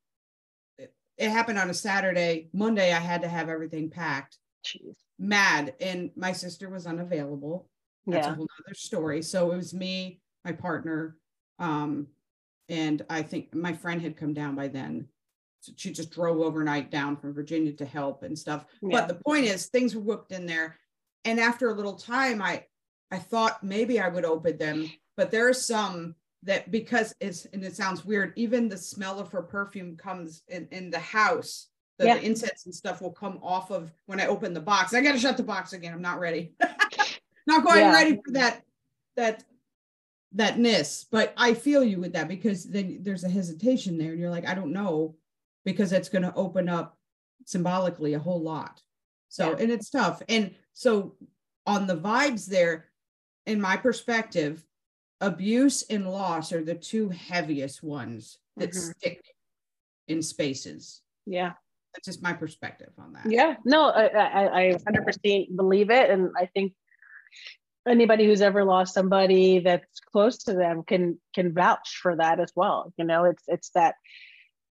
It, 0.78 0.94
it 1.18 1.30
happened 1.30 1.60
on 1.60 1.70
a 1.70 1.74
Saturday. 1.74 2.50
Monday, 2.54 2.94
I 2.94 3.00
had 3.00 3.22
to 3.22 3.28
have 3.28 3.50
everything 3.50 3.90
packed. 3.90 4.38
Jeez. 4.66 4.96
Mad. 5.20 5.74
And 5.80 6.12
my 6.16 6.32
sister 6.32 6.70
was 6.70 6.88
unavailable. 6.88 7.70
That's 8.08 8.28
yeah. 8.28 8.34
a 8.34 8.36
whole 8.36 8.48
other 8.66 8.76
story. 8.76 9.22
So 9.22 9.52
it 9.52 9.58
was 9.58 9.74
me, 9.74 10.22
my 10.44 10.52
partner, 10.52 11.18
um, 11.60 12.08
and 12.70 13.04
I 13.10 13.22
think 13.22 13.54
my 13.54 13.74
friend 13.74 14.02
had 14.02 14.18
come 14.18 14.34
down 14.34 14.56
by 14.56 14.68
then. 14.68 15.08
She 15.76 15.92
just 15.92 16.12
drove 16.12 16.40
overnight 16.40 16.92
down 16.92 17.18
from 17.18 17.34
Virginia 17.34 17.74
to 17.74 17.86
help 17.86 18.24
and 18.24 18.38
stuff. 18.38 18.66
Yeah. 18.82 19.00
But 19.00 19.08
the 19.08 19.16
point 19.16 19.46
is, 19.46 19.68
things 19.68 19.96
were 19.96 20.02
whooped 20.02 20.32
in 20.32 20.46
there. 20.46 20.78
And 21.24 21.40
after 21.40 21.70
a 21.70 21.74
little 21.74 21.96
time, 21.96 22.42
I 22.42 22.66
I 23.12 23.20
thought 23.20 23.64
maybe 23.64 24.00
I 24.00 24.08
would 24.08 24.26
open 24.26 24.58
them, 24.58 24.90
but 25.16 25.32
there 25.32 25.48
are 25.48 25.54
some 25.54 26.16
that 26.44 26.72
because 26.72 27.14
it's 27.20 27.46
and 27.46 27.64
it 27.64 27.76
sounds 27.76 28.06
weird, 28.06 28.34
even 28.36 28.70
the 28.70 28.78
smell 28.78 29.20
of 29.20 29.32
her 29.32 29.42
perfume 29.42 29.98
comes 29.98 30.44
in, 30.48 30.68
in 30.72 30.90
the 30.90 31.00
house. 31.00 31.68
The, 31.98 32.08
yeah. 32.08 32.18
the 32.18 32.26
incense 32.26 32.66
and 32.66 32.76
stuff 32.76 33.02
will 33.02 33.14
come 33.14 33.40
off 33.42 33.72
of 33.72 33.90
when 34.06 34.20
I 34.20 34.28
open 34.28 34.54
the 34.54 34.60
box. 34.60 34.94
I 34.94 35.02
gotta 35.02 35.18
shut 35.18 35.38
the 35.38 35.44
box 35.44 35.72
again. 35.72 35.94
I'm 35.94 36.02
not 36.02 36.20
ready. 36.20 36.54
not 37.48 37.64
quite 37.64 37.80
yeah. 37.80 37.94
ready 37.94 38.20
for 38.24 38.32
that 38.32 38.64
that 39.16 39.44
that 40.34 40.60
ness 40.60 41.06
but 41.10 41.34
i 41.38 41.54
feel 41.54 41.84
you 41.84 42.00
with 42.00 42.14
that 42.14 42.28
because 42.28 42.66
then 42.66 43.00
there's 43.02 43.24
a 43.24 43.30
hesitation 43.30 43.98
there 43.98 44.12
and 44.12 44.20
you're 44.20 44.30
like 44.30 44.48
i 44.48 44.54
don't 44.54 44.72
know 44.72 45.16
because 45.66 45.92
it's 45.92 46.10
going 46.10 46.22
to 46.22 46.34
open 46.36 46.70
up 46.70 46.98
symbolically 47.46 48.14
a 48.14 48.20
whole 48.20 48.42
lot. 48.42 48.82
So 49.30 49.52
yeah. 49.52 49.58
and 49.64 49.72
it's 49.72 49.90
tough. 49.90 50.22
And 50.30 50.56
so 50.74 51.16
on 51.66 51.88
the 51.88 51.98
vibes 51.98 52.46
there 52.46 52.86
in 53.46 53.60
my 53.60 53.76
perspective 53.76 54.64
abuse 55.22 55.84
and 55.90 56.10
loss 56.10 56.54
are 56.54 56.64
the 56.64 56.76
two 56.76 57.10
heaviest 57.10 57.84
ones 57.84 58.38
that 58.58 58.72
mm-hmm. 58.72 58.92
stick 58.92 59.24
in 60.08 60.22
spaces. 60.22 61.02
Yeah. 61.26 61.54
That's 61.94 62.06
just 62.06 62.24
my 62.24 62.34
perspective 62.34 62.92
on 63.00 63.14
that. 63.14 63.30
Yeah. 63.32 63.56
No 63.66 63.90
i 63.90 64.06
i, 64.06 64.68
I 64.68 64.76
100% 64.76 65.56
believe 65.56 65.90
it. 65.90 66.10
And 66.10 66.32
i 66.38 66.46
think 66.48 66.74
anybody 67.88 68.26
who's 68.26 68.42
ever 68.42 68.64
lost 68.64 68.94
somebody 68.94 69.60
that's 69.60 70.00
close 70.12 70.40
to 70.44 70.54
them 70.54 70.84
can 70.84 71.20
can 71.34 71.54
vouch 71.54 72.00
for 72.02 72.16
that 72.16 72.40
as 72.40 72.52
well. 72.56 72.94
You 72.98 73.06
know 73.06 73.26
it's 73.26 73.44
it's 73.48 73.70
that 73.72 73.96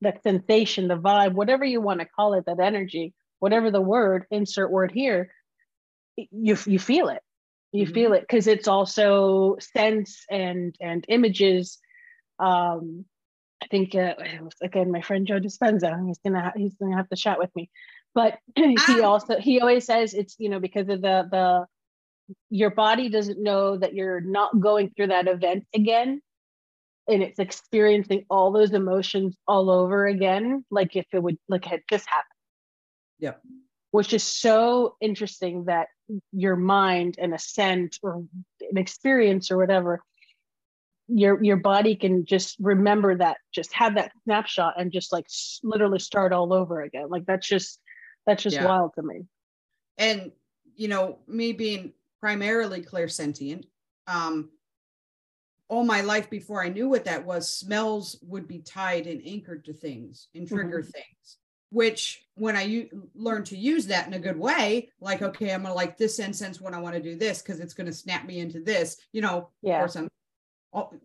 that 0.03 0.23
sensation 0.23 0.87
the 0.87 0.97
vibe 0.97 1.33
whatever 1.33 1.65
you 1.65 1.81
want 1.81 1.99
to 1.99 2.05
call 2.05 2.33
it 2.33 2.45
that 2.45 2.59
energy 2.59 3.13
whatever 3.39 3.71
the 3.71 3.81
word 3.81 4.25
insert 4.31 4.71
word 4.71 4.91
here 4.91 5.31
you 6.15 6.57
you 6.65 6.79
feel 6.79 7.09
it 7.09 7.21
you 7.71 7.85
mm-hmm. 7.85 7.93
feel 7.93 8.13
it 8.13 8.21
because 8.21 8.47
it's 8.47 8.67
also 8.67 9.57
sense 9.59 10.25
and 10.29 10.75
and 10.79 11.05
images 11.09 11.79
um 12.39 13.05
i 13.61 13.67
think 13.67 13.95
uh, 13.95 14.13
again 14.61 14.91
my 14.91 15.01
friend 15.01 15.27
joe 15.27 15.39
dispenza 15.39 16.05
he's 16.05 16.19
gonna 16.19 16.41
ha- 16.41 16.53
he's 16.55 16.75
gonna 16.75 16.95
have 16.95 17.09
to 17.09 17.15
chat 17.15 17.39
with 17.39 17.49
me 17.55 17.69
but 18.13 18.37
he 18.55 18.75
ah. 18.87 19.01
also 19.01 19.39
he 19.39 19.59
always 19.59 19.85
says 19.85 20.13
it's 20.13 20.35
you 20.37 20.49
know 20.49 20.59
because 20.59 20.87
of 20.89 21.01
the 21.01 21.27
the 21.31 21.65
your 22.49 22.69
body 22.69 23.09
doesn't 23.09 23.41
know 23.41 23.77
that 23.77 23.93
you're 23.93 24.21
not 24.21 24.57
going 24.59 24.91
through 24.95 25.07
that 25.07 25.27
event 25.27 25.65
again 25.75 26.21
and 27.07 27.21
it's 27.21 27.39
experiencing 27.39 28.25
all 28.29 28.51
those 28.51 28.71
emotions 28.71 29.35
all 29.47 29.69
over 29.69 30.05
again 30.05 30.63
like 30.71 30.95
if 30.95 31.05
it 31.13 31.21
would 31.21 31.37
like 31.47 31.65
had 31.65 31.81
just 31.89 32.07
happened 32.07 32.25
Yeah. 33.19 33.33
which 33.91 34.13
is 34.13 34.23
so 34.23 34.95
interesting 35.01 35.65
that 35.65 35.87
your 36.31 36.55
mind 36.55 37.15
and 37.17 37.33
a 37.33 37.39
scent 37.39 37.97
or 38.03 38.25
an 38.61 38.77
experience 38.77 39.51
or 39.51 39.57
whatever 39.57 40.01
your 41.07 41.43
your 41.43 41.57
body 41.57 41.95
can 41.95 42.25
just 42.25 42.55
remember 42.59 43.17
that 43.17 43.37
just 43.53 43.73
have 43.73 43.95
that 43.95 44.11
snapshot 44.23 44.75
and 44.77 44.91
just 44.91 45.11
like 45.11 45.25
literally 45.61 45.99
start 45.99 46.31
all 46.31 46.53
over 46.53 46.81
again 46.81 47.09
like 47.09 47.25
that's 47.25 47.47
just 47.47 47.79
that's 48.25 48.41
just 48.43 48.55
yeah. 48.55 48.65
wild 48.65 48.91
to 48.95 49.03
me 49.03 49.21
and 49.97 50.31
you 50.75 50.87
know 50.87 51.19
me 51.27 51.51
being 51.51 51.91
primarily 52.19 52.81
clairsentient 52.81 53.65
um 54.07 54.49
all 55.69 55.83
my 55.83 56.01
life 56.01 56.29
before 56.29 56.63
i 56.63 56.69
knew 56.69 56.89
what 56.89 57.05
that 57.05 57.25
was 57.25 57.51
smells 57.51 58.17
would 58.21 58.47
be 58.47 58.59
tied 58.59 59.07
and 59.07 59.21
anchored 59.25 59.63
to 59.65 59.73
things 59.73 60.27
and 60.35 60.47
trigger 60.47 60.81
mm-hmm. 60.81 60.91
things 60.91 61.37
which 61.73 62.27
when 62.35 62.55
I 62.55 62.61
u- 62.61 63.09
learned 63.15 63.47
to 63.47 63.57
use 63.57 63.87
that 63.87 64.05
in 64.05 64.13
a 64.13 64.19
good 64.19 64.37
way, 64.37 64.89
like, 65.01 65.23
okay, 65.23 65.51
I'm 65.51 65.63
gonna 65.63 65.73
like 65.73 65.97
this 65.97 66.19
incense 66.19 66.61
when 66.61 66.75
I 66.75 66.79
want 66.79 66.93
to 66.93 67.01
do 67.01 67.15
this 67.15 67.41
because 67.41 67.59
it's 67.59 67.73
gonna 67.73 67.91
snap 67.91 68.25
me 68.25 68.39
into 68.39 68.59
this, 68.59 68.97
you 69.11 69.21
know, 69.21 69.49
yeah. 69.63 69.87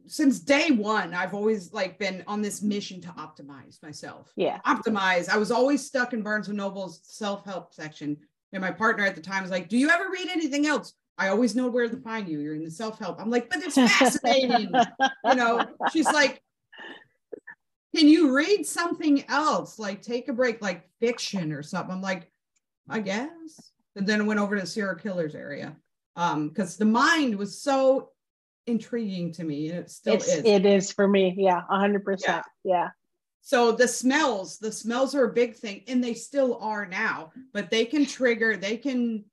since 0.07 0.41
day 0.41 0.71
one, 0.71 1.15
I've 1.15 1.33
always 1.33 1.73
like 1.73 1.99
been 1.99 2.23
on 2.27 2.43
this 2.43 2.61
mission 2.61 3.01
to 3.01 3.09
optimize 3.09 3.83
myself. 3.83 4.31
Yeah. 4.37 4.61
Optimize. 4.67 5.31
I 5.31 5.39
was 5.39 5.51
always 5.51 5.85
stuck 5.87 6.13
in 6.13 6.23
Barnes 6.23 6.49
and 6.49 6.57
Noble's 6.59 7.01
self-help 7.03 7.73
section. 7.73 8.19
And 8.53 8.61
my 8.61 8.71
partner 8.71 9.07
at 9.07 9.15
the 9.15 9.23
time 9.23 9.43
was 9.43 9.51
like, 9.51 9.71
Do 9.71 9.79
you 9.79 9.89
ever 9.89 10.11
read 10.11 10.29
anything 10.29 10.67
else? 10.67 10.93
I 11.19 11.29
always 11.29 11.57
know 11.57 11.69
where 11.69 11.89
to 11.89 11.97
find 11.97 12.29
you. 12.29 12.39
You're 12.39 12.55
in 12.55 12.65
the 12.65 12.71
self-help. 12.71 13.21
I'm 13.21 13.29
like, 13.29 13.51
but 13.51 13.59
it's 13.63 13.75
fascinating. 13.75 14.71
you 15.25 15.35
know, 15.35 15.67
she's 15.93 16.07
like, 16.07 16.41
Can 17.95 18.09
you 18.09 18.35
read 18.35 18.65
something 18.65 19.25
else? 19.29 19.79
Like 19.79 20.01
take 20.01 20.29
a 20.29 20.33
break, 20.33 20.63
like 20.63 20.89
fiction 21.01 21.53
or 21.53 21.63
something. 21.63 21.95
I'm 21.95 22.03
like, 22.03 22.31
I 22.89 23.01
guess. 23.01 23.73
And 23.97 24.07
then 24.07 24.21
I 24.21 24.25
went 24.25 24.41
over 24.41 24.59
to 24.59 24.65
serial 24.65 24.95
killers 24.95 25.35
area. 25.35 25.77
Um, 26.15 26.49
because 26.49 26.77
the 26.77 26.85
mind 26.85 27.37
was 27.37 27.61
so 27.61 28.11
intriguing 28.69 29.33
to 29.33 29.45
me 29.45 29.71
and 29.71 29.79
it 29.79 29.91
still 29.91 30.15
it's, 30.15 30.29
is 30.29 30.45
it 30.45 30.67
is 30.67 30.93
for 30.93 31.09
me 31.09 31.35
yeah 31.39 31.63
100% 31.71 32.19
yeah. 32.27 32.43
yeah 32.65 32.89
so 33.41 33.73
the 33.73 33.89
smells 33.89 34.59
the 34.59 34.71
smells 34.71 35.15
are 35.15 35.25
a 35.25 35.33
big 35.33 35.57
thing 35.57 35.83
and 35.89 36.05
they 36.05 36.13
still 36.13 36.59
are 36.61 36.87
now 36.87 37.31
but 37.55 37.71
they 37.71 37.85
can 37.85 38.05
trigger 38.05 38.57
they 38.57 38.77
can 38.77 39.25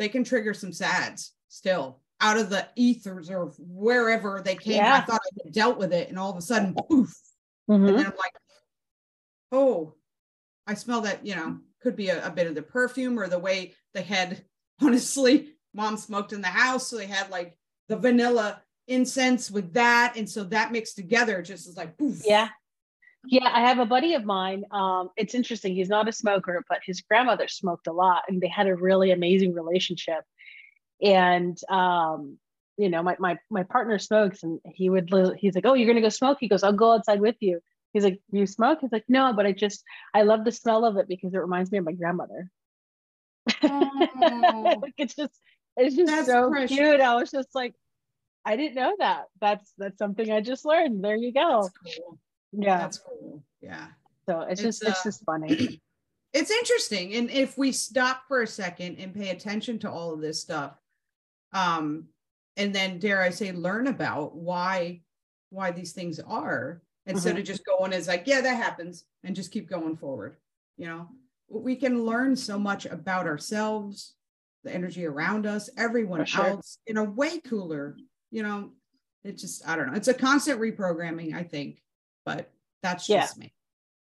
they 0.00 0.08
can 0.08 0.24
trigger 0.24 0.52
some 0.52 0.72
sads 0.72 1.32
still 1.48 2.00
out 2.20 2.36
of 2.36 2.50
the 2.50 2.66
ethers 2.74 3.30
or 3.30 3.52
wherever 3.58 4.42
they 4.44 4.56
came 4.56 4.74
yeah. 4.74 4.96
i 4.96 5.00
thought 5.00 5.20
i 5.22 5.44
had 5.44 5.52
dealt 5.52 5.78
with 5.78 5.92
it 5.92 6.08
and 6.08 6.18
all 6.18 6.30
of 6.30 6.36
a 6.36 6.42
sudden 6.42 6.74
poof 6.74 7.14
mm-hmm. 7.70 7.86
and 7.86 7.98
then 7.98 8.06
i'm 8.06 8.16
like 8.16 8.34
oh 9.52 9.94
i 10.66 10.74
smell 10.74 11.02
that 11.02 11.24
you 11.24 11.36
know 11.36 11.58
could 11.80 11.94
be 11.94 12.08
a, 12.08 12.26
a 12.26 12.30
bit 12.30 12.48
of 12.48 12.56
the 12.56 12.62
perfume 12.62 13.18
or 13.18 13.28
the 13.28 13.38
way 13.38 13.72
they 13.94 14.02
had 14.02 14.44
honestly 14.82 15.50
mom 15.72 15.96
smoked 15.96 16.32
in 16.32 16.40
the 16.40 16.48
house 16.48 16.88
so 16.88 16.96
they 16.96 17.06
had 17.06 17.30
like 17.30 17.56
the 17.88 17.96
vanilla 17.96 18.60
incense 18.90 19.50
with 19.50 19.72
that. 19.74 20.14
And 20.16 20.28
so 20.28 20.44
that 20.44 20.72
mixed 20.72 20.96
together 20.96 21.40
just 21.40 21.68
is 21.68 21.76
like, 21.76 21.96
poof. 21.96 22.22
Yeah. 22.26 22.48
Yeah, 23.26 23.50
I 23.52 23.60
have 23.60 23.78
a 23.78 23.86
buddy 23.86 24.14
of 24.14 24.24
mine. 24.24 24.64
Um, 24.70 25.10
it's 25.16 25.34
interesting. 25.34 25.74
He's 25.74 25.88
not 25.88 26.08
a 26.08 26.12
smoker, 26.12 26.64
but 26.68 26.80
his 26.84 27.02
grandmother 27.02 27.48
smoked 27.48 27.86
a 27.86 27.92
lot, 27.92 28.22
and 28.28 28.40
they 28.40 28.48
had 28.48 28.66
a 28.66 28.74
really 28.74 29.10
amazing 29.10 29.54
relationship. 29.54 30.24
And 31.02 31.58
um, 31.68 32.38
you 32.78 32.88
know, 32.88 33.02
my 33.02 33.16
my 33.18 33.38
my 33.50 33.62
partner 33.62 33.98
smokes, 33.98 34.42
and 34.42 34.58
he 34.64 34.88
would. 34.88 35.10
He's 35.38 35.54
like, 35.54 35.66
"Oh, 35.66 35.74
you're 35.74 35.86
gonna 35.86 36.00
go 36.00 36.08
smoke?" 36.08 36.38
He 36.40 36.48
goes, 36.48 36.62
"I'll 36.62 36.72
go 36.72 36.92
outside 36.92 37.20
with 37.20 37.36
you." 37.40 37.60
He's 37.92 38.04
like, 38.04 38.20
"You 38.30 38.46
smoke?" 38.46 38.78
He's 38.80 38.92
like, 38.92 39.04
"No, 39.08 39.34
but 39.34 39.46
I 39.46 39.52
just 39.52 39.84
I 40.14 40.22
love 40.22 40.44
the 40.44 40.52
smell 40.52 40.84
of 40.86 40.96
it 40.96 41.06
because 41.06 41.34
it 41.34 41.38
reminds 41.38 41.70
me 41.70 41.78
of 41.78 41.84
my 41.84 41.92
grandmother." 41.92 42.50
Oh. 43.62 44.78
like 44.82 44.94
it's 44.96 45.14
just 45.14 45.38
it's 45.76 45.94
just 45.94 46.10
That's 46.10 46.26
so 46.26 46.50
precious. 46.50 46.76
cute. 46.76 47.00
I 47.00 47.14
was 47.16 47.30
just 47.30 47.54
like, 47.54 47.74
I 48.44 48.56
didn't 48.56 48.76
know 48.76 48.94
that. 48.98 49.26
That's 49.40 49.72
that's 49.76 49.98
something 49.98 50.30
I 50.30 50.40
just 50.40 50.64
learned. 50.64 51.04
There 51.04 51.16
you 51.16 51.32
go. 51.32 51.68
Cool. 51.84 52.18
Yeah. 52.52 52.78
That's 52.78 52.98
cool. 52.98 53.42
Yeah. 53.60 53.86
So 54.28 54.40
it's, 54.40 54.60
it's 54.60 54.78
just 54.78 54.84
uh, 54.84 54.90
it's 54.90 55.04
just 55.04 55.24
funny. 55.24 55.80
It's 56.32 56.52
interesting. 56.52 57.14
And 57.14 57.28
if 57.28 57.58
we 57.58 57.72
stop 57.72 58.22
for 58.28 58.42
a 58.42 58.46
second 58.46 58.98
and 59.00 59.12
pay 59.12 59.30
attention 59.30 59.80
to 59.80 59.90
all 59.90 60.14
of 60.14 60.20
this 60.20 60.40
stuff, 60.40 60.78
um, 61.52 62.04
and 62.56 62.72
then 62.72 63.00
dare 63.00 63.20
I 63.20 63.30
say, 63.30 63.50
learn 63.50 63.88
about 63.88 64.36
why 64.36 65.00
why 65.48 65.72
these 65.72 65.90
things 65.90 66.20
are 66.20 66.82
instead 67.04 67.30
mm-hmm. 67.30 67.40
of 67.40 67.46
just 67.46 67.66
going 67.66 67.92
as 67.92 68.06
like, 68.06 68.28
yeah, 68.28 68.42
that 68.42 68.62
happens, 68.62 69.06
and 69.24 69.34
just 69.34 69.50
keep 69.50 69.68
going 69.68 69.96
forward. 69.96 70.36
You 70.76 70.86
know, 70.86 71.08
we 71.48 71.74
can 71.74 72.04
learn 72.04 72.36
so 72.36 72.60
much 72.60 72.86
about 72.86 73.26
ourselves, 73.26 74.14
the 74.62 74.72
energy 74.72 75.06
around 75.06 75.46
us, 75.46 75.68
everyone 75.76 76.24
sure. 76.26 76.46
else 76.46 76.78
in 76.86 76.96
a 76.96 77.02
way 77.02 77.40
cooler 77.40 77.96
you 78.30 78.42
know, 78.42 78.70
it 79.24 79.36
just, 79.36 79.68
I 79.68 79.76
don't 79.76 79.88
know. 79.88 79.96
It's 79.96 80.08
a 80.08 80.14
constant 80.14 80.60
reprogramming, 80.60 81.34
I 81.34 81.42
think, 81.42 81.82
but 82.36 82.50
that's 82.82 83.06
just 83.06 83.36
yeah. 83.36 83.44
me. 83.44 83.52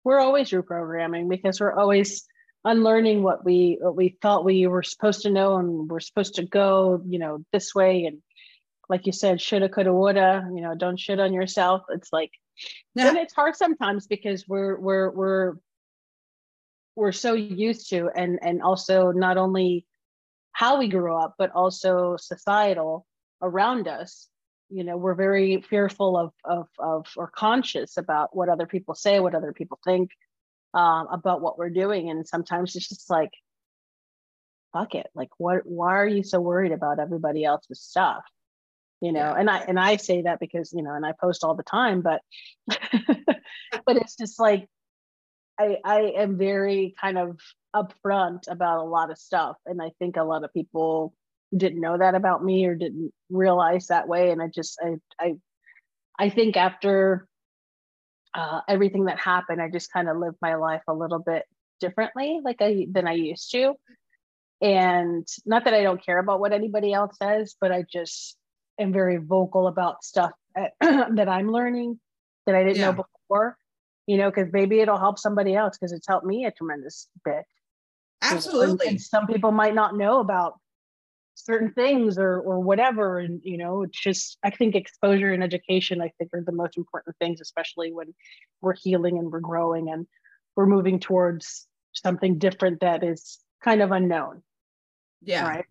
We're 0.03 0.19
always 0.19 0.51
reprogramming 0.51 1.29
because 1.29 1.59
we're 1.59 1.73
always 1.77 2.25
unlearning 2.63 3.23
what 3.23 3.45
we 3.45 3.77
what 3.81 3.95
we 3.95 4.17
thought 4.21 4.45
we 4.45 4.67
were 4.67 4.83
supposed 4.83 5.21
to 5.21 5.29
know 5.29 5.57
and 5.57 5.89
we're 5.89 5.99
supposed 5.99 6.35
to 6.35 6.45
go, 6.45 7.01
you 7.05 7.19
know, 7.19 7.43
this 7.51 7.73
way. 7.73 8.05
And 8.05 8.21
like 8.89 9.05
you 9.05 9.11
said, 9.11 9.41
shoulda, 9.41 9.69
coulda, 9.69 9.93
woulda, 9.93 10.49
you 10.53 10.61
know, 10.61 10.75
don't 10.75 10.99
shit 10.99 11.19
on 11.19 11.33
yourself. 11.33 11.83
It's 11.89 12.11
like 12.11 12.31
and 12.97 13.17
it's 13.17 13.33
hard 13.33 13.55
sometimes 13.55 14.07
because 14.07 14.47
we're 14.47 14.79
we're 14.79 15.11
we're 15.11 15.53
we're 16.95 17.11
so 17.11 17.33
used 17.33 17.89
to 17.89 18.09
and 18.15 18.39
and 18.41 18.61
also 18.61 19.11
not 19.11 19.37
only 19.37 19.85
how 20.51 20.79
we 20.79 20.87
grew 20.87 21.15
up, 21.15 21.35
but 21.37 21.51
also 21.51 22.15
societal 22.17 23.05
around 23.41 23.87
us 23.87 24.27
you 24.69 24.83
know 24.83 24.97
we're 24.97 25.15
very 25.15 25.61
fearful 25.61 26.17
of 26.17 26.33
of 26.43 26.67
of 26.77 27.07
or 27.15 27.27
conscious 27.27 27.97
about 27.97 28.35
what 28.35 28.49
other 28.49 28.65
people 28.65 28.95
say 28.95 29.19
what 29.19 29.35
other 29.35 29.53
people 29.53 29.79
think 29.83 30.11
um, 30.73 31.07
about 31.11 31.41
what 31.41 31.57
we're 31.57 31.69
doing. 31.69 32.09
And 32.09 32.27
sometimes 32.27 32.75
it's 32.75 32.87
just 32.87 33.09
like 33.09 33.31
fuck 34.73 34.95
it. 34.95 35.07
Like 35.15 35.29
what 35.37 35.65
why 35.65 35.95
are 35.95 36.07
you 36.07 36.23
so 36.23 36.39
worried 36.39 36.71
about 36.71 36.99
everybody 36.99 37.43
else's 37.43 37.81
stuff? 37.81 38.23
You 39.01 39.11
know 39.11 39.19
yeah. 39.19 39.35
and 39.37 39.47
i 39.47 39.59
and 39.59 39.79
i 39.79 39.97
say 39.97 40.23
that 40.23 40.39
because 40.39 40.73
you 40.73 40.81
know 40.81 40.91
and 40.91 41.05
i 41.05 41.11
post 41.21 41.43
all 41.43 41.53
the 41.53 41.61
time 41.61 42.01
but 42.01 42.19
but 42.67 43.95
it's 43.95 44.15
just 44.15 44.39
like 44.39 44.67
i 45.59 45.77
i 45.85 45.99
am 46.17 46.35
very 46.35 46.95
kind 46.99 47.19
of 47.19 47.37
upfront 47.75 48.51
about 48.51 48.79
a 48.79 48.89
lot 48.89 49.11
of 49.11 49.19
stuff. 49.19 49.57
And 49.67 49.83
i 49.83 49.91
think 49.99 50.17
a 50.17 50.23
lot 50.23 50.43
of 50.43 50.51
people 50.51 51.13
didn't 51.55 51.81
know 51.81 51.97
that 51.97 52.15
about 52.15 52.43
me 52.43 52.65
or 52.65 52.75
didn't 52.75 53.13
realize 53.29 53.87
that 53.87 54.07
way. 54.07 54.31
And 54.31 54.41
i 54.41 54.47
just 54.47 54.79
i 54.83 54.95
i 55.19 55.35
i 56.19 56.29
think 56.29 56.57
after 56.57 57.27
uh, 58.33 58.61
everything 58.67 59.05
that 59.05 59.19
happened 59.19 59.61
i 59.61 59.69
just 59.69 59.91
kind 59.91 60.07
of 60.07 60.17
lived 60.17 60.37
my 60.41 60.55
life 60.55 60.83
a 60.87 60.93
little 60.93 61.17
bit 61.17 61.45
differently 61.79 62.39
like 62.43 62.57
i 62.61 62.85
than 62.91 63.07
i 63.07 63.13
used 63.13 63.49
to. 63.51 63.73
And 64.59 65.27
not 65.45 65.65
that 65.65 65.73
i 65.73 65.81
don't 65.81 66.03
care 66.03 66.19
about 66.19 66.39
what 66.39 66.53
anybody 66.53 66.93
else 66.93 67.15
says 67.21 67.55
but 67.59 67.71
i 67.71 67.83
just 67.91 68.37
am 68.79 68.91
very 68.91 69.17
vocal 69.17 69.67
about 69.67 70.03
stuff 70.03 70.31
that 70.55 70.73
i'm 71.29 71.51
learning 71.51 71.99
that 72.45 72.55
i 72.55 72.63
didn't 72.63 72.77
yeah. 72.77 72.91
know 72.91 73.03
before 73.03 73.57
you 74.07 74.17
know 74.17 74.31
because 74.31 74.51
maybe 74.51 74.79
it'll 74.79 74.97
help 74.97 75.19
somebody 75.19 75.55
else 75.55 75.77
because 75.77 75.91
it's 75.91 76.07
helped 76.07 76.25
me 76.25 76.45
a 76.45 76.51
tremendous 76.51 77.07
bit. 77.23 77.43
Absolutely 78.21 78.87
and 78.87 79.01
some 79.01 79.27
people 79.27 79.51
might 79.51 79.75
not 79.75 79.95
know 79.95 80.19
about 80.19 80.59
certain 81.37 81.71
things 81.71 82.17
or 82.17 82.39
or 82.39 82.59
whatever. 82.59 83.19
And 83.19 83.41
you 83.43 83.57
know 83.57 83.83
it's 83.83 83.99
just 83.99 84.37
i 84.43 84.49
think 84.49 84.75
exposure 84.75 85.31
and 85.31 85.43
education 85.43 86.01
i 86.01 86.11
think 86.17 86.31
are 86.33 86.43
the 86.43 86.51
most 86.51 86.77
important 86.77 87.15
things 87.17 87.41
especially 87.41 87.91
when 87.93 88.13
we're 88.61 88.75
healing 88.75 89.17
and 89.17 89.31
we're 89.31 89.39
growing 89.39 89.89
and 89.89 90.07
we're 90.55 90.65
moving 90.65 90.99
towards 90.99 91.67
something 91.93 92.37
different 92.37 92.81
that 92.81 93.03
is 93.03 93.39
kind 93.63 93.81
of 93.81 93.91
unknown. 93.91 94.41
Yeah. 95.21 95.47
Right? 95.47 95.65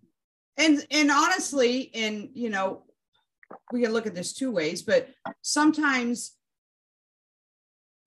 And 0.57 0.87
and 0.91 1.11
honestly 1.11 1.91
and 1.95 2.31
you 2.33 2.51
know 2.51 2.83
we 3.73 3.83
can 3.83 3.93
look 3.93 4.07
at 4.07 4.15
this 4.15 4.33
two 4.33 4.51
ways 4.51 4.83
but 4.83 5.09
sometimes 5.43 6.36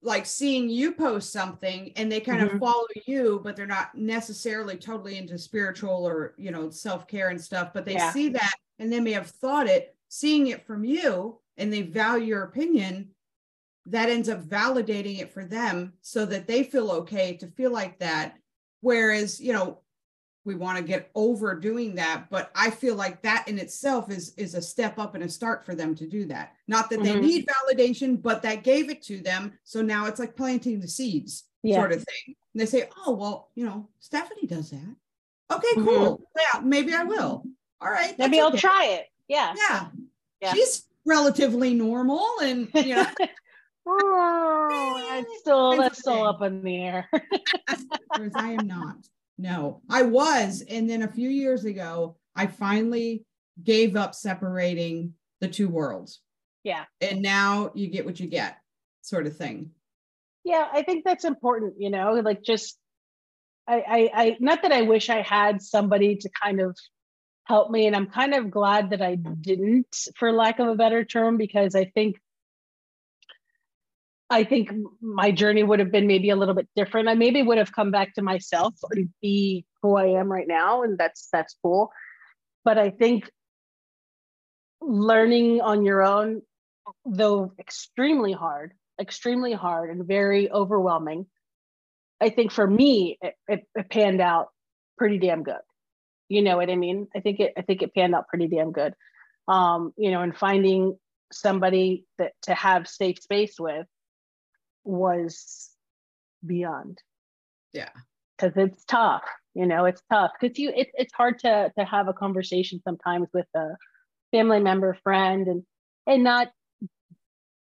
like 0.02 0.24
seeing 0.24 0.68
you 0.68 0.92
post 0.92 1.32
something 1.32 1.92
and 1.96 2.10
they 2.10 2.20
kind 2.20 2.40
mm-hmm. 2.40 2.54
of 2.54 2.60
follow 2.60 2.86
you 3.06 3.40
but 3.44 3.54
they're 3.54 3.66
not 3.66 3.94
necessarily 3.94 4.76
totally 4.76 5.18
into 5.18 5.36
spiritual 5.36 6.06
or 6.06 6.34
you 6.38 6.50
know 6.50 6.70
self-care 6.70 7.28
and 7.28 7.40
stuff 7.40 7.70
but 7.74 7.84
they 7.84 7.94
yeah. 7.94 8.10
see 8.10 8.28
that 8.28 8.54
and 8.78 8.92
they 8.92 9.00
may 9.00 9.12
have 9.12 9.26
thought 9.26 9.66
it 9.66 9.94
seeing 10.08 10.46
it 10.48 10.66
from 10.66 10.84
you 10.84 11.38
and 11.58 11.72
they 11.72 11.82
value 11.82 12.26
your 12.26 12.44
opinion 12.44 13.08
that 13.86 14.08
ends 14.08 14.28
up 14.28 14.42
validating 14.44 15.20
it 15.20 15.32
for 15.32 15.44
them 15.44 15.92
so 16.00 16.24
that 16.24 16.46
they 16.46 16.62
feel 16.62 16.90
okay 16.90 17.36
to 17.36 17.46
feel 17.48 17.70
like 17.70 17.98
that 17.98 18.36
whereas 18.80 19.40
you 19.40 19.52
know 19.52 19.80
we 20.44 20.54
want 20.54 20.78
to 20.78 20.82
get 20.82 21.10
over 21.14 21.54
doing 21.54 21.94
that 21.94 22.24
but 22.30 22.50
i 22.54 22.70
feel 22.70 22.94
like 22.94 23.20
that 23.22 23.46
in 23.46 23.58
itself 23.58 24.10
is 24.10 24.34
is 24.36 24.54
a 24.54 24.62
step 24.62 24.98
up 24.98 25.14
and 25.14 25.24
a 25.24 25.28
start 25.28 25.64
for 25.64 25.74
them 25.74 25.94
to 25.94 26.06
do 26.06 26.24
that 26.24 26.54
not 26.68 26.88
that 26.90 27.00
mm-hmm. 27.00 27.20
they 27.20 27.20
need 27.20 27.46
validation 27.46 28.20
but 28.20 28.42
that 28.42 28.62
gave 28.62 28.90
it 28.90 29.02
to 29.02 29.20
them 29.20 29.52
so 29.64 29.82
now 29.82 30.06
it's 30.06 30.20
like 30.20 30.36
planting 30.36 30.80
the 30.80 30.88
seeds 30.88 31.44
yeah. 31.62 31.76
sort 31.76 31.92
of 31.92 31.98
thing 31.98 32.34
and 32.54 32.60
they 32.60 32.66
say 32.66 32.88
oh 33.06 33.12
well 33.12 33.50
you 33.54 33.64
know 33.64 33.88
stephanie 33.98 34.46
does 34.46 34.70
that 34.70 34.96
Okay, 35.50 35.68
mm-hmm. 35.76 35.84
cool. 35.84 36.20
Yeah, 36.36 36.60
maybe 36.60 36.94
I 36.94 37.04
will. 37.04 37.44
All 37.80 37.90
right. 37.90 38.16
Maybe 38.18 38.40
I'll 38.40 38.48
okay. 38.48 38.58
try 38.58 38.84
it. 38.86 39.06
Yeah. 39.28 39.54
Yeah. 39.56 39.86
Yeah. 40.40 40.52
She's 40.52 40.84
relatively 41.04 41.74
normal 41.74 42.24
and 42.42 42.68
you 42.74 42.94
know. 42.94 43.06
oh, 43.86 45.18
it's 45.18 45.40
still 45.40 45.76
that's 45.76 45.98
still 45.98 46.24
up 46.24 46.42
in 46.42 46.62
the 46.62 46.76
air. 46.82 47.08
I 48.34 48.52
am 48.52 48.66
not. 48.66 48.96
No, 49.40 49.80
I 49.88 50.02
was. 50.02 50.62
And 50.68 50.88
then 50.88 51.00
a 51.00 51.08
few 51.10 51.30
years 51.30 51.64
ago, 51.64 52.18
I 52.36 52.46
finally 52.46 53.24
gave 53.64 53.96
up 53.96 54.14
separating 54.14 55.14
the 55.40 55.48
two 55.48 55.70
worlds. 55.70 56.20
Yeah. 56.62 56.84
And 57.00 57.22
now 57.22 57.70
you 57.74 57.88
get 57.88 58.04
what 58.04 58.20
you 58.20 58.26
get, 58.26 58.58
sort 59.00 59.26
of 59.26 59.34
thing. 59.34 59.70
Yeah, 60.44 60.68
I 60.70 60.82
think 60.82 61.06
that's 61.06 61.24
important, 61.24 61.76
you 61.78 61.88
know, 61.88 62.12
like 62.22 62.42
just 62.42 62.78
I, 63.66 63.76
I, 63.88 64.10
I 64.14 64.36
not 64.40 64.60
that 64.60 64.72
I 64.72 64.82
wish 64.82 65.08
I 65.08 65.22
had 65.22 65.62
somebody 65.62 66.16
to 66.16 66.30
kind 66.42 66.60
of 66.60 66.76
help 67.44 67.70
me. 67.70 67.86
And 67.86 67.96
I'm 67.96 68.08
kind 68.08 68.34
of 68.34 68.50
glad 68.50 68.90
that 68.90 69.00
I 69.00 69.14
didn't, 69.14 69.96
for 70.16 70.32
lack 70.32 70.58
of 70.58 70.68
a 70.68 70.74
better 70.74 71.02
term, 71.02 71.38
because 71.38 71.74
I 71.74 71.86
think 71.86 72.16
I 74.30 74.44
think 74.44 74.70
my 75.02 75.32
journey 75.32 75.64
would 75.64 75.80
have 75.80 75.90
been 75.90 76.06
maybe 76.06 76.30
a 76.30 76.36
little 76.36 76.54
bit 76.54 76.68
different. 76.76 77.08
I 77.08 77.14
maybe 77.14 77.42
would 77.42 77.58
have 77.58 77.72
come 77.72 77.90
back 77.90 78.14
to 78.14 78.22
myself 78.22 78.74
and 78.92 79.10
be 79.20 79.66
who 79.82 79.96
I 79.96 80.20
am 80.20 80.30
right 80.30 80.46
now, 80.46 80.84
and 80.84 80.96
that's 80.96 81.28
that's 81.32 81.56
cool. 81.62 81.90
But 82.64 82.78
I 82.78 82.90
think 82.90 83.28
learning 84.80 85.60
on 85.60 85.84
your 85.84 86.02
own, 86.02 86.42
though 87.04 87.52
extremely 87.58 88.32
hard, 88.32 88.72
extremely 89.00 89.52
hard 89.52 89.90
and 89.90 90.06
very 90.06 90.50
overwhelming, 90.50 91.26
I 92.20 92.30
think 92.30 92.52
for 92.52 92.66
me 92.66 93.18
it, 93.20 93.34
it, 93.48 93.66
it 93.74 93.90
panned 93.90 94.20
out 94.20 94.48
pretty 94.96 95.18
damn 95.18 95.42
good. 95.42 95.60
You 96.28 96.42
know 96.42 96.56
what 96.56 96.70
I 96.70 96.76
mean? 96.76 97.08
I 97.16 97.20
think 97.20 97.40
it 97.40 97.52
I 97.56 97.62
think 97.62 97.82
it 97.82 97.94
panned 97.94 98.14
out 98.14 98.28
pretty 98.28 98.46
damn 98.46 98.70
good. 98.70 98.94
Um, 99.48 99.92
you 99.96 100.12
know, 100.12 100.22
and 100.22 100.36
finding 100.36 100.96
somebody 101.32 102.04
that 102.18 102.32
to 102.42 102.54
have 102.54 102.86
safe 102.86 103.18
space 103.20 103.56
with 103.58 103.86
was 104.84 105.70
beyond. 106.44 106.98
Yeah. 107.72 107.90
Because 108.36 108.56
it's 108.56 108.84
tough, 108.84 109.24
you 109.54 109.66
know, 109.66 109.84
it's 109.84 110.02
tough 110.10 110.30
because 110.40 110.58
you 110.58 110.72
it, 110.74 110.88
it's 110.94 111.12
hard 111.12 111.38
to 111.40 111.70
to 111.78 111.84
have 111.84 112.08
a 112.08 112.14
conversation 112.14 112.80
sometimes 112.82 113.28
with 113.34 113.46
a 113.54 113.68
family 114.30 114.60
member, 114.60 114.96
friend, 115.02 115.46
and 115.46 115.62
and 116.06 116.24
not 116.24 116.48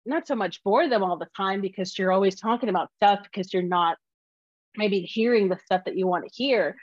not 0.05 0.27
so 0.27 0.35
much 0.35 0.63
bore 0.63 0.87
them 0.87 1.03
all 1.03 1.17
the 1.17 1.27
time 1.35 1.61
because 1.61 1.97
you're 1.97 2.11
always 2.11 2.39
talking 2.39 2.69
about 2.69 2.89
stuff 2.95 3.19
because 3.23 3.53
you're 3.53 3.63
not 3.63 3.97
maybe 4.77 5.01
hearing 5.01 5.49
the 5.49 5.59
stuff 5.65 5.81
that 5.85 5.97
you 5.97 6.07
want 6.07 6.23
to 6.25 6.31
hear. 6.33 6.75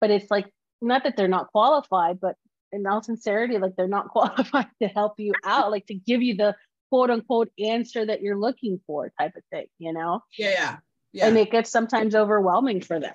But 0.00 0.10
it's 0.10 0.30
like 0.30 0.46
not 0.80 1.04
that 1.04 1.16
they're 1.16 1.28
not 1.28 1.50
qualified, 1.50 2.20
but 2.20 2.36
in 2.72 2.86
all 2.86 3.02
sincerity, 3.02 3.58
like 3.58 3.74
they're 3.76 3.88
not 3.88 4.08
qualified 4.10 4.68
to 4.82 4.88
help 4.88 5.14
you 5.18 5.32
out, 5.44 5.70
like 5.70 5.86
to 5.86 5.94
give 5.94 6.22
you 6.22 6.36
the 6.36 6.54
quote 6.96 7.10
unquote 7.10 7.50
answer 7.62 8.06
that 8.06 8.22
you're 8.22 8.38
looking 8.38 8.80
for 8.86 9.12
type 9.20 9.36
of 9.36 9.42
thing, 9.52 9.66
you 9.78 9.92
know? 9.92 10.20
Yeah, 10.38 10.50
yeah. 10.50 10.76
Yeah. 11.12 11.28
And 11.28 11.36
it 11.36 11.50
gets 11.50 11.70
sometimes 11.70 12.14
overwhelming 12.14 12.80
for 12.80 12.98
them. 12.98 13.12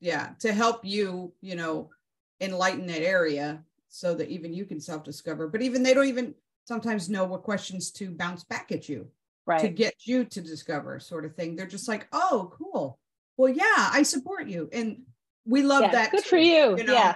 Yeah. 0.00 0.30
To 0.40 0.52
help 0.52 0.84
you, 0.84 1.32
you 1.40 1.56
know, 1.56 1.88
enlighten 2.38 2.86
that 2.88 3.00
area 3.00 3.62
so 3.88 4.14
that 4.14 4.28
even 4.28 4.52
you 4.52 4.66
can 4.66 4.78
self-discover. 4.78 5.48
But 5.48 5.62
even 5.62 5.82
they 5.82 5.94
don't 5.94 6.06
even 6.06 6.34
sometimes 6.66 7.08
know 7.08 7.24
what 7.24 7.44
questions 7.44 7.90
to 7.92 8.10
bounce 8.10 8.44
back 8.44 8.72
at 8.72 8.90
you. 8.90 9.08
Right. 9.46 9.60
To 9.60 9.68
get 9.68 9.94
you 10.04 10.26
to 10.26 10.40
discover 10.42 11.00
sort 11.00 11.24
of 11.24 11.34
thing. 11.34 11.56
They're 11.56 11.66
just 11.66 11.88
like, 11.88 12.08
oh, 12.12 12.52
cool. 12.58 12.98
Well, 13.38 13.50
yeah, 13.50 13.90
I 13.90 14.02
support 14.02 14.48
you. 14.48 14.68
And 14.70 15.02
we 15.46 15.62
love 15.62 15.82
yeah, 15.82 15.92
that. 15.92 16.10
Good 16.10 16.24
too, 16.24 16.28
for 16.28 16.36
you. 16.36 16.76
you 16.76 16.84
know? 16.84 16.92
Yeah. 16.92 17.14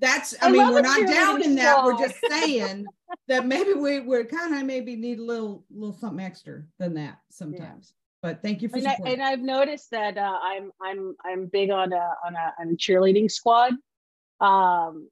That's, 0.00 0.34
I, 0.42 0.48
I 0.48 0.50
mean, 0.50 0.68
we're 0.70 0.80
not 0.80 1.06
down 1.06 1.42
in 1.42 1.54
that. 1.56 1.84
We're 1.84 1.98
just 1.98 2.18
saying 2.28 2.86
that 3.28 3.46
maybe 3.46 3.74
we, 3.74 4.00
we're 4.00 4.24
kind 4.24 4.54
of 4.54 4.64
maybe 4.64 4.96
need 4.96 5.18
a 5.18 5.24
little, 5.24 5.64
little 5.70 5.96
something 5.96 6.24
extra 6.24 6.62
than 6.78 6.94
that 6.94 7.18
sometimes. 7.30 7.92
Yeah. 7.94 8.30
But 8.30 8.42
thank 8.42 8.62
you 8.62 8.68
for 8.68 8.78
and, 8.78 8.88
I, 8.88 8.96
and 9.06 9.22
I've 9.22 9.40
noticed 9.40 9.92
that 9.92 10.18
uh, 10.18 10.38
I'm 10.42 10.72
I'm 10.82 11.14
I'm 11.24 11.46
big 11.46 11.70
on 11.70 11.92
a 11.92 12.14
on 12.26 12.34
a, 12.34 12.52
on 12.60 12.70
a 12.72 12.76
cheerleading 12.76 13.30
squad, 13.30 13.74
um, 14.40 15.08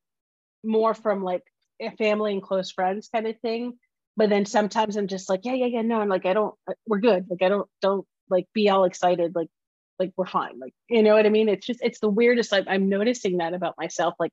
more 0.64 0.92
from 0.92 1.22
like 1.22 1.44
a 1.80 1.92
family 1.92 2.32
and 2.32 2.42
close 2.42 2.72
friends 2.72 3.08
kind 3.12 3.28
of 3.28 3.38
thing. 3.38 3.74
But 4.16 4.28
then 4.28 4.44
sometimes 4.44 4.96
I'm 4.96 5.06
just 5.06 5.28
like, 5.28 5.44
yeah, 5.44 5.52
yeah, 5.52 5.66
yeah, 5.66 5.82
no, 5.82 6.00
and 6.00 6.10
like 6.10 6.26
I 6.26 6.32
don't, 6.32 6.54
uh, 6.68 6.72
we're 6.84 6.98
good. 6.98 7.26
Like 7.30 7.42
I 7.42 7.48
don't 7.48 7.68
don't 7.80 8.04
like 8.28 8.46
be 8.52 8.70
all 8.70 8.84
excited. 8.84 9.36
Like 9.36 9.50
like 9.98 10.12
we're 10.16 10.26
fine 10.26 10.58
like 10.58 10.74
you 10.88 11.02
know 11.02 11.14
what 11.14 11.26
i 11.26 11.28
mean 11.28 11.48
it's 11.48 11.66
just 11.66 11.80
it's 11.82 12.00
the 12.00 12.08
weirdest 12.08 12.52
like 12.52 12.66
i'm 12.68 12.88
noticing 12.88 13.38
that 13.38 13.54
about 13.54 13.74
myself 13.78 14.14
like 14.18 14.32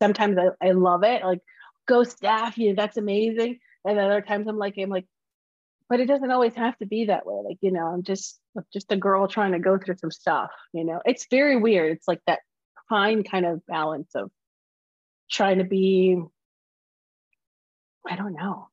sometimes 0.00 0.36
i, 0.38 0.66
I 0.66 0.70
love 0.72 1.04
it 1.04 1.22
like 1.22 1.40
go 1.88 2.04
Steph 2.04 2.58
you 2.58 2.68
know 2.68 2.74
that's 2.76 2.96
amazing. 2.96 3.58
And 3.84 3.98
other 3.98 4.20
times 4.20 4.46
i'm 4.48 4.58
like 4.58 4.74
i'm 4.78 4.90
like 4.90 5.06
but 5.88 6.00
it 6.00 6.06
doesn't 6.06 6.30
always 6.30 6.54
have 6.54 6.76
to 6.78 6.86
be 6.86 7.06
that 7.06 7.24
way. 7.26 7.40
Like 7.44 7.58
you 7.60 7.72
know 7.72 7.86
i'm 7.86 8.02
just 8.02 8.38
just 8.72 8.92
a 8.92 8.96
girl 8.96 9.26
trying 9.28 9.52
to 9.52 9.58
go 9.58 9.78
through 9.78 9.96
some 9.96 10.10
stuff 10.10 10.50
you 10.72 10.84
know. 10.84 11.00
It's 11.04 11.26
very 11.30 11.56
weird. 11.56 11.92
It's 11.92 12.08
like 12.08 12.20
that 12.26 12.40
fine 12.88 13.22
kind 13.22 13.46
of 13.46 13.64
balance 13.66 14.14
of 14.14 14.30
trying 15.30 15.58
to 15.58 15.64
be 15.64 16.20
i 18.06 18.16
don't 18.16 18.34
know. 18.34 18.68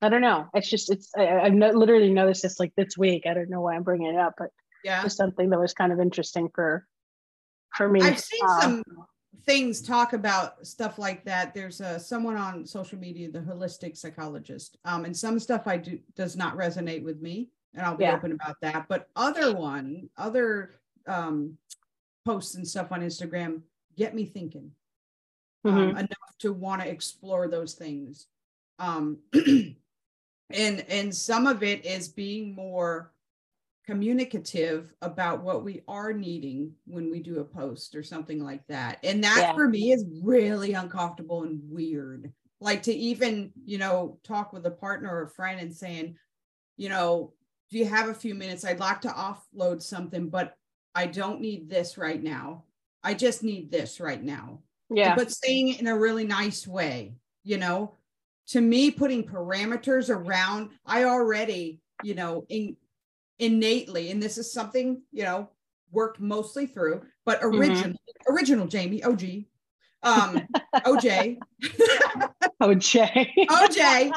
I 0.00 0.10
don't 0.10 0.20
know. 0.20 0.46
It's 0.54 0.68
just 0.68 0.90
it's 0.90 1.10
I, 1.16 1.40
i've 1.40 1.54
no, 1.54 1.70
literally 1.70 2.12
noticed 2.12 2.42
this 2.42 2.60
like 2.60 2.72
this 2.76 2.96
week. 2.96 3.24
I 3.26 3.34
don't 3.34 3.50
know 3.50 3.60
why 3.60 3.74
i'm 3.76 3.82
bringing 3.82 4.14
it 4.14 4.18
up 4.18 4.34
but 4.38 4.50
yeah. 4.84 5.02
was 5.02 5.16
something 5.16 5.50
that 5.50 5.60
was 5.60 5.74
kind 5.74 5.92
of 5.92 6.00
interesting 6.00 6.48
for 6.54 6.86
for 7.74 7.88
me. 7.88 8.00
I've 8.00 8.18
seen 8.18 8.40
uh, 8.46 8.60
some 8.60 8.82
things 9.48 9.80
talk 9.80 10.12
about 10.12 10.66
stuff 10.66 10.98
like 10.98 11.24
that 11.24 11.54
there's 11.54 11.80
uh, 11.80 11.98
someone 11.98 12.36
on 12.36 12.66
social 12.66 12.98
media 12.98 13.30
the 13.30 13.38
holistic 13.38 13.96
psychologist 13.96 14.76
um, 14.84 15.06
and 15.06 15.16
some 15.16 15.38
stuff 15.38 15.62
i 15.66 15.74
do 15.74 15.98
does 16.14 16.36
not 16.36 16.54
resonate 16.54 17.02
with 17.02 17.22
me 17.22 17.48
and 17.72 17.86
i'll 17.86 17.96
be 17.96 18.04
yeah. 18.04 18.14
open 18.14 18.32
about 18.32 18.56
that 18.60 18.84
but 18.90 19.08
other 19.16 19.54
one 19.54 20.06
other 20.18 20.80
um, 21.06 21.56
posts 22.26 22.56
and 22.56 22.68
stuff 22.68 22.92
on 22.92 23.00
instagram 23.00 23.62
get 23.96 24.14
me 24.14 24.26
thinking 24.26 24.70
um, 25.64 25.72
mm-hmm. 25.72 25.90
um, 25.92 25.96
enough 25.96 26.36
to 26.38 26.52
want 26.52 26.82
to 26.82 26.88
explore 26.88 27.48
those 27.48 27.72
things 27.72 28.26
um, 28.78 29.16
and 29.32 30.84
and 30.90 31.14
some 31.14 31.46
of 31.46 31.62
it 31.62 31.86
is 31.86 32.06
being 32.06 32.54
more 32.54 33.12
communicative 33.88 34.92
about 35.00 35.42
what 35.42 35.64
we 35.64 35.80
are 35.88 36.12
needing 36.12 36.70
when 36.84 37.10
we 37.10 37.20
do 37.20 37.40
a 37.40 37.44
post 37.44 37.94
or 37.94 38.02
something 38.02 38.44
like 38.44 38.60
that. 38.66 38.98
And 39.02 39.24
that 39.24 39.38
yeah. 39.38 39.54
for 39.54 39.66
me 39.66 39.92
is 39.92 40.04
really 40.22 40.74
uncomfortable 40.74 41.44
and 41.44 41.58
weird. 41.64 42.30
Like 42.60 42.82
to 42.82 42.92
even, 42.92 43.50
you 43.64 43.78
know, 43.78 44.18
talk 44.24 44.52
with 44.52 44.66
a 44.66 44.70
partner 44.70 45.10
or 45.10 45.22
a 45.22 45.30
friend 45.30 45.58
and 45.58 45.74
saying, 45.74 46.16
you 46.76 46.90
know, 46.90 47.32
do 47.70 47.78
you 47.78 47.86
have 47.86 48.10
a 48.10 48.14
few 48.14 48.34
minutes? 48.34 48.62
I'd 48.62 48.78
like 48.78 49.00
to 49.02 49.08
offload 49.08 49.80
something, 49.80 50.28
but 50.28 50.54
I 50.94 51.06
don't 51.06 51.40
need 51.40 51.70
this 51.70 51.96
right 51.96 52.22
now. 52.22 52.64
I 53.02 53.14
just 53.14 53.42
need 53.42 53.70
this 53.70 54.00
right 54.00 54.22
now. 54.22 54.60
Yeah. 54.90 55.14
But 55.14 55.32
saying 55.32 55.68
it 55.68 55.80
in 55.80 55.86
a 55.86 55.98
really 55.98 56.26
nice 56.26 56.66
way, 56.66 57.14
you 57.42 57.56
know, 57.56 57.94
to 58.48 58.60
me, 58.60 58.90
putting 58.90 59.24
parameters 59.24 60.14
around, 60.14 60.72
I 60.84 61.04
already, 61.04 61.80
you 62.02 62.14
know, 62.14 62.44
in 62.50 62.76
innately, 63.38 64.10
and 64.10 64.22
this 64.22 64.38
is 64.38 64.52
something, 64.52 65.02
you 65.12 65.24
know, 65.24 65.48
worked 65.90 66.20
mostly 66.20 66.66
through, 66.66 67.02
but 67.24 67.38
original, 67.42 67.92
mm-hmm. 67.92 68.32
original 68.32 68.66
Jamie, 68.66 69.02
OG, 69.02 69.22
um, 70.02 70.46
OJ, 70.74 71.38
OJ, 72.62 73.28
OJ, 73.48 74.12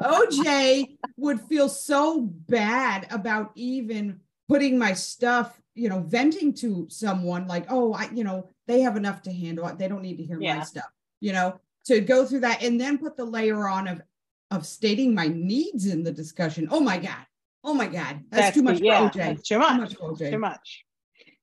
OJ 0.00 0.96
would 1.16 1.40
feel 1.42 1.68
so 1.68 2.20
bad 2.20 3.06
about 3.10 3.52
even 3.54 4.20
putting 4.48 4.78
my 4.78 4.92
stuff, 4.92 5.60
you 5.74 5.88
know, 5.88 6.00
venting 6.00 6.52
to 6.54 6.86
someone 6.90 7.46
like, 7.46 7.66
oh, 7.70 7.92
I, 7.92 8.08
you 8.12 8.24
know, 8.24 8.48
they 8.66 8.80
have 8.80 8.96
enough 8.96 9.22
to 9.22 9.32
handle. 9.32 9.66
It. 9.68 9.78
They 9.78 9.88
don't 9.88 10.02
need 10.02 10.18
to 10.18 10.24
hear 10.24 10.40
yeah. 10.40 10.58
my 10.58 10.64
stuff, 10.64 10.90
you 11.20 11.32
know, 11.32 11.58
to 11.86 12.00
go 12.00 12.26
through 12.26 12.40
that 12.40 12.62
and 12.62 12.80
then 12.80 12.98
put 12.98 13.16
the 13.16 13.24
layer 13.24 13.68
on 13.68 13.88
of 13.88 14.02
of 14.50 14.66
stating 14.66 15.14
my 15.14 15.28
needs 15.28 15.86
in 15.86 16.02
the 16.02 16.10
discussion. 16.10 16.68
Oh 16.70 16.80
my 16.80 16.98
God. 16.98 17.24
Oh 17.62 17.74
my 17.74 17.86
God, 17.86 18.20
that's, 18.30 18.44
that's 18.44 18.56
too 18.56 18.62
much 18.62 18.80
yeah, 18.80 19.08
for 19.08 19.18
OJ. 19.18 19.42
Too 19.42 19.58
much. 19.58 19.74
Too 19.74 19.80
much 19.80 19.94
for 19.96 20.12
OJ. 20.12 20.30
Too 20.30 20.38
much. 20.38 20.84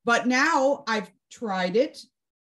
But 0.03 0.27
now 0.27 0.83
I've 0.87 1.11
tried 1.31 1.75
it, 1.75 1.99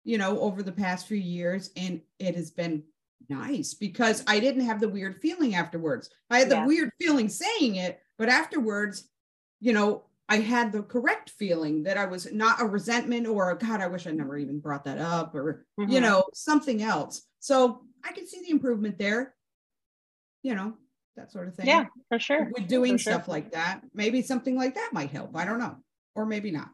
you 0.03 0.17
know, 0.17 0.39
over 0.39 0.63
the 0.63 0.71
past 0.71 1.07
few 1.07 1.17
years, 1.17 1.71
and 1.77 2.01
it 2.19 2.35
has 2.35 2.51
been 2.51 2.83
nice 3.29 3.73
because 3.73 4.23
I 4.27 4.39
didn't 4.39 4.65
have 4.65 4.81
the 4.81 4.89
weird 4.89 5.21
feeling 5.21 5.55
afterwards. 5.55 6.09
I 6.29 6.39
had 6.39 6.49
the 6.49 6.55
yeah. 6.55 6.65
weird 6.65 6.91
feeling 6.99 7.29
saying 7.29 7.75
it, 7.75 7.99
but 8.17 8.29
afterwards, 8.29 9.09
you 9.59 9.73
know, 9.73 10.03
I 10.27 10.37
had 10.37 10.71
the 10.71 10.83
correct 10.83 11.29
feeling 11.31 11.83
that 11.83 11.97
I 11.97 12.05
was 12.05 12.31
not 12.31 12.61
a 12.61 12.65
resentment 12.65 13.27
or 13.27 13.51
a 13.51 13.57
God, 13.57 13.81
I 13.81 13.87
wish 13.87 14.07
I 14.07 14.11
never 14.11 14.37
even 14.37 14.59
brought 14.59 14.85
that 14.85 14.97
up 14.97 15.35
or, 15.35 15.65
mm-hmm. 15.79 15.91
you 15.91 15.99
know, 15.99 16.23
something 16.33 16.81
else. 16.81 17.23
So 17.39 17.81
I 18.03 18.11
can 18.13 18.25
see 18.27 18.41
the 18.41 18.51
improvement 18.51 18.97
there. 18.97 19.33
You 20.41 20.55
know, 20.55 20.73
that 21.15 21.31
sort 21.31 21.47
of 21.47 21.55
thing. 21.55 21.67
Yeah, 21.67 21.85
for 22.09 22.19
sure. 22.19 22.51
With 22.53 22.67
doing 22.67 22.93
for 22.93 23.03
stuff 23.03 23.25
sure. 23.25 23.33
like 23.33 23.51
that, 23.51 23.81
maybe 23.93 24.21
something 24.21 24.55
like 24.55 24.75
that 24.75 24.89
might 24.93 25.11
help. 25.11 25.35
I 25.35 25.45
don't 25.45 25.59
know, 25.59 25.77
or 26.15 26.25
maybe 26.25 26.51
not. 26.51 26.69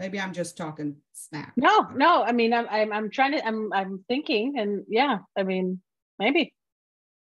maybe 0.00 0.18
I'm 0.18 0.32
just 0.32 0.56
talking 0.56 0.96
smack. 1.12 1.52
No, 1.56 1.86
no. 1.94 2.22
I 2.22 2.32
mean, 2.32 2.54
I'm, 2.54 2.66
I'm, 2.70 2.92
I'm 2.92 3.10
trying 3.10 3.32
to, 3.32 3.46
I'm, 3.46 3.72
I'm 3.72 4.04
thinking, 4.08 4.58
and 4.58 4.84
yeah, 4.88 5.18
I 5.36 5.42
mean, 5.42 5.80
maybe. 6.18 6.54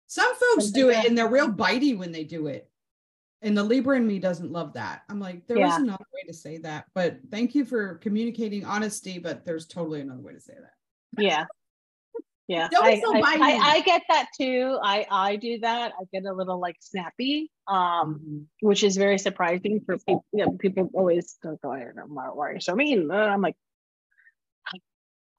Some 0.07 0.33
folks 0.37 0.67
do 0.67 0.91
it 0.91 1.05
and 1.05 1.19
they're 1.19 1.29
real 1.29 1.49
bitey 1.49 1.99
when 1.99 2.13
they 2.13 2.23
do 2.23 2.47
it. 2.47 2.69
And 3.43 3.57
the 3.57 3.65
Libra 3.65 3.97
in 3.97 4.07
me 4.07 4.19
doesn't 4.19 4.53
love 4.53 4.75
that. 4.75 5.03
I'm 5.09 5.19
like, 5.19 5.47
there 5.47 5.59
yeah. 5.59 5.69
is 5.69 5.77
another 5.77 6.05
way 6.15 6.23
to 6.27 6.35
say 6.35 6.59
that. 6.59 6.85
But 6.95 7.19
thank 7.31 7.55
you 7.55 7.65
for 7.65 7.97
communicating 7.97 8.65
honesty, 8.65 9.19
but 9.19 9.45
there's 9.45 9.67
totally 9.67 10.01
another 10.01 10.21
way 10.21 10.33
to 10.33 10.41
say 10.41 10.55
that. 10.55 11.23
Yeah. 11.23 11.47
Yeah. 12.49 12.69
I, 12.81 13.01
so 13.01 13.13
I, 13.15 13.21
I, 13.21 13.71
I, 13.75 13.81
get 13.81 14.03
that 14.09 14.29
too. 14.39 14.79
I, 14.81 15.05
I 15.11 15.37
do 15.37 15.59
that. 15.61 15.93
I 16.01 16.05
get 16.13 16.25
a 16.25 16.33
little 16.33 16.61
like 16.61 16.77
snappy, 16.81 17.51
um, 17.67 17.77
mm-hmm. 17.77 18.39
which 18.61 18.85
is 18.85 18.97
very 18.97 19.19
surprising 19.19 19.81
for 19.85 19.99
people. 19.99 20.25
You 20.33 20.47
know, 20.47 20.53
people 20.53 20.89
always 20.95 21.37
don't 21.43 21.61
go, 21.61 21.73
I 21.73 21.81
don't 21.81 21.97
know 21.97 22.05
why 22.05 22.29
are 22.29 22.55
you 22.55 22.61
so 22.61 22.77
mean? 22.77 23.11
I'm 23.11 23.43
like, 23.43 23.57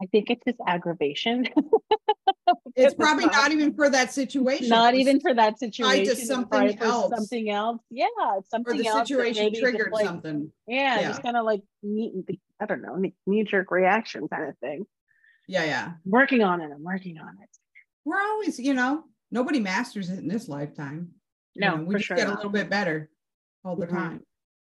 I 0.02 0.06
think 0.06 0.30
it's 0.30 0.44
just 0.46 0.60
aggravation. 0.66 1.48
it's 2.76 2.94
probably 2.94 3.26
not 3.26 3.52
even 3.52 3.74
for 3.74 3.90
that 3.90 4.14
situation. 4.14 4.70
Not 4.70 4.94
even 4.94 5.20
for 5.20 5.34
that 5.34 5.58
situation. 5.58 6.02
I 6.02 6.06
just 6.06 6.28
something 6.28 6.78
else. 6.80 7.12
Something 7.16 7.50
else. 7.50 7.82
Yeah, 7.90 8.08
something 8.50 8.76
or 8.76 8.78
the 8.78 8.88
else. 8.88 9.08
situation 9.08 9.54
triggered 9.60 9.92
like, 9.92 10.06
something. 10.06 10.52
Yeah, 10.68 11.00
yeah, 11.00 11.08
just 11.08 11.24
kind 11.24 11.36
of 11.36 11.46
like 11.46 11.62
I 11.84 12.66
don't 12.68 12.82
know, 12.82 13.02
knee 13.26 13.44
jerk 13.44 13.72
reaction 13.72 14.28
kind 14.28 14.50
of 14.50 14.58
thing. 14.60 14.86
Yeah, 15.48 15.64
yeah. 15.64 15.86
I'm 15.86 16.12
working 16.12 16.44
on 16.44 16.62
it. 16.62 16.70
I'm 16.74 16.84
working 16.84 17.18
on 17.20 17.30
it. 17.42 17.50
We're 18.06 18.22
always, 18.22 18.60
you 18.60 18.74
know, 18.74 19.04
nobody 19.32 19.60
masters 19.60 20.10
it 20.10 20.20
in 20.20 20.28
this 20.28 20.48
lifetime. 20.48 21.12
No, 21.56 21.72
you 21.72 21.78
know, 21.78 21.84
we 21.84 21.96
just 21.96 22.08
sure 22.08 22.18
get 22.18 22.28
not. 22.28 22.34
a 22.34 22.36
little 22.38 22.52
bit 22.52 22.70
better 22.70 23.10
all 23.64 23.76
the 23.76 23.88
mm-hmm. 23.88 23.96
time. 23.96 24.22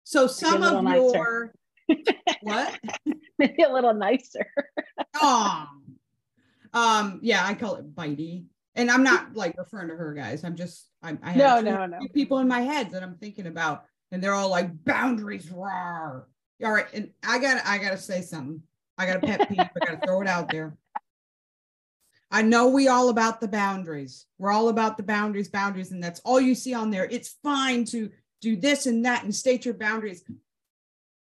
So 0.03 0.27
some 0.27 0.61
of 0.61 0.83
your 0.93 1.53
what? 2.41 2.79
Maybe 3.39 3.63
a 3.63 3.73
little 3.73 3.93
nicer. 3.93 4.47
oh, 5.15 5.67
um, 6.73 7.19
yeah, 7.21 7.45
I 7.45 7.53
call 7.53 7.75
it 7.75 7.95
bitey. 7.95 8.45
And 8.75 8.91
I'm 8.91 9.03
not 9.03 9.35
like 9.35 9.57
referring 9.57 9.87
to 9.87 9.95
her 9.95 10.13
guys. 10.13 10.43
I'm 10.43 10.55
just 10.55 10.89
I'm 11.01 11.17
I 11.23 11.31
have 11.31 11.63
no, 11.63 11.71
no, 11.71 11.85
no. 11.85 11.99
people 12.13 12.39
in 12.39 12.47
my 12.47 12.59
head 12.59 12.91
that 12.91 13.03
I'm 13.03 13.15
thinking 13.15 13.47
about, 13.47 13.85
and 14.11 14.21
they're 14.21 14.33
all 14.33 14.49
like 14.49 14.83
boundaries 14.83 15.49
raw. 15.49 16.21
All 16.63 16.71
right. 16.71 16.87
And 16.93 17.11
I 17.25 17.39
got 17.39 17.65
I 17.65 17.77
gotta 17.77 17.97
say 17.97 18.21
something. 18.21 18.61
I 18.97 19.05
got 19.05 19.17
a 19.17 19.27
pet 19.27 19.49
peeve. 19.49 19.59
I 19.59 19.85
gotta 19.85 20.05
throw 20.05 20.21
it 20.21 20.27
out 20.27 20.49
there. 20.49 20.77
I 22.31 22.41
know 22.41 22.67
we 22.67 22.87
all 22.87 23.09
about 23.09 23.39
the 23.39 23.47
boundaries. 23.47 24.25
We're 24.37 24.51
all 24.51 24.69
about 24.69 24.97
the 24.97 25.03
boundaries, 25.03 25.47
boundaries, 25.47 25.91
and 25.91 26.03
that's 26.03 26.19
all 26.21 26.41
you 26.41 26.55
see 26.55 26.73
on 26.73 26.89
there. 26.89 27.05
It's 27.05 27.37
fine 27.43 27.85
to 27.85 28.09
do 28.41 28.55
this 28.55 28.87
and 28.87 29.05
that 29.05 29.23
and 29.23 29.33
state 29.33 29.65
your 29.65 29.73
boundaries. 29.73 30.23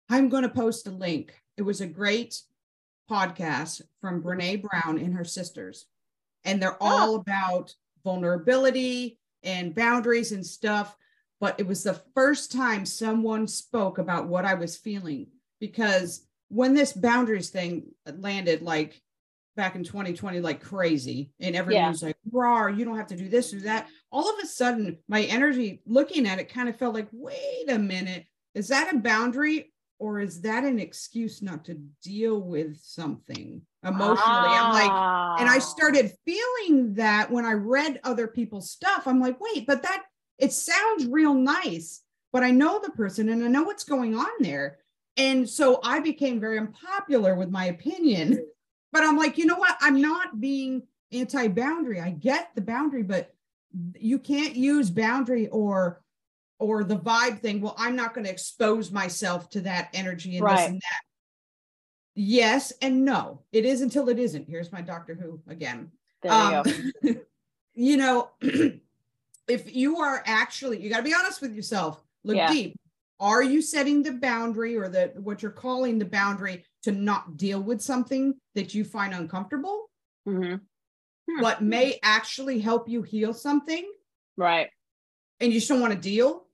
I'm 0.08 0.28
going 0.28 0.42
to 0.42 0.48
post 0.48 0.86
a 0.86 0.90
link. 0.90 1.34
It 1.56 1.62
was 1.62 1.80
a 1.80 1.86
great 1.86 2.40
podcast 3.10 3.82
from 4.00 4.22
Brene 4.22 4.62
Brown 4.62 4.98
and 4.98 5.14
her 5.14 5.24
sisters. 5.24 5.86
And 6.44 6.60
they're 6.60 6.80
oh. 6.80 6.86
all 6.86 7.14
about 7.16 7.74
vulnerability 8.04 9.18
and 9.42 9.74
boundaries 9.74 10.32
and 10.32 10.44
stuff. 10.44 10.96
But 11.40 11.58
it 11.58 11.66
was 11.66 11.82
the 11.82 12.00
first 12.14 12.52
time 12.52 12.86
someone 12.86 13.48
spoke 13.48 13.98
about 13.98 14.28
what 14.28 14.44
I 14.44 14.54
was 14.54 14.76
feeling 14.76 15.26
because 15.58 16.26
when 16.52 16.74
this 16.74 16.92
boundaries 16.92 17.48
thing 17.48 17.86
landed, 18.06 18.60
like 18.60 19.00
back 19.56 19.74
in 19.74 19.84
2020, 19.84 20.40
like 20.40 20.62
crazy, 20.62 21.30
and 21.40 21.56
everyone 21.56 21.82
yeah. 21.82 21.88
was 21.88 22.02
like, 22.02 22.16
raw, 22.30 22.66
you 22.66 22.84
don't 22.84 22.98
have 22.98 23.06
to 23.06 23.16
do 23.16 23.30
this 23.30 23.54
or 23.54 23.60
that. 23.60 23.88
All 24.10 24.28
of 24.28 24.38
a 24.44 24.46
sudden, 24.46 24.98
my 25.08 25.22
energy 25.22 25.80
looking 25.86 26.26
at 26.26 26.38
it 26.38 26.52
kind 26.52 26.68
of 26.68 26.76
felt 26.76 26.94
like, 26.94 27.08
wait 27.10 27.70
a 27.70 27.78
minute, 27.78 28.26
is 28.54 28.68
that 28.68 28.92
a 28.92 28.98
boundary 28.98 29.72
or 29.98 30.20
is 30.20 30.42
that 30.42 30.64
an 30.64 30.78
excuse 30.78 31.40
not 31.40 31.64
to 31.64 31.80
deal 32.02 32.38
with 32.38 32.76
something 32.82 33.62
emotionally 33.84 34.18
ah. 34.18 34.66
i'm 34.66 34.72
like 34.72 35.40
and 35.40 35.48
i 35.48 35.56
ah. 35.56 35.60
started 35.60 36.12
feeling 36.24 36.92
that 36.94 37.30
when 37.30 37.44
i 37.44 37.52
read 37.52 38.00
other 38.02 38.26
people's 38.26 38.70
stuff 38.70 39.06
i'm 39.06 39.20
like 39.20 39.40
wait 39.40 39.66
but 39.66 39.82
that 39.82 40.02
it 40.38 40.52
sounds 40.52 41.06
real 41.06 41.34
nice 41.34 42.02
but 42.32 42.42
i 42.42 42.50
know 42.50 42.80
the 42.80 42.90
person 42.90 43.28
and 43.28 43.44
i 43.44 43.46
know 43.46 43.62
what's 43.62 43.84
going 43.84 44.16
on 44.16 44.30
there 44.40 44.78
and 45.16 45.48
so 45.48 45.80
i 45.84 46.00
became 46.00 46.40
very 46.40 46.58
unpopular 46.58 47.34
with 47.34 47.50
my 47.50 47.66
opinion 47.66 48.38
but 48.92 49.02
i'm 49.02 49.16
like 49.16 49.38
you 49.38 49.46
know 49.46 49.56
what? 49.56 49.76
I'm 49.80 50.00
not 50.00 50.40
being 50.40 50.82
anti-boundary. 51.10 52.00
I 52.00 52.10
get 52.10 52.50
the 52.54 52.60
boundary 52.60 53.02
but 53.02 53.34
you 53.98 54.18
can't 54.18 54.54
use 54.54 54.90
boundary 54.90 55.48
or 55.48 56.02
or 56.58 56.84
the 56.84 56.96
vibe 56.96 57.40
thing. 57.40 57.60
Well 57.60 57.74
i'm 57.78 57.96
not 57.96 58.14
going 58.14 58.24
to 58.24 58.30
expose 58.30 58.90
myself 58.90 59.50
to 59.50 59.60
that 59.62 59.88
energy 59.94 60.36
and 60.36 60.44
right. 60.44 60.56
this 60.56 60.66
and 60.68 60.76
that. 60.76 61.00
Yes 62.14 62.72
and 62.82 63.04
no. 63.04 63.40
It 63.52 63.64
is 63.64 63.80
until 63.80 64.08
it 64.08 64.18
isn't. 64.18 64.48
Here's 64.48 64.72
my 64.72 64.82
doctor 64.82 65.14
who 65.14 65.40
again. 65.48 65.90
Um, 66.28 66.62
you, 67.02 67.14
go. 67.14 67.20
you 67.74 67.96
know 67.96 68.30
if 69.48 69.74
you 69.74 69.98
are 69.98 70.22
actually 70.26 70.80
you 70.80 70.90
got 70.90 70.98
to 70.98 71.02
be 71.02 71.14
honest 71.14 71.40
with 71.40 71.54
yourself. 71.54 72.02
Look 72.24 72.36
yeah. 72.36 72.52
deep 72.52 72.78
are 73.22 73.42
you 73.42 73.62
setting 73.62 74.02
the 74.02 74.12
boundary 74.12 74.76
or 74.76 74.88
the 74.88 75.12
what 75.16 75.40
you're 75.40 75.50
calling 75.50 75.98
the 75.98 76.04
boundary 76.04 76.64
to 76.82 76.92
not 76.92 77.38
deal 77.38 77.62
with 77.62 77.80
something 77.80 78.34
that 78.54 78.74
you 78.74 78.84
find 78.84 79.14
uncomfortable 79.14 79.88
mm-hmm. 80.28 80.56
hmm. 80.56 81.40
but 81.40 81.62
may 81.62 81.98
actually 82.02 82.58
help 82.58 82.86
you 82.88 83.02
heal 83.02 83.32
something 83.32 83.90
right 84.36 84.68
and 85.40 85.50
you 85.52 85.58
just 85.58 85.68
don't 85.68 85.80
want 85.80 85.94
to 85.94 85.98
deal 85.98 86.46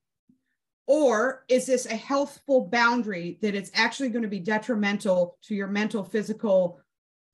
or 0.89 1.45
is 1.49 1.67
this 1.67 1.85
a 1.85 1.95
healthful 1.95 2.67
boundary 2.67 3.39
that 3.43 3.55
it's 3.55 3.71
actually 3.75 4.09
going 4.09 4.23
to 4.23 4.29
be 4.29 4.41
detrimental 4.41 5.37
to 5.43 5.55
your 5.55 5.67
mental, 5.67 6.03
physical, 6.03 6.81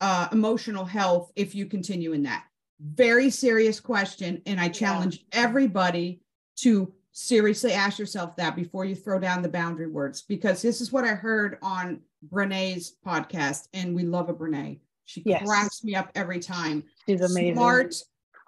uh, 0.01 0.27
emotional 0.33 0.85
health 0.85 1.31
if 1.37 1.55
you 1.55 1.67
continue 1.67 2.13
in 2.13 2.25
that? 2.25 2.45
Very 2.81 3.31
serious 3.31 3.79
question. 3.79 4.43
And 4.45 4.59
I 4.59 4.69
challenge 4.69 5.19
yeah. 5.19 5.45
everybody 5.45 6.21
to 6.57 6.93
seriously 7.15 7.73
ask 7.73 7.99
yourself 7.99 8.35
that 8.35 8.57
before 8.57 8.85
you 8.85 8.97
throw 8.97 9.21
down 9.21 9.41
the 9.41 9.49
boundary 9.49 9.87
words, 9.87 10.23
because 10.23 10.61
this 10.61 10.81
is 10.81 10.93
what 10.93 11.05
I 11.05 11.15
heard 11.15 11.59
on 11.63 12.01
Brene's 12.23 12.97
podcast. 13.07 13.69
And 13.73 13.95
we 13.95 14.03
love 14.03 14.29
a 14.29 14.35
Brene. 14.35 14.81
She 15.05 15.23
yes. 15.25 15.47
cracks 15.47 15.85
me 15.85 15.95
up 15.95 16.11
every 16.15 16.41
time. 16.41 16.83
She's 17.07 17.21
amazing. 17.21 17.55
Smart 17.55 17.95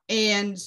and 0.09 0.59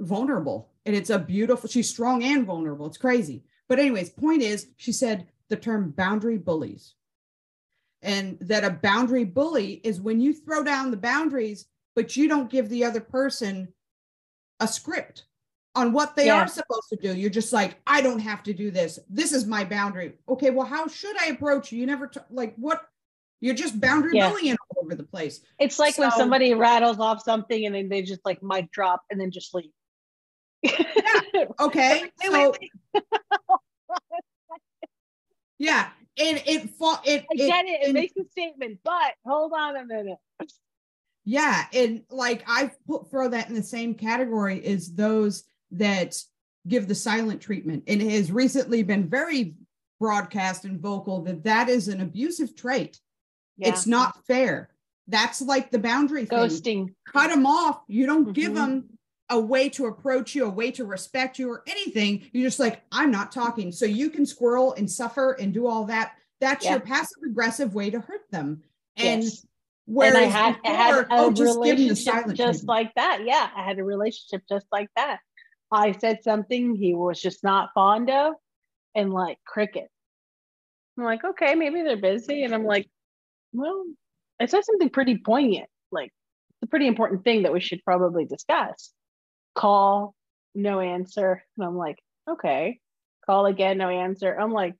vulnerable. 0.00 0.70
And 0.86 0.96
it's 0.96 1.10
a 1.10 1.18
beautiful, 1.18 1.68
she's 1.68 1.90
strong 1.90 2.24
and 2.24 2.46
vulnerable. 2.46 2.86
It's 2.86 2.96
crazy. 2.96 3.44
But, 3.68 3.78
anyways, 3.78 4.10
point 4.10 4.40
is, 4.42 4.68
she 4.78 4.90
said 4.90 5.26
the 5.50 5.56
term 5.56 5.90
boundary 5.90 6.38
bullies. 6.38 6.94
And 8.00 8.38
that 8.40 8.64
a 8.64 8.70
boundary 8.70 9.24
bully 9.24 9.74
is 9.84 10.00
when 10.00 10.22
you 10.22 10.32
throw 10.32 10.64
down 10.64 10.90
the 10.90 10.96
boundaries, 10.96 11.66
but 11.94 12.16
you 12.16 12.28
don't 12.28 12.50
give 12.50 12.70
the 12.70 12.84
other 12.84 13.00
person 13.00 13.68
a 14.58 14.66
script 14.66 15.26
on 15.74 15.92
what 15.92 16.16
they 16.16 16.26
yeah. 16.26 16.42
are 16.42 16.48
supposed 16.48 16.88
to 16.90 16.96
do. 16.96 17.14
You're 17.14 17.30
just 17.30 17.52
like, 17.52 17.76
I 17.86 18.00
don't 18.00 18.18
have 18.18 18.42
to 18.44 18.52
do 18.52 18.70
this. 18.70 18.98
This 19.08 19.32
is 19.32 19.46
my 19.46 19.64
boundary. 19.64 20.14
Okay, 20.28 20.50
well, 20.50 20.66
how 20.66 20.88
should 20.88 21.16
I 21.20 21.26
approach 21.26 21.70
you? 21.70 21.78
You 21.78 21.86
never 21.86 22.08
t- 22.08 22.20
like 22.30 22.54
what 22.56 22.82
you're 23.40 23.54
just 23.54 23.80
boundary 23.80 24.16
yeah. 24.16 24.28
bullying 24.28 24.56
all 24.68 24.84
over 24.84 24.94
the 24.94 25.04
place. 25.04 25.40
It's 25.58 25.78
like 25.78 25.94
so, 25.94 26.02
when 26.02 26.10
somebody 26.12 26.54
rattles 26.54 26.98
off 26.98 27.22
something 27.22 27.66
and 27.66 27.74
then 27.74 27.88
they 27.88 28.02
just 28.02 28.20
like 28.24 28.42
mic 28.42 28.70
drop 28.70 29.02
and 29.10 29.20
then 29.20 29.30
just 29.30 29.54
leave. 29.54 29.70
yeah. 30.62 30.72
Okay. 31.60 32.10
so, 32.22 32.52
yeah, 35.58 35.88
and 36.18 36.42
it 36.44 36.70
fought 36.70 37.06
it. 37.06 37.24
I 37.32 37.34
get 37.36 37.64
it. 37.64 37.82
It, 37.82 37.88
it 37.88 37.92
makes 37.92 38.14
a 38.16 38.24
statement, 38.30 38.80
but 38.84 39.14
hold 39.24 39.52
on 39.56 39.76
a 39.76 39.84
minute. 39.86 40.18
Yeah, 41.24 41.64
and 41.72 42.02
like 42.10 42.42
I 42.46 42.72
put 42.86 43.10
throw 43.10 43.28
that 43.28 43.48
in 43.48 43.54
the 43.54 43.62
same 43.62 43.94
category 43.94 44.64
as 44.64 44.92
those 44.92 45.44
that 45.72 46.16
give 46.68 46.88
the 46.88 46.94
silent 46.94 47.40
treatment, 47.40 47.84
and 47.86 48.02
it 48.02 48.10
has 48.10 48.30
recently 48.30 48.82
been 48.82 49.08
very 49.08 49.54
broadcast 49.98 50.64
and 50.64 50.80
vocal 50.80 51.22
that 51.22 51.44
that 51.44 51.68
is 51.68 51.88
an 51.88 52.00
abusive 52.00 52.56
trait. 52.56 52.98
Yeah. 53.56 53.68
It's 53.68 53.86
not 53.86 54.24
fair. 54.26 54.70
That's 55.08 55.42
like 55.42 55.70
the 55.70 55.78
boundary 55.78 56.26
ghosting. 56.26 56.62
Thing. 56.62 56.94
Cut 57.12 57.28
them 57.28 57.46
off. 57.46 57.82
You 57.88 58.06
don't 58.06 58.24
mm-hmm. 58.24 58.32
give 58.32 58.54
them 58.54 58.84
a 59.28 59.38
way 59.38 59.68
to 59.70 59.86
approach 59.86 60.34
you, 60.34 60.46
a 60.46 60.50
way 60.50 60.70
to 60.72 60.84
respect 60.84 61.38
you, 61.38 61.50
or 61.50 61.62
anything. 61.66 62.22
You're 62.32 62.46
just 62.46 62.58
like, 62.58 62.82
I'm 62.90 63.10
not 63.10 63.30
talking. 63.32 63.72
So 63.72 63.84
you 63.86 64.10
can 64.10 64.24
squirrel 64.26 64.72
and 64.74 64.90
suffer 64.90 65.32
and 65.32 65.52
do 65.52 65.66
all 65.66 65.84
that. 65.84 66.12
That's 66.40 66.64
yeah. 66.64 66.72
your 66.72 66.80
passive 66.80 67.22
aggressive 67.24 67.74
way 67.74 67.90
to 67.90 68.00
hurt 68.00 68.30
them. 68.30 68.62
And 68.96 69.22
yes. 69.22 69.46
whereas 69.84 70.14
and 70.14 70.24
I 70.24 70.28
had, 70.28 70.62
before, 70.62 70.72
I 70.72 70.76
had 70.76 70.94
a 70.94 71.06
oh, 71.10 71.30
just 71.30 71.58
relationship 71.58 72.34
just 72.34 72.64
like 72.64 72.92
that. 72.94 73.20
Yeah, 73.24 73.48
I 73.54 73.62
had 73.62 73.78
a 73.78 73.84
relationship 73.84 74.42
just 74.48 74.66
like 74.72 74.88
that. 74.96 75.18
I 75.72 75.92
said 75.92 76.22
something 76.22 76.74
he 76.74 76.94
was 76.94 77.20
just 77.20 77.44
not 77.44 77.70
fond 77.74 78.10
of, 78.10 78.34
and 78.94 79.12
like 79.12 79.38
cricket. 79.46 79.88
I'm 80.98 81.04
like, 81.04 81.24
okay, 81.24 81.54
maybe 81.54 81.82
they're 81.82 81.96
busy, 81.96 82.42
and 82.42 82.54
I'm 82.54 82.64
like, 82.64 82.88
well, 83.52 83.84
I 84.40 84.46
said 84.46 84.64
something 84.64 84.90
pretty 84.90 85.18
poignant. 85.18 85.68
Like, 85.92 86.12
it's 86.50 86.62
a 86.64 86.66
pretty 86.66 86.86
important 86.86 87.24
thing 87.24 87.42
that 87.42 87.52
we 87.52 87.60
should 87.60 87.84
probably 87.84 88.24
discuss 88.24 88.92
call, 89.54 90.14
no 90.54 90.80
answer. 90.80 91.44
And 91.56 91.66
I'm 91.66 91.76
like, 91.76 91.98
okay. 92.28 92.80
Call 93.26 93.46
again, 93.46 93.78
no 93.78 93.88
answer. 93.88 94.34
I'm 94.34 94.52
like, 94.52 94.74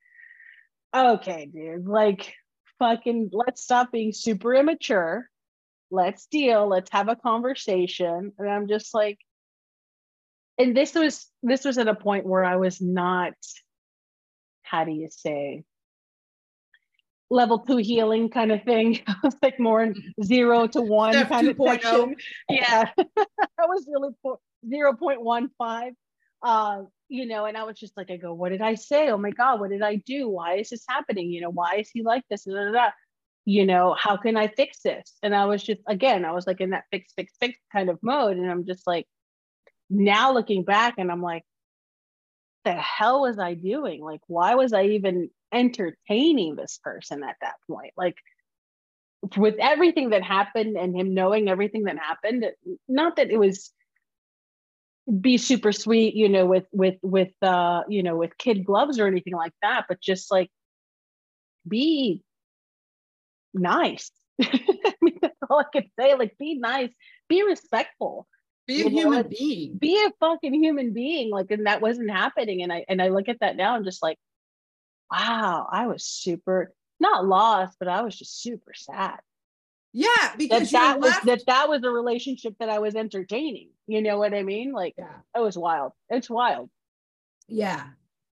okay, 0.95 1.47
dude, 1.53 1.87
like 1.87 2.35
fucking 2.79 3.31
let's 3.33 3.63
stop 3.63 3.93
being 3.93 4.13
super 4.13 4.55
immature. 4.55 5.29
Let's 5.91 6.27
deal. 6.27 6.69
Let's 6.69 6.91
have 6.93 7.09
a 7.09 7.17
conversation. 7.17 8.33
And 8.39 8.51
I'm 8.51 8.69
just 8.69 8.95
like, 8.95 9.19
and 10.61 10.77
this 10.77 10.95
was 10.95 11.27
this 11.43 11.65
was 11.65 11.79
at 11.79 11.89
a 11.89 11.95
point 11.95 12.27
where 12.27 12.45
I 12.45 12.57
was 12.57 12.81
not, 12.81 13.33
how 14.63 14.85
do 14.85 14.93
you 14.93 15.09
say, 15.11 15.65
level 17.31 17.61
two 17.61 17.79
healing 17.79 18.29
kind 18.29 18.53
of 18.53 18.63
thing. 18.65 19.01
I 19.07 19.15
was 19.23 19.37
like 19.43 19.59
more 19.59 19.83
in 19.83 19.95
zero 20.23 20.67
to 20.69 20.83
one 20.83 21.15
Step 21.15 21.29
kind 21.29 21.47
2. 21.47 21.51
of 21.51 21.69
section. 21.71 21.91
Oh. 21.91 22.15
Yeah, 22.51 22.91
I 22.97 23.67
was 23.67 23.89
really 23.91 24.11
zero 24.69 24.95
point 24.95 25.23
one 25.23 25.51
five. 25.57 25.95
Uh, 26.43 26.83
you 27.09 27.27
know, 27.27 27.45
and 27.47 27.57
I 27.57 27.65
was 27.65 27.79
just 27.79 27.97
like, 27.97 28.11
I 28.11 28.17
go, 28.17 28.33
what 28.33 28.51
did 28.51 28.63
I 28.63 28.75
say? 28.75 29.11
Oh 29.11 29.19
my 29.19 29.31
God, 29.31 29.61
what 29.61 29.71
did 29.71 29.83
I 29.83 29.97
do? 29.97 30.29
Why 30.29 30.57
is 30.57 30.71
this 30.71 30.85
happening? 30.89 31.31
You 31.31 31.41
know, 31.43 31.51
why 31.51 31.77
is 31.79 31.91
he 31.93 32.03
like 32.03 32.23
this? 32.31 32.47
You 33.47 33.67
know, 33.67 33.97
how 33.99 34.17
can 34.17 34.37
I 34.37 34.49
fix 34.49 34.81
this? 34.83 35.17
And 35.23 35.35
I 35.35 35.47
was 35.47 35.63
just, 35.63 35.81
again, 35.89 36.25
I 36.25 36.33
was 36.33 36.47
like 36.47 36.61
in 36.61 36.71
that 36.71 36.85
fix, 36.91 37.13
fix, 37.17 37.33
fix 37.41 37.59
kind 37.73 37.91
of 37.91 37.99
mode. 38.03 38.37
And 38.37 38.51
I'm 38.51 38.65
just 38.65 38.87
like, 38.87 39.07
now 39.91 40.33
looking 40.33 40.65
back 40.65 40.95
and 40.99 41.11
I'm 41.11 41.23
like, 41.23 41.45
the 42.65 42.73
hell 42.73 43.23
was 43.23 43.39
I 43.39 43.55
doing? 43.55 44.03
Like, 44.03 44.21
why 44.27 44.55
was 44.55 44.73
I 44.73 44.85
even 44.85 45.31
entertaining 45.53 46.57
this 46.57 46.79
person 46.83 47.23
at 47.23 47.37
that 47.41 47.55
point? 47.69 47.93
Like, 47.97 48.17
with 49.37 49.57
everything 49.61 50.11
that 50.11 50.23
happened 50.23 50.77
and 50.77 50.97
him 50.97 51.13
knowing 51.13 51.49
everything 51.49 51.85
that 51.85 51.99
happened, 51.99 52.47
not 52.89 53.17
that 53.17 53.31
it 53.31 53.39
was 53.39 53.71
be 55.21 55.39
super 55.39 55.73
sweet, 55.73 56.15
you 56.15 56.29
know, 56.29 56.47
with 56.47 56.67
with 56.73 56.97
with 57.03 57.33
uh, 57.43 57.83
you 57.89 58.03
know, 58.03 58.17
with 58.17 58.39
kid 58.39 58.65
gloves 58.65 58.99
or 58.99 59.07
anything 59.07 59.35
like 59.35 59.53
that, 59.63 59.87
but 59.89 60.01
just 60.01 60.31
like 60.31 60.51
be 61.69 62.23
nice. 63.53 64.11
I 64.43 64.93
mean, 65.03 65.19
that's 65.21 65.37
all 65.49 65.59
I 65.61 65.65
could 65.65 65.91
say. 65.99 66.15
Like, 66.15 66.39
be 66.39 66.59
nice, 66.59 66.91
be 67.29 67.43
respectful. 67.43 68.27
Be 68.71 68.83
a 68.83 68.85
you 68.85 68.91
human 68.91 69.23
know, 69.23 69.29
being. 69.29 69.79
Be 69.79 70.05
a 70.07 70.13
fucking 70.21 70.55
human 70.55 70.93
being. 70.93 71.31
Like, 71.31 71.51
and 71.51 71.67
that 71.67 71.81
wasn't 71.81 72.09
happening. 72.09 72.63
And 72.63 72.73
I 72.73 72.85
and 72.89 73.03
I 73.03 73.09
look 73.09 73.29
at 73.29 73.41
that 73.41 73.57
now 73.57 73.75
and 73.75 73.85
just 73.85 74.01
like, 74.01 74.17
wow, 75.11 75.69
I 75.71 75.89
was 75.89 76.05
super 76.05 76.73
not 77.01 77.27
lost, 77.27 77.79
but 77.81 77.89
I 77.89 78.03
was 78.03 78.17
just 78.17 78.41
super 78.41 78.73
sad. 78.75 79.19
Yeah, 79.93 80.37
because 80.39 80.71
that, 80.71 81.01
that 81.01 81.01
was 81.01 81.15
that 81.25 81.47
that 81.49 81.69
was 81.69 81.83
a 81.83 81.91
relationship 81.91 82.55
that 82.61 82.69
I 82.69 82.79
was 82.79 82.95
entertaining. 82.95 83.71
You 83.89 84.03
know 84.03 84.19
what 84.19 84.35
I 84.35 84.45
mean? 84.45 84.71
Like 84.71 84.95
yeah. 84.97 85.19
it 85.35 85.41
was 85.41 85.59
wild. 85.59 85.91
It's 86.09 86.31
wild. 86.31 86.71
Yeah. 87.49 87.85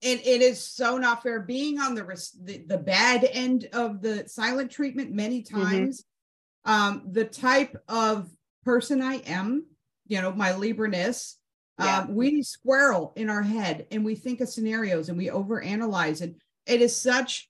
And 0.03 0.19
it 0.19 0.41
is 0.41 0.61
so 0.61 0.97
not 0.97 1.23
fair 1.23 1.39
being 1.39 1.79
on 1.79 1.95
the 1.95 2.03
the, 2.43 2.65
the 2.67 2.77
bad 2.77 3.23
end 3.23 3.69
of 3.71 4.01
the 4.01 4.27
silent 4.27 4.69
treatment 4.69 5.13
many 5.13 5.43
mm-hmm. 5.43 5.63
times. 5.63 6.01
Mm-hmm. 6.01 6.71
Um, 6.71 7.03
the 7.09 7.23
type 7.23 7.77
of 7.87 8.29
person 8.65 9.01
I 9.01 9.21
am, 9.27 9.65
you 10.07 10.21
know, 10.21 10.31
my 10.31 10.55
Libra-ness, 10.55 11.37
yeah. 11.79 11.99
um, 11.99 12.15
we 12.15 12.43
squirrel 12.43 13.13
in 13.15 13.29
our 13.29 13.41
head 13.41 13.87
and 13.91 14.05
we 14.05 14.15
think 14.15 14.41
of 14.41 14.49
scenarios 14.49 15.09
and 15.09 15.17
we 15.17 15.27
overanalyze 15.27 16.21
it. 16.21 16.35
It 16.65 16.81
is 16.81 16.95
such, 16.95 17.49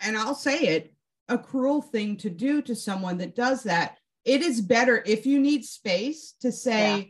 and 0.00 0.16
I'll 0.16 0.34
say 0.34 0.60
it, 0.60 0.94
a 1.28 1.36
cruel 1.38 1.82
thing 1.82 2.16
to 2.18 2.30
do 2.30 2.62
to 2.62 2.74
someone 2.74 3.18
that 3.18 3.34
does 3.34 3.64
that. 3.64 3.98
It 4.24 4.42
is 4.42 4.60
better 4.60 5.02
if 5.06 5.26
you 5.26 5.38
need 5.38 5.64
space 5.64 6.34
to 6.40 6.50
say, 6.50 6.96
yeah. 6.98 7.04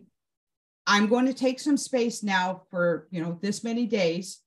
I'm 0.87 1.07
going 1.07 1.27
to 1.27 1.35
take 1.35 1.61
some 1.61 1.77
space 1.77 2.23
now 2.23 2.63
for, 2.71 3.09
you 3.11 3.23
know, 3.23 3.39
this 3.43 3.63
many 3.63 3.87
days. 3.87 4.41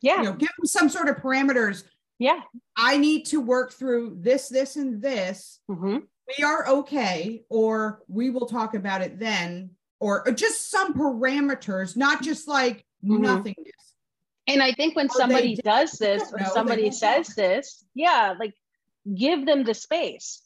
Yeah. 0.00 0.18
You 0.18 0.24
know, 0.24 0.32
give 0.32 0.48
them 0.56 0.66
some 0.66 0.88
sort 0.88 1.08
of 1.08 1.16
parameters. 1.16 1.84
Yeah. 2.18 2.40
I 2.76 2.98
need 2.98 3.26
to 3.26 3.40
work 3.40 3.72
through 3.72 4.18
this, 4.20 4.48
this, 4.48 4.76
and 4.76 5.02
this. 5.02 5.60
Mm-hmm. 5.70 5.98
We 6.36 6.44
are 6.44 6.68
okay, 6.68 7.44
or 7.48 8.02
we 8.08 8.30
will 8.30 8.46
talk 8.46 8.74
about 8.74 9.00
it 9.00 9.18
then, 9.18 9.70
or, 9.98 10.28
or 10.28 10.32
just 10.32 10.70
some 10.70 10.92
parameters, 10.92 11.96
not 11.96 12.22
just 12.22 12.46
like 12.46 12.84
mm-hmm. 13.04 13.22
nothingness. 13.22 13.72
And 14.46 14.62
I 14.62 14.72
think 14.72 14.96
when 14.96 15.08
somebody 15.10 15.56
does 15.56 15.92
this, 15.92 16.30
when 16.30 16.46
somebody 16.46 16.90
says 16.90 17.28
this, 17.28 17.84
yeah, 17.94 18.34
like 18.38 18.54
give 19.14 19.46
them 19.46 19.64
the 19.64 19.74
space 19.74 20.42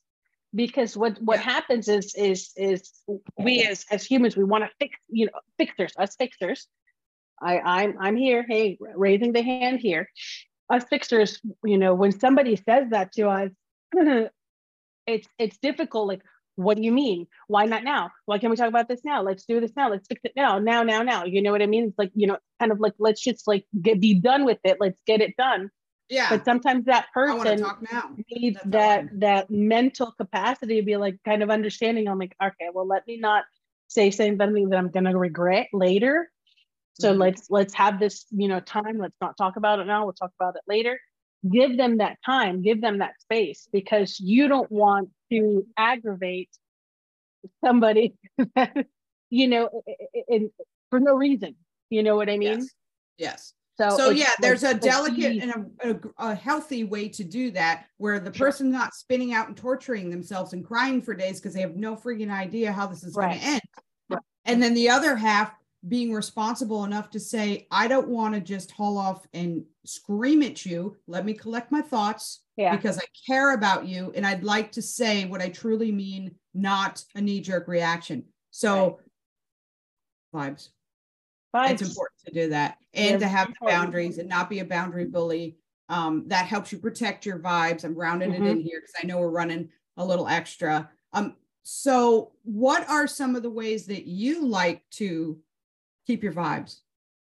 because 0.55 0.97
what 0.97 1.21
what 1.23 1.39
yeah. 1.39 1.45
happens 1.45 1.89
is 1.89 2.15
is 2.15 2.53
is 2.57 2.93
we 3.39 3.63
as 3.63 3.85
as 3.91 4.05
humans 4.05 4.37
we 4.37 4.45
want 4.45 4.65
to 4.65 4.71
fix 4.79 4.99
you 5.09 5.27
know 5.27 5.33
fixers 5.59 5.93
us 5.99 6.15
fixers 6.17 6.67
i 7.41 7.59
i'm 7.61 7.97
i'm 7.99 8.17
here 8.17 8.45
hey 8.49 8.79
raising 8.95 9.33
the 9.33 9.43
hand 9.43 9.81
here 9.81 10.09
us 10.71 10.85
fixers 10.91 11.41
you 11.65 11.79
know 11.79 11.95
when 11.95 12.13
somebody 12.13 12.57
says 12.57 12.91
that 12.91 13.13
to 13.13 13.29
us 13.29 13.51
it's 15.07 15.29
it's 15.39 15.59
difficult 15.59 16.09
like 16.09 16.23
what 16.57 16.77
do 16.77 16.83
you 16.83 16.93
mean 16.93 17.27
why 17.49 17.65
not 17.65 17.83
now 17.83 18.11
why 18.27 18.39
can't 18.39 18.51
we 18.51 18.57
talk 18.57 18.69
about 18.69 18.89
this 18.89 19.01
now 19.05 19.23
let's 19.23 19.45
do 19.47 19.61
this 19.61 19.73
now 19.77 19.91
let's 19.91 20.07
fix 20.07 20.21
it 20.25 20.33
now 20.37 20.59
now 20.59 20.83
now 20.83 21.03
now 21.03 21.25
you 21.25 21.41
know 21.41 21.51
what 21.51 21.63
i 21.63 21.67
mean 21.67 21.85
it's 21.85 21.99
like 21.99 22.13
you 22.15 22.27
know 22.27 22.37
kind 22.61 22.71
of 22.71 22.79
like 22.79 22.93
let's 22.99 23.23
just 23.23 23.49
like 23.49 23.65
get 23.81 24.01
be 24.01 24.15
done 24.15 24.45
with 24.45 24.59
it 24.65 24.77
let's 24.79 25.01
get 25.07 25.21
it 25.21 25.35
done 25.37 25.71
yeah. 26.13 26.29
But 26.29 26.45
sometimes 26.45 26.85
that 26.85 27.07
person 27.15 27.65
needs 28.31 28.59
That's 28.65 28.71
that 28.71 29.21
that 29.21 29.51
mental 29.51 30.13
capacity 30.13 30.79
to 30.79 30.85
be 30.85 30.99
like 30.99 31.17
kind 31.25 31.43
of 31.43 31.49
understanding. 31.49 32.07
I'm 32.07 32.19
like, 32.19 32.37
okay, 32.43 32.69
well, 32.75 32.87
let 32.87 33.07
me 33.07 33.17
not 33.17 33.45
say 33.89 34.11
something 34.11 34.69
that 34.69 34.77
I'm 34.77 34.91
gonna 34.91 35.17
regret 35.17 35.69
later. 35.73 36.31
So 37.01 37.13
mm-hmm. 37.13 37.21
let's 37.23 37.51
let's 37.51 37.73
have 37.75 37.99
this, 37.99 38.27
you 38.31 38.49
know, 38.49 38.61
time. 38.61 38.99
Let's 38.99 39.17
not 39.23 39.39
talk 39.39 39.57
about 39.57 39.79
it 39.79 39.87
now. 39.87 40.05
We'll 40.05 40.13
talk 40.13 40.33
about 40.39 40.55
it 40.57 40.63
later. 40.69 41.01
Give 41.51 41.77
them 41.77 41.99
that 41.99 42.19
time, 42.25 42.63
give 42.63 42.81
them 42.81 42.99
that 42.99 43.21
space 43.21 43.69
because 43.73 44.21
you 44.21 44.49
don't 44.49 44.71
want 44.71 45.11
to 45.31 45.67
aggravate 45.77 46.51
somebody 47.65 48.15
you 49.33 49.49
know, 49.49 49.83
in, 50.13 50.25
in, 50.29 50.51
for 50.91 51.01
no 51.01 51.15
reason. 51.15 51.57
You 51.89 52.03
know 52.03 52.17
what 52.17 52.29
I 52.29 52.37
mean? 52.37 52.59
Yes. 52.59 52.69
yes. 53.17 53.55
So, 53.79 53.97
so 53.97 54.11
yeah, 54.11 54.31
there's 54.41 54.63
a 54.63 54.75
delicate 54.75 55.43
and 55.43 55.71
a, 55.83 55.91
a, 55.91 56.31
a, 56.33 56.35
healthy 56.35 56.85
way 56.85 57.09
to 57.09 57.25
do 57.25 57.51
that 57.53 57.87
where 57.97 58.21
the 58.21 58.33
sure. 58.33 58.49
person's 58.49 58.75
not 58.75 58.95
spinning 58.95 59.33
out 59.33 59.49
and 59.49 59.57
torturing 59.57 60.11
themselves 60.11 60.53
and 60.53 60.63
crying 60.63 61.01
for 61.01 61.15
days 61.15 61.41
because 61.41 61.55
they 61.55 61.63
have 61.63 61.75
no 61.75 61.97
freaking 61.97 62.31
idea 62.31 62.71
how 62.71 62.87
this 62.87 63.03
is 63.03 63.17
right. 63.17 63.31
going 63.31 63.41
to 63.41 63.47
end. 63.47 63.61
Right. 64.11 64.23
And 64.45 64.63
then 64.63 64.75
the 64.75 64.91
other 64.91 65.17
half 65.17 65.55
being 65.89 66.13
responsible 66.13 66.85
enough 66.85 67.11
to 67.11 67.21
say, 67.21 67.67
I 67.71 67.89
don't 67.89 68.09
want 68.09 68.35
to 68.35 68.41
just 68.41 68.71
haul 68.71 68.97
off 68.97 69.27
and 69.35 69.65
scream 69.85 70.43
at 70.43 70.65
you. 70.65 70.97
Let 71.09 71.25
me 71.25 71.35
collect 71.35 71.73
my 71.73 71.83
thoughts 71.83 72.43
yeah. 72.57 72.77
because 72.77 72.99
I 72.99 73.05
care 73.27 73.55
about 73.55 73.87
you. 73.87 74.13
And 74.15 74.25
I'd 74.25 74.45
like 74.45 74.71
to 74.73 74.83
say 74.83 75.25
what 75.25 75.43
I 75.43 75.49
truly 75.49 75.91
mean, 75.91 76.37
not 76.55 77.05
a 77.17 77.21
knee 77.21 77.41
jerk 77.41 77.67
reaction. 77.67 78.25
So, 78.51 79.01
right. 80.33 80.53
vibes. 80.55 80.69
Vibes. 81.55 81.71
It's 81.71 81.83
important 81.83 82.21
to 82.27 82.33
do 82.33 82.49
that 82.51 82.79
and 82.95 83.21
to 83.21 83.29
have 83.29 83.49
the 83.49 83.67
boundaries 83.67 84.19
and 84.19 84.29
not 84.29 84.49
be 84.49 84.61
a 84.61 84.65
boundary 84.65 85.07
bully. 85.07 85.57
Um, 85.89 86.25
that 86.29 86.47
helps 86.47 86.73
you 86.73 86.79
protect 86.79 87.27
your 87.27 87.39
vibes. 87.39 87.85
I'm 87.85 87.95
rounding 87.95 88.33
mm-hmm. 88.33 88.47
it 88.47 88.51
in 88.51 88.61
here 88.61 88.81
because 88.81 88.95
I 89.03 89.07
know 89.07 89.19
we're 89.19 89.29
running 89.29 89.69
a 89.97 90.05
little 90.05 90.29
extra. 90.29 90.89
Um, 91.13 91.37
so, 91.65 92.33
what 92.45 92.89
are 92.89 93.07
some 93.07 93.37
of 93.37 93.43
the 93.43 93.51
ways 93.51 93.87
that 93.87 94.07
you 94.07 94.47
like 94.47 94.83
to 94.93 95.39
keep 96.07 96.23
your 96.23 96.33
vibes 96.33 96.79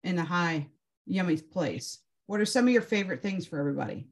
in 0.04 0.18
a 0.18 0.24
high, 0.24 0.68
yummy 1.06 1.38
place? 1.38 2.00
What 2.28 2.40
are 2.40 2.46
some 2.46 2.68
of 2.68 2.74
your 2.74 2.82
favorite 2.82 3.22
things 3.22 3.46
for 3.46 3.60
everybody? 3.60 4.08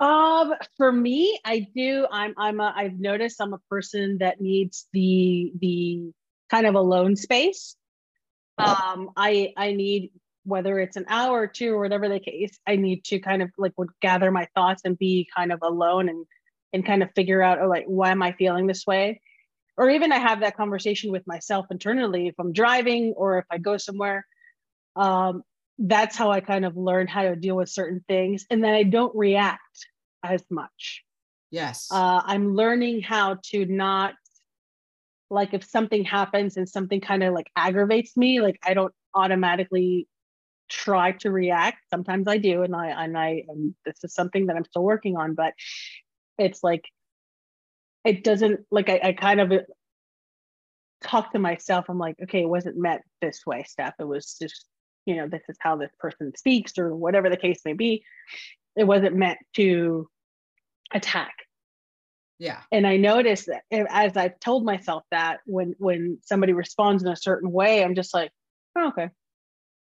Um, 0.00 0.54
for 0.78 0.90
me, 0.90 1.38
I 1.44 1.66
do. 1.74 2.06
I'm. 2.10 2.34
I'm. 2.38 2.58
A, 2.58 2.72
I've 2.74 2.98
noticed 2.98 3.40
I'm 3.40 3.52
a 3.52 3.60
person 3.68 4.18
that 4.18 4.40
needs 4.40 4.86
the 4.94 5.52
the 5.60 6.10
kind 6.48 6.66
of 6.66 6.74
alone 6.74 7.16
space. 7.16 7.76
Um, 8.56 9.10
I 9.16 9.52
I 9.56 9.72
need 9.72 10.10
whether 10.44 10.78
it's 10.78 10.96
an 10.96 11.04
hour 11.08 11.40
or 11.40 11.46
two 11.46 11.74
or 11.74 11.80
whatever 11.80 12.08
the 12.08 12.18
case, 12.18 12.58
I 12.66 12.76
need 12.76 13.04
to 13.04 13.18
kind 13.18 13.42
of 13.42 13.50
like 13.58 13.72
would 13.76 13.90
gather 14.00 14.30
my 14.30 14.48
thoughts 14.54 14.82
and 14.84 14.98
be 14.98 15.28
kind 15.36 15.52
of 15.52 15.60
alone 15.62 16.08
and 16.08 16.26
and 16.72 16.86
kind 16.86 17.02
of 17.02 17.10
figure 17.14 17.42
out 17.42 17.60
oh 17.60 17.68
like 17.68 17.84
why 17.86 18.10
am 18.10 18.22
I 18.22 18.32
feeling 18.32 18.66
this 18.66 18.86
way? 18.86 19.20
Or 19.80 19.88
even 19.88 20.12
I 20.12 20.18
have 20.18 20.40
that 20.40 20.58
conversation 20.58 21.10
with 21.10 21.26
myself 21.26 21.64
internally 21.70 22.28
if 22.28 22.34
I'm 22.38 22.52
driving 22.52 23.14
or 23.16 23.38
if 23.38 23.46
I 23.50 23.56
go 23.56 23.78
somewhere. 23.78 24.26
Um, 24.94 25.42
that's 25.78 26.18
how 26.18 26.30
I 26.30 26.40
kind 26.40 26.66
of 26.66 26.76
learn 26.76 27.06
how 27.06 27.22
to 27.22 27.34
deal 27.34 27.56
with 27.56 27.70
certain 27.70 28.04
things. 28.06 28.44
And 28.50 28.62
then 28.62 28.74
I 28.74 28.82
don't 28.82 29.16
react 29.16 29.86
as 30.22 30.44
much. 30.50 31.02
Yes. 31.50 31.88
Uh, 31.90 32.20
I'm 32.22 32.54
learning 32.54 33.00
how 33.00 33.38
to 33.52 33.64
not 33.64 34.12
like 35.30 35.54
if 35.54 35.64
something 35.64 36.04
happens 36.04 36.58
and 36.58 36.68
something 36.68 37.00
kind 37.00 37.22
of 37.22 37.32
like 37.32 37.50
aggravates 37.56 38.18
me, 38.18 38.42
like 38.42 38.58
I 38.62 38.74
don't 38.74 38.92
automatically 39.14 40.06
try 40.68 41.12
to 41.12 41.30
react. 41.30 41.78
Sometimes 41.88 42.28
I 42.28 42.36
do, 42.36 42.64
and 42.64 42.76
I 42.76 42.88
and 42.88 43.16
I 43.16 43.44
and 43.48 43.74
this 43.86 44.04
is 44.04 44.12
something 44.12 44.48
that 44.48 44.56
I'm 44.56 44.66
still 44.66 44.84
working 44.84 45.16
on, 45.16 45.34
but 45.34 45.54
it's 46.36 46.62
like 46.62 46.84
it 48.04 48.24
doesn't 48.24 48.60
like 48.70 48.88
I, 48.88 49.00
I 49.02 49.12
kind 49.12 49.40
of 49.40 49.52
uh, 49.52 49.58
talk 51.02 51.32
to 51.32 51.38
myself. 51.38 51.86
I'm 51.88 51.98
like, 51.98 52.16
okay, 52.22 52.42
it 52.42 52.48
wasn't 52.48 52.76
meant 52.76 53.02
this 53.20 53.46
way, 53.46 53.64
Steph. 53.66 53.94
It 53.98 54.08
was 54.08 54.36
just, 54.40 54.66
you 55.06 55.16
know, 55.16 55.28
this 55.28 55.42
is 55.48 55.56
how 55.60 55.76
this 55.76 55.92
person 55.98 56.32
speaks, 56.36 56.78
or 56.78 56.94
whatever 56.94 57.30
the 57.30 57.36
case 57.36 57.60
may 57.64 57.74
be. 57.74 58.04
It 58.76 58.84
wasn't 58.84 59.16
meant 59.16 59.38
to 59.56 60.08
attack. 60.92 61.32
Yeah. 62.38 62.60
And 62.72 62.86
I 62.86 62.96
noticed 62.96 63.48
that 63.48 63.64
as 63.70 64.16
I've 64.16 64.40
told 64.40 64.64
myself 64.64 65.02
that 65.10 65.40
when 65.44 65.74
when 65.78 66.18
somebody 66.22 66.54
responds 66.54 67.02
in 67.02 67.08
a 67.10 67.16
certain 67.16 67.52
way, 67.52 67.84
I'm 67.84 67.94
just 67.94 68.14
like, 68.14 68.30
oh, 68.76 68.88
okay. 68.88 69.10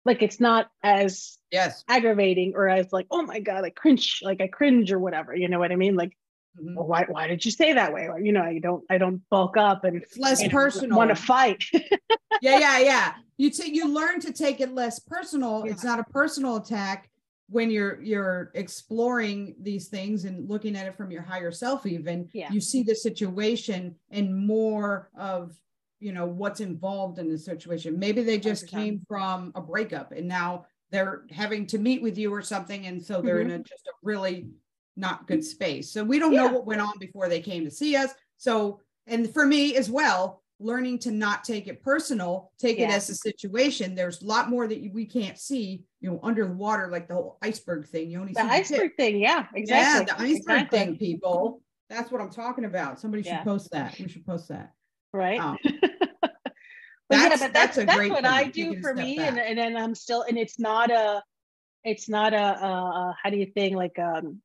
Like 0.04 0.22
it's 0.22 0.40
not 0.40 0.68
as 0.84 1.38
yes 1.52 1.84
aggravating 1.88 2.54
or 2.56 2.68
as 2.68 2.92
like, 2.92 3.08
oh 3.12 3.22
my 3.22 3.40
God, 3.40 3.64
I 3.64 3.70
cringe, 3.70 4.20
like 4.24 4.42
I 4.42 4.48
cringe 4.48 4.92
or 4.92 5.00
whatever. 5.00 5.34
You 5.34 5.48
know 5.48 5.60
what 5.60 5.72
I 5.72 5.78
mean? 5.78 5.96
Like, 5.96 6.18
Mhm. 6.58 6.76
well, 6.76 6.88
why 6.88 7.06
why 7.08 7.28
did 7.28 7.46
you 7.46 7.52
say 7.52 7.74
that 7.74 7.94
way? 7.94 8.08
Or, 8.08 8.20
you 8.20 8.32
know, 8.32 8.42
I 8.42 8.60
don't 8.60 8.84
I 8.90 8.98
don't 8.98 9.22
bulk 9.30 9.56
up 9.58 9.84
and 9.84 9.98
it's 9.98 10.18
less 10.18 10.42
and 10.42 10.52
personal 10.52 10.98
want 10.98 11.10
to 11.10 11.16
fight. 11.16 11.64
yeah 12.42 12.58
yeah 12.60 12.80
yeah 12.80 13.14
you 13.38 13.50
take 13.50 13.74
you 13.74 13.88
learn 13.88 14.20
to 14.22 14.32
take 14.34 14.60
it 14.62 14.74
less 14.74 15.00
personal 15.00 15.64
Yeah. 15.66 15.72
it's 15.74 15.84
not 15.84 16.00
a 16.00 16.04
personal 16.06 16.56
attack 16.58 17.10
when 17.50 17.70
you're 17.72 18.02
you're 18.02 18.52
exploring 18.56 19.56
these 19.62 19.88
things 19.88 20.26
and 20.26 20.48
looking 20.50 20.76
at 20.76 20.86
it 20.88 20.96
from 20.96 21.12
your 21.12 21.22
higher 21.24 21.52
self 21.52 21.86
even 21.86 22.30
Yeah. 22.34 22.52
you 22.52 22.62
see 22.62 22.84
the 22.84 22.96
situation 22.96 23.96
and 24.12 24.36
more 24.48 25.10
of 25.18 25.56
you 26.00 26.14
know 26.14 26.26
what's 26.28 26.62
involved 26.62 27.20
in 27.20 27.30
the 27.30 27.38
situation 27.38 28.00
maybe 28.00 28.24
they 28.24 28.38
just 28.40 28.66
100%. 28.68 28.70
came 28.70 29.02
from 29.08 29.52
a 29.56 29.62
breakup 29.62 30.12
and 30.14 30.28
now 30.28 30.66
they're 30.92 31.24
having 31.32 31.66
to 31.68 31.78
meet 31.78 32.02
with 32.02 32.18
you 32.18 32.34
or 32.34 32.42
something 32.42 32.86
and 32.88 33.04
so 33.04 33.22
they're 33.22 33.42
in 33.42 33.52
a 33.52 33.60
just 33.60 33.86
a 33.88 33.92
really 34.04 34.48
not 34.96 35.28
good 35.28 35.44
space 35.44 35.92
so 35.92 36.04
we 36.04 36.20
don't 36.20 36.34
know 36.34 36.52
what 36.52 36.66
went 36.66 36.82
on 36.82 36.98
before 37.00 37.30
they 37.30 37.40
came 37.40 37.64
to 37.64 37.72
see 37.72 37.96
us 37.96 38.12
so 38.38 38.80
and 39.08 39.34
for 39.34 39.46
me 39.46 39.76
as 39.76 39.90
well 39.90 40.42
learning 40.60 41.00
to 41.00 41.10
not 41.12 41.44
take 41.44 41.68
it 41.68 41.82
personal 41.82 42.52
take 42.60 42.80
it 42.80 42.90
as 42.90 43.10
a 43.10 43.16
situation 43.16 43.96
there's 43.96 44.22
a 44.22 44.26
lot 44.26 44.50
more 44.50 44.68
that 44.68 44.92
we 44.94 45.06
can't 45.06 45.38
see 45.38 45.84
you 46.02 46.10
know 46.10 46.20
under 46.22 46.46
the 46.46 46.54
water 46.54 46.90
like 46.92 47.08
the 47.08 47.14
whole 47.14 47.38
iceberg 47.42 47.88
thing 47.88 48.10
you 48.10 48.20
only 48.20 48.34
the 48.34 48.42
see 48.42 48.48
the 48.48 48.54
iceberg 48.54 48.92
thing, 48.98 49.20
yeah, 49.20 49.46
exactly. 49.56 49.68
yeah 49.72 50.04
the 50.04 50.22
iceberg 50.22 50.38
exactly. 50.38 50.80
thing 50.80 50.98
people 50.98 51.62
that's 51.90 52.12
what 52.12 52.20
i'm 52.20 52.30
talking 52.30 52.66
about 52.66 53.00
somebody 53.00 53.24
should 53.24 53.32
Yeah. 53.32 53.44
post 53.44 53.72
that 53.72 53.98
we 54.00 54.10
should 54.10 54.26
post 54.26 54.50
that 54.50 54.74
right? 55.14 55.40
Um, 55.40 55.58
but 55.64 56.32
yeah, 57.12 57.30
that's- 57.30 57.40
but 57.40 57.54
that's 57.54 57.76
that's 57.76 57.78
a 57.78 57.86
that's, 57.86 58.10
what 58.10 58.26
I 58.26 58.46
do 58.46 58.80
for 58.82 58.94
me, 58.94 59.18
and 59.18 59.38
back. 59.38 59.46
and 59.48 59.58
then 59.58 59.78
I'm 59.78 59.96
still, 59.96 60.24
and 60.28 60.38
it's 60.38 60.60
not 60.60 60.92
a, 60.92 61.24
it's 61.84 62.10
not 62.10 62.34
a, 62.34 62.38
uh, 62.38 63.14
how 63.22 63.30
do 63.30 63.38
you 63.38 63.48
think 63.48 63.76
like 63.76 63.98
um, 64.00 64.42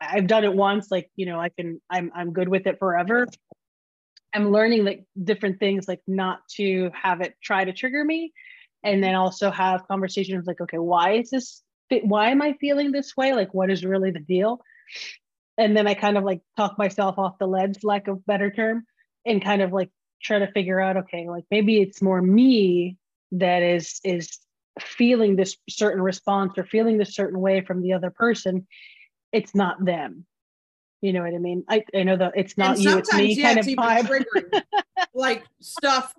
I've 0.00 0.26
done 0.26 0.44
it 0.44 0.54
once, 0.54 0.90
like 0.90 1.10
you 1.16 1.26
know, 1.26 1.40
I 1.40 1.48
can, 1.48 1.80
I'm 1.90 2.10
I'm 2.14 2.32
good 2.32 2.48
with 2.48 2.66
it 2.66 2.78
forever. 2.78 3.26
I'm 4.34 4.50
learning 4.50 4.84
like 4.84 5.04
different 5.22 5.60
things, 5.60 5.86
like 5.86 6.00
not 6.06 6.40
to 6.56 6.90
have 6.94 7.20
it 7.20 7.34
try 7.42 7.64
to 7.64 7.72
trigger 7.72 8.04
me, 8.04 8.32
and 8.82 9.02
then 9.02 9.14
also 9.14 9.50
have 9.50 9.86
conversations 9.88 10.46
like, 10.46 10.60
okay, 10.60 10.78
why 10.78 11.12
is 11.14 11.30
this? 11.30 11.62
Why 12.02 12.30
am 12.30 12.40
I 12.40 12.54
feeling 12.60 12.90
this 12.90 13.16
way? 13.16 13.34
Like, 13.34 13.52
what 13.52 13.70
is 13.70 13.84
really 13.84 14.10
the 14.10 14.20
deal? 14.20 14.60
And 15.58 15.76
then 15.76 15.86
I 15.86 15.94
kind 15.94 16.16
of 16.16 16.24
like 16.24 16.40
talk 16.56 16.78
myself 16.78 17.18
off 17.18 17.38
the 17.38 17.46
ledge, 17.46 17.84
lack 17.84 18.08
of 18.08 18.24
better 18.24 18.50
term, 18.50 18.86
and 19.26 19.44
kind 19.44 19.62
of 19.62 19.72
like 19.72 19.90
try 20.22 20.38
to 20.38 20.50
figure 20.52 20.80
out 20.80 20.96
okay 20.96 21.26
like 21.28 21.44
maybe 21.50 21.80
it's 21.80 22.00
more 22.00 22.22
me 22.22 22.96
that 23.32 23.62
is 23.62 24.00
is 24.04 24.38
feeling 24.80 25.36
this 25.36 25.56
certain 25.68 26.00
response 26.00 26.52
or 26.56 26.64
feeling 26.64 26.96
this 26.96 27.14
certain 27.14 27.40
way 27.40 27.60
from 27.60 27.82
the 27.82 27.92
other 27.92 28.10
person 28.10 28.66
it's 29.32 29.54
not 29.54 29.84
them. 29.84 30.26
You 31.00 31.12
know 31.12 31.22
what 31.22 31.34
i 31.34 31.38
mean? 31.38 31.64
I, 31.68 31.84
I 31.94 32.04
know 32.04 32.16
that 32.16 32.32
it's 32.36 32.56
not 32.56 32.76
and 32.76 32.84
you 32.84 32.98
it's 32.98 33.12
me 33.12 33.34
yeah, 33.34 33.54
kind 33.54 33.58
it's 33.58 33.68
of 33.68 33.74
vibe. 33.74 34.62
like 35.14 35.44
stuff 35.60 36.14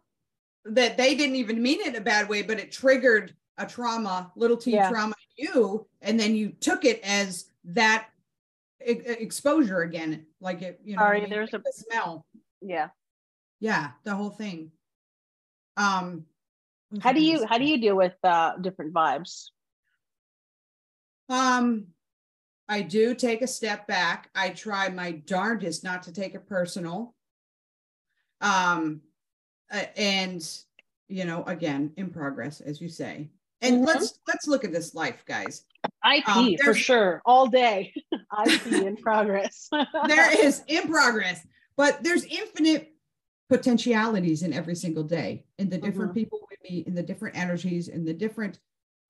that 0.66 0.98
they 0.98 1.16
didn't 1.16 1.38
even 1.38 1.62
mean 1.62 1.80
it 1.82 1.88
in 1.88 1.96
a 1.96 2.02
bad 2.02 2.28
way, 2.28 2.42
but 2.42 2.60
it 2.60 2.72
triggered 2.72 3.34
a 3.58 3.66
trauma, 3.66 4.32
little 4.36 4.58
t 4.58 4.72
Yeah. 4.72 4.90
trauma 4.90 5.14
in 5.38 5.46
you, 5.48 5.88
and 6.02 6.20
then 6.20 6.36
you 6.36 6.50
took 6.50 6.84
it 6.86 7.00
as 7.04 7.46
that 7.66 8.08
e- 8.86 8.92
exposure 8.92 9.82
again, 9.82 10.26
like 10.42 10.62
it, 10.62 10.82
you 10.84 10.96
know, 10.98 11.02
what 11.04 11.08
I 11.08 11.10
Sorry, 11.12 11.22
mean? 11.22 11.30
there's 11.30 11.54
Like 11.54 11.62
a- 11.62 11.64
the 11.64 11.74
smell, 11.74 12.26
yeah. 12.62 12.90
Yeah, 13.60 13.92
the 14.04 14.16
whole 14.16 14.32
thing. 14.32 14.72
Um, 15.78 16.26
how 17.00 17.14
do 17.14 17.22
you 17.22 17.46
how 17.48 17.58
do 17.58 17.64
you 17.66 17.80
deal 17.80 17.96
with 17.96 18.14
uh 18.24 18.58
different 18.58 18.94
vibes? 18.94 19.50
Um, 21.30 21.88
I 22.70 22.82
do 22.82 23.14
take 23.14 23.42
a 23.42 23.48
step 23.48 23.88
back. 23.88 24.30
I 24.36 24.50
try 24.50 24.90
my 24.90 25.12
darndest 25.12 25.84
not 25.84 26.04
to 26.04 26.14
take 26.14 26.34
it 26.36 26.48
personal. 26.48 27.14
Um, 28.42 29.02
uh, 29.72 29.86
and 29.98 30.46
you 31.10 31.26
know, 31.26 31.44
again, 31.44 31.92
in 31.98 32.10
progress, 32.10 32.62
as 32.62 32.82
you 32.82 32.90
say. 32.90 33.30
And 33.62 33.82
Mhm. 33.84 33.86
let's 33.86 34.20
let's 34.28 34.48
look 34.48 34.64
at 34.64 34.72
this 34.72 34.96
life, 34.96 35.24
guys. 35.26 35.66
ip 36.06 36.28
Um, 36.28 36.56
for 36.64 36.74
sure 36.74 37.22
all 37.26 37.48
day 37.48 37.94
ip 38.46 38.66
in 38.66 38.98
progress 38.98 39.70
There 40.08 40.46
is 40.46 40.64
in 40.68 40.88
progress, 40.90 41.46
but 41.78 42.04
there's 42.04 42.26
infinite 42.26 42.94
potentialities 43.50 44.44
in 44.44 44.52
every 44.54 44.76
single 44.76 45.04
day, 45.04 45.46
in 45.60 45.70
the 45.70 45.78
different 45.78 46.12
Mhm. 46.12 46.16
people 46.16 46.48
we 46.50 46.70
meet, 46.70 46.88
in 46.88 46.96
the 46.96 47.04
different 47.04 47.38
energies, 47.38 47.88
in 47.90 48.04
the 48.06 48.14
different 48.14 48.60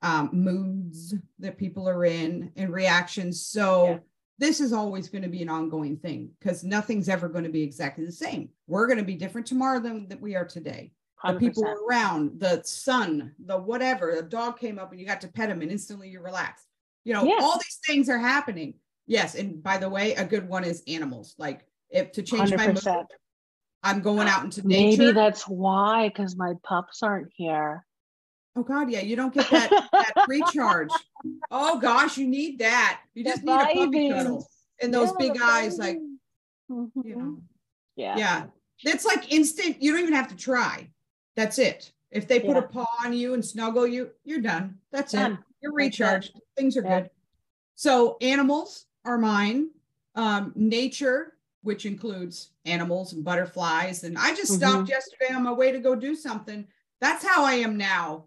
um, 0.03 0.29
moods 0.33 1.15
that 1.39 1.57
people 1.57 1.87
are 1.89 2.05
in, 2.05 2.51
and 2.57 2.71
reactions. 2.73 3.45
So 3.45 3.85
Yeah. 3.85 3.99
this 4.37 4.59
is 4.59 4.73
always 4.73 5.07
going 5.09 5.21
to 5.23 5.29
be 5.29 5.41
an 5.41 5.49
ongoing 5.49 5.97
thing 5.97 6.29
because 6.39 6.63
nothing's 6.63 7.07
ever 7.09 7.29
going 7.29 7.45
to 7.45 7.49
be 7.49 7.63
exactly 7.63 8.05
the 8.05 8.11
same. 8.11 8.49
We're 8.67 8.85
going 8.87 8.99
to 8.99 9.05
be 9.05 9.15
different 9.15 9.47
tomorrow 9.47 9.79
than 9.79 10.07
that 10.09 10.19
we 10.21 10.35
are 10.35 10.45
today. 10.45 10.91
The 11.25 11.35
people 11.35 11.63
around, 11.65 12.41
the 12.41 12.61
sun, 12.65 13.33
the 13.45 13.57
whatever, 13.57 14.13
the 14.13 14.23
dog 14.23 14.59
came 14.59 14.77
up 14.77 14.91
and 14.91 14.99
you 14.99 15.07
got 15.07 15.21
to 15.21 15.29
pet 15.29 15.49
him 15.49 15.61
and 15.61 15.71
instantly 15.71 16.09
you 16.09 16.19
relax. 16.19 16.67
You 17.05 17.13
know, 17.13 17.23
Yeah. 17.23 17.37
all 17.39 17.57
these 17.57 17.79
things 17.87 18.09
are 18.09 18.17
happening. 18.17 18.73
Yes. 19.07 19.35
And 19.35 19.63
by 19.63 19.77
the 19.77 19.87
way, 19.89 20.15
a 20.15 20.25
good 20.25 20.49
one 20.49 20.65
is 20.65 20.83
animals. 20.85 21.33
Like 21.37 21.65
if 21.89 22.11
to 22.13 22.23
change 22.23 22.53
my 22.53 22.67
mood, 22.67 22.85
I'm 23.83 24.01
going 24.01 24.27
out 24.27 24.43
into 24.43 24.67
nature. 24.67 25.01
maybe 25.03 25.13
that's 25.13 25.47
why 25.47 26.09
because 26.09 26.35
my 26.35 26.55
pups 26.63 27.03
aren't 27.03 27.31
here 27.33 27.85
oh 28.55 28.63
God, 28.63 28.89
yeah, 28.89 29.01
you 29.01 29.15
don't 29.15 29.33
get 29.33 29.49
that 29.49 29.71
that 29.71 30.13
recharge. 30.27 31.05
Oh 31.51 31.79
gosh, 31.79 32.17
you 32.17 32.27
need 32.27 32.59
that. 32.59 33.01
You 33.13 33.23
The 33.23 33.29
just 33.31 33.43
need 33.43 33.59
a 33.59 33.65
puppy 33.73 34.09
cuddle 34.09 34.47
and 34.81 34.93
those 34.93 35.11
Yeah, 35.11 35.29
big 35.31 35.41
eyes, 35.41 35.77
like 35.77 35.97
you 35.97 36.19
Mhm. 36.71 37.17
know. 37.17 37.41
yeah 37.95 38.17
Yeah. 38.17 38.45
It's 38.85 39.05
like 39.05 39.31
instant. 39.31 39.81
You 39.81 39.91
don't 39.91 40.01
even 40.01 40.13
have 40.13 40.27
to 40.29 40.35
try. 40.35 40.89
That's 41.35 41.57
it. 41.57 41.91
If 42.11 42.27
they 42.27 42.39
put 42.39 42.49
Yeah. 42.55 42.59
a 42.59 42.67
paw 42.67 42.85
on 43.03 43.13
you 43.13 43.33
and 43.33 43.43
snuggle 43.45 43.87
you, 43.87 44.11
you're 44.23 44.41
done. 44.41 44.79
That's 44.91 45.13
it. 45.13 45.37
You're 45.61 45.73
recharged. 45.73 46.39
Things 46.57 46.75
are 46.77 46.81
Yeah. 46.83 47.01
good. 47.01 47.11
So 47.75 48.17
animals 48.21 48.85
are 49.05 49.17
mine. 49.17 49.69
Um, 50.15 50.51
nature, 50.55 51.37
which 51.61 51.85
includes 51.85 52.51
animals 52.65 53.13
and 53.13 53.23
butterflies. 53.23 54.03
And 54.03 54.17
I 54.17 54.35
just 54.35 54.53
stopped 54.53 54.89
yesterday 54.89 55.33
on 55.33 55.43
my 55.43 55.51
way 55.53 55.71
to 55.71 55.79
go 55.79 55.95
do 55.95 56.13
something. 56.15 56.67
That's 56.99 57.25
how 57.25 57.43
I 57.45 57.53
am 57.53 57.77
now. 57.77 58.25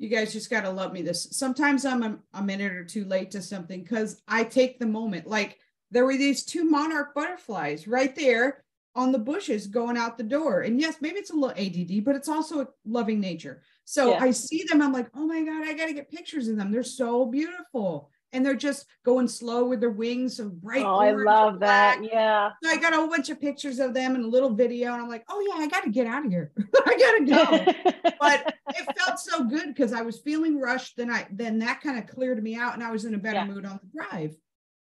You 0.00 0.08
guys 0.08 0.32
just 0.32 0.48
gotta 0.48 0.70
love 0.70 0.94
me. 0.94 1.02
This 1.02 1.28
sometimes 1.32 1.84
I'm 1.84 2.02
a, 2.02 2.18
a 2.32 2.42
minute 2.42 2.72
or 2.72 2.84
two 2.84 3.04
late 3.04 3.30
to 3.32 3.42
something 3.42 3.82
because 3.82 4.22
I 4.26 4.44
take 4.44 4.78
the 4.78 4.86
moment. 4.86 5.26
Like 5.26 5.58
there 5.90 6.06
were 6.06 6.16
these 6.16 6.42
two 6.42 6.64
monarch 6.64 7.14
butterflies 7.14 7.86
right 7.86 8.16
there 8.16 8.64
on 8.94 9.12
the 9.12 9.18
bushes 9.18 9.66
going 9.66 9.98
out 9.98 10.16
the 10.16 10.24
door. 10.24 10.62
And 10.62 10.80
yes, 10.80 10.96
maybe 11.02 11.18
it's 11.18 11.30
a 11.30 11.36
little 11.36 11.50
ADD, 11.50 12.02
but 12.02 12.16
it's 12.16 12.30
also 12.30 12.62
a 12.62 12.68
loving 12.86 13.20
nature. 13.20 13.60
So 13.84 14.12
Yeah. 14.12 14.24
I 14.24 14.30
see 14.30 14.64
them. 14.64 14.80
I'm 14.80 14.92
like, 14.94 15.10
oh 15.14 15.26
my 15.26 15.44
God, 15.44 15.68
I 15.68 15.74
got 15.74 15.86
to 15.86 15.92
get 15.92 16.10
pictures 16.10 16.48
of 16.48 16.56
them. 16.56 16.72
They're 16.72 16.82
so 16.82 17.26
beautiful. 17.26 18.10
And 18.32 18.46
they're 18.46 18.54
just 18.54 18.86
going 19.04 19.26
slow 19.26 19.64
with 19.64 19.80
their 19.80 19.90
wings, 19.90 20.36
so 20.36 20.48
bright. 20.48 20.84
oh 20.84 21.00
i 21.00 21.10
love 21.10 21.58
that 21.60 22.00
yeah 22.04 22.50
So 22.62 22.70
I 22.70 22.76
got 22.76 22.92
a 22.92 22.96
whole 22.96 23.08
bunch 23.08 23.28
of 23.28 23.40
pictures 23.40 23.78
of 23.80 23.92
them 23.92 24.14
and 24.14 24.24
a 24.24 24.28
little 24.28 24.54
video. 24.54 24.92
And 24.92 25.02
I'm 25.02 25.08
like, 25.08 25.24
oh 25.28 25.40
yeah, 25.48 25.62
I 25.62 25.66
got 25.66 25.82
to 25.84 25.90
get 25.90 26.06
out 26.06 26.24
of 26.24 26.30
here. 26.30 26.52
I 26.86 26.96
got 26.96 27.18
to 27.18 27.74
go. 27.74 28.12
but 28.20 28.54
it 28.68 28.96
felt 28.98 29.18
so 29.18 29.44
good 29.44 29.66
because 29.74 29.92
I 29.92 30.02
was 30.02 30.18
feeling 30.20 30.60
rushed. 30.60 30.96
Then 30.96 31.10
I 31.10 31.26
then 31.32 31.58
that 31.58 31.80
kind 31.80 31.98
of 31.98 32.06
cleared 32.06 32.40
me 32.42 32.54
out 32.54 32.74
and 32.74 32.82
I 32.84 32.90
was 32.92 33.04
in 33.04 33.14
a 33.14 33.18
better 33.18 33.38
Yeah. 33.38 33.46
mood 33.46 33.66
on 33.66 33.80
the 33.82 33.90
drive. 33.98 34.36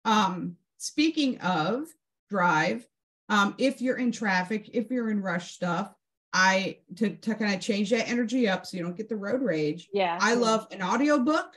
Um, 0.05 0.57
speaking 0.79 1.39
of 1.41 1.87
drive, 2.29 2.87
um, 3.29 3.55
if 3.59 3.81
you're 3.81 3.97
in 3.99 4.13
traffic, 4.13 4.71
if 4.73 4.91
you're 4.91 5.11
in 5.11 5.21
rush 5.23 5.53
stuff, 5.53 5.93
I 6.33 6.79
to, 6.97 7.11
to 7.17 7.35
kind 7.35 7.55
of 7.55 7.61
change 7.61 7.91
that 7.91 8.09
energy 8.09 8.49
up 8.49 8.67
so 8.67 8.77
you 8.77 8.83
don't 8.83 8.97
get 8.97 9.09
the 9.09 9.17
road 9.17 9.41
rage. 9.43 9.89
yeah 9.93 10.19
I 10.21 10.35
love 10.35 10.67
an 10.73 10.83
audiobook 10.83 11.55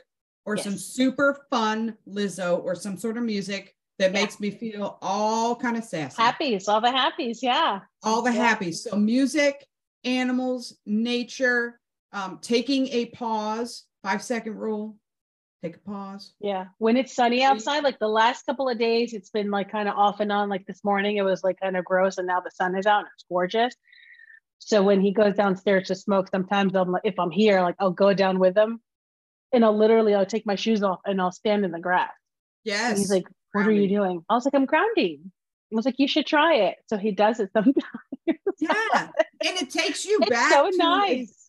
or 0.50 0.56
some 0.56 0.76
super 0.76 1.46
fun 1.50 1.96
Lizzo 2.08 2.62
or 2.64 2.74
some 2.74 2.96
sort 2.96 3.16
of 3.16 3.22
music 3.22 3.74
that 3.98 4.12
Yeah. 4.12 4.20
makes 4.20 4.40
me 4.40 4.50
feel 4.50 4.98
all 5.02 5.54
kind 5.54 5.76
of 5.76 5.84
sassy 5.84 6.20
happies 6.20 6.68
all 6.68 6.80
the 6.80 6.88
happies 6.88 7.38
yeah 7.42 7.80
all 8.02 8.22
the 8.22 8.32
Yeah. 8.32 8.54
happies. 8.56 8.76
So 8.76 8.96
music, 8.96 9.66
animals, 10.04 10.76
nature, 10.86 11.78
um, 12.12 12.38
taking 12.40 12.88
a 12.88 13.06
pause, 13.06 13.84
five 14.02 14.22
second 14.22 14.56
rule, 14.56 14.96
take 15.62 15.76
a 15.76 15.80
pause. 15.80 16.32
yeah 16.40 16.64
when 16.78 16.96
it's 16.96 17.14
sunny 17.14 17.42
outside 17.44 17.84
like 17.84 17.98
the 17.98 18.08
last 18.08 18.46
couple 18.46 18.68
of 18.68 18.78
days 18.78 19.12
it's 19.12 19.28
been 19.30 19.50
like 19.50 19.70
kind 19.70 19.88
of 19.88 19.94
off 19.96 20.18
and 20.20 20.32
on 20.32 20.48
like 20.48 20.66
this 20.66 20.82
morning 20.82 21.16
it 21.18 21.22
was 21.22 21.44
like 21.44 21.60
kind 21.60 21.76
of 21.76 21.84
gross 21.84 22.16
and 22.18 22.26
now 22.26 22.40
the 22.40 22.50
sun 22.50 22.74
is 22.76 22.86
out 22.86 23.00
and 23.00 23.08
it's 23.14 23.24
gorgeous 23.28 23.74
so 24.58 24.82
when 24.82 25.00
he 25.02 25.12
goes 25.12 25.34
downstairs 25.34 25.88
to 25.88 25.94
smoke 25.94 26.28
sometimes 26.30 26.74
i'm 26.74 26.90
like 26.90 27.02
if 27.04 27.18
i'm 27.18 27.30
here 27.30 27.60
like 27.60 27.74
i'll 27.78 27.90
go 27.90 28.14
down 28.14 28.38
with 28.38 28.56
him 28.56 28.80
and 29.52 29.64
i'll 29.64 29.76
literally 29.76 30.14
i'll 30.14 30.26
take 30.26 30.46
my 30.46 30.54
shoes 30.56 30.82
off 30.82 31.00
and 31.04 31.20
i'll 31.20 31.32
stand 31.32 31.64
in 31.64 31.70
the 31.70 31.80
grass 31.80 32.10
Yes. 32.64 32.90
and 32.90 32.98
he's 32.98 33.10
like 33.10 33.26
what 33.52 33.66
are 33.66 33.72
you 33.72 33.88
doing 33.88 34.24
i 34.28 34.34
was 34.34 34.44
like 34.44 34.54
i'm 34.54 34.66
grounding 34.66 35.32
I 35.72 35.76
was 35.76 35.84
like, 35.86 36.00
you 36.00 36.08
should 36.08 36.26
try 36.26 36.54
it. 36.56 36.78
So 36.88 36.96
he 36.96 37.12
does 37.12 37.38
it 37.38 37.50
sometimes. 37.52 37.76
yeah. 38.26 38.72
And 39.46 39.56
it 39.62 39.70
takes 39.70 40.04
you 40.04 40.18
it's 40.20 40.28
back. 40.30 40.50
so 40.52 40.68
to, 40.68 40.76
nice. 40.76 41.48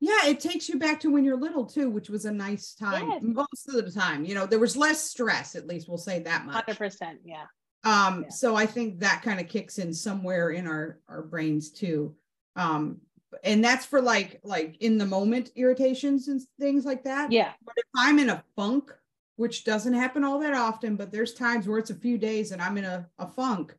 Yeah, 0.00 0.28
it 0.28 0.40
takes 0.40 0.66
you 0.70 0.78
back 0.78 0.98
to 1.00 1.10
when 1.12 1.24
you're 1.24 1.36
little 1.36 1.66
too, 1.66 1.90
which 1.90 2.08
was 2.08 2.24
a 2.24 2.32
nice 2.32 2.72
time 2.74 3.10
Yes. 3.10 3.20
most 3.22 3.68
of 3.68 3.74
the 3.84 3.90
time. 3.92 4.24
You 4.24 4.34
know, 4.34 4.46
there 4.46 4.58
was 4.58 4.78
less 4.78 5.04
stress, 5.04 5.54
at 5.56 5.66
least 5.66 5.90
we'll 5.90 5.98
say 5.98 6.20
that 6.20 6.46
much. 6.46 6.54
Hundred 6.54 6.78
percent. 6.78 7.18
Yeah. 7.22 7.44
Um, 7.84 8.22
Yeah. 8.22 8.28
so 8.30 8.56
I 8.56 8.64
think 8.64 9.00
that 9.00 9.20
kind 9.22 9.38
of 9.38 9.46
kicks 9.48 9.76
in 9.76 9.92
somewhere 9.92 10.48
in 10.48 10.66
our 10.66 10.98
our 11.06 11.20
brains 11.20 11.70
too. 11.70 12.16
Um, 12.56 13.02
and 13.44 13.64
that's 13.64 13.86
for 13.86 14.00
like 14.00 14.40
like 14.42 14.76
in 14.80 14.98
the 14.98 15.06
moment 15.06 15.50
irritations 15.56 16.28
and 16.28 16.40
things 16.58 16.84
like 16.84 17.04
that. 17.04 17.32
Yeah. 17.32 17.52
But 17.64 17.74
if 17.76 17.86
I'm 17.96 18.18
in 18.18 18.30
a 18.30 18.42
funk, 18.56 18.92
which 19.36 19.64
doesn't 19.64 19.94
happen 19.94 20.24
all 20.24 20.38
that 20.40 20.54
often, 20.54 20.96
but 20.96 21.10
there's 21.10 21.34
times 21.34 21.66
where 21.66 21.78
it's 21.78 21.90
a 21.90 21.94
few 21.94 22.18
days 22.18 22.52
and 22.52 22.60
I'm 22.60 22.76
in 22.76 22.84
a, 22.84 23.08
a 23.18 23.26
funk, 23.26 23.74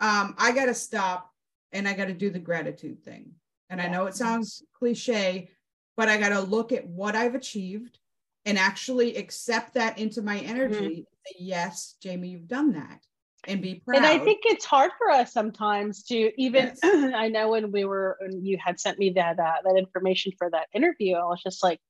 um, 0.00 0.34
I 0.38 0.52
got 0.52 0.66
to 0.66 0.74
stop 0.74 1.30
and 1.72 1.86
I 1.86 1.92
got 1.92 2.06
to 2.06 2.14
do 2.14 2.30
the 2.30 2.38
gratitude 2.38 3.02
thing. 3.04 3.32
And 3.70 3.80
I 3.80 3.88
know 3.88 4.06
it 4.06 4.14
sounds 4.14 4.62
cliche, 4.72 5.50
but 5.96 6.08
I 6.08 6.18
got 6.18 6.28
to 6.28 6.40
look 6.40 6.70
at 6.72 6.86
what 6.86 7.16
I've 7.16 7.34
achieved 7.34 7.98
and 8.44 8.58
actually 8.58 9.16
accept 9.16 9.74
that 9.74 9.98
into 9.98 10.22
my 10.22 10.38
energy. 10.38 11.06
Say, 11.26 11.36
yes, 11.38 11.96
Jamie, 12.00 12.28
you've 12.28 12.46
done 12.46 12.72
that 12.72 13.00
and 13.48 13.60
be 13.60 13.82
proud. 13.84 13.98
And 13.98 14.06
I 14.06 14.18
think 14.18 14.42
it's 14.44 14.64
hard 14.64 14.90
for 14.98 15.10
us 15.10 15.32
sometimes 15.32 16.02
to 16.04 16.32
even. 16.40 16.72
Yes. 16.82 17.12
I 17.14 17.28
know 17.28 17.50
when 17.50 17.72
we 17.72 17.84
were, 17.84 18.16
when 18.20 18.44
you 18.44 18.58
had 18.62 18.80
sent 18.80 18.98
me 18.98 19.10
that 19.10 19.38
uh, 19.38 19.54
that 19.64 19.76
information 19.76 20.32
for 20.38 20.50
that 20.50 20.68
interview, 20.74 21.16
I 21.16 21.24
was 21.24 21.42
just 21.42 21.62
like, 21.62 21.80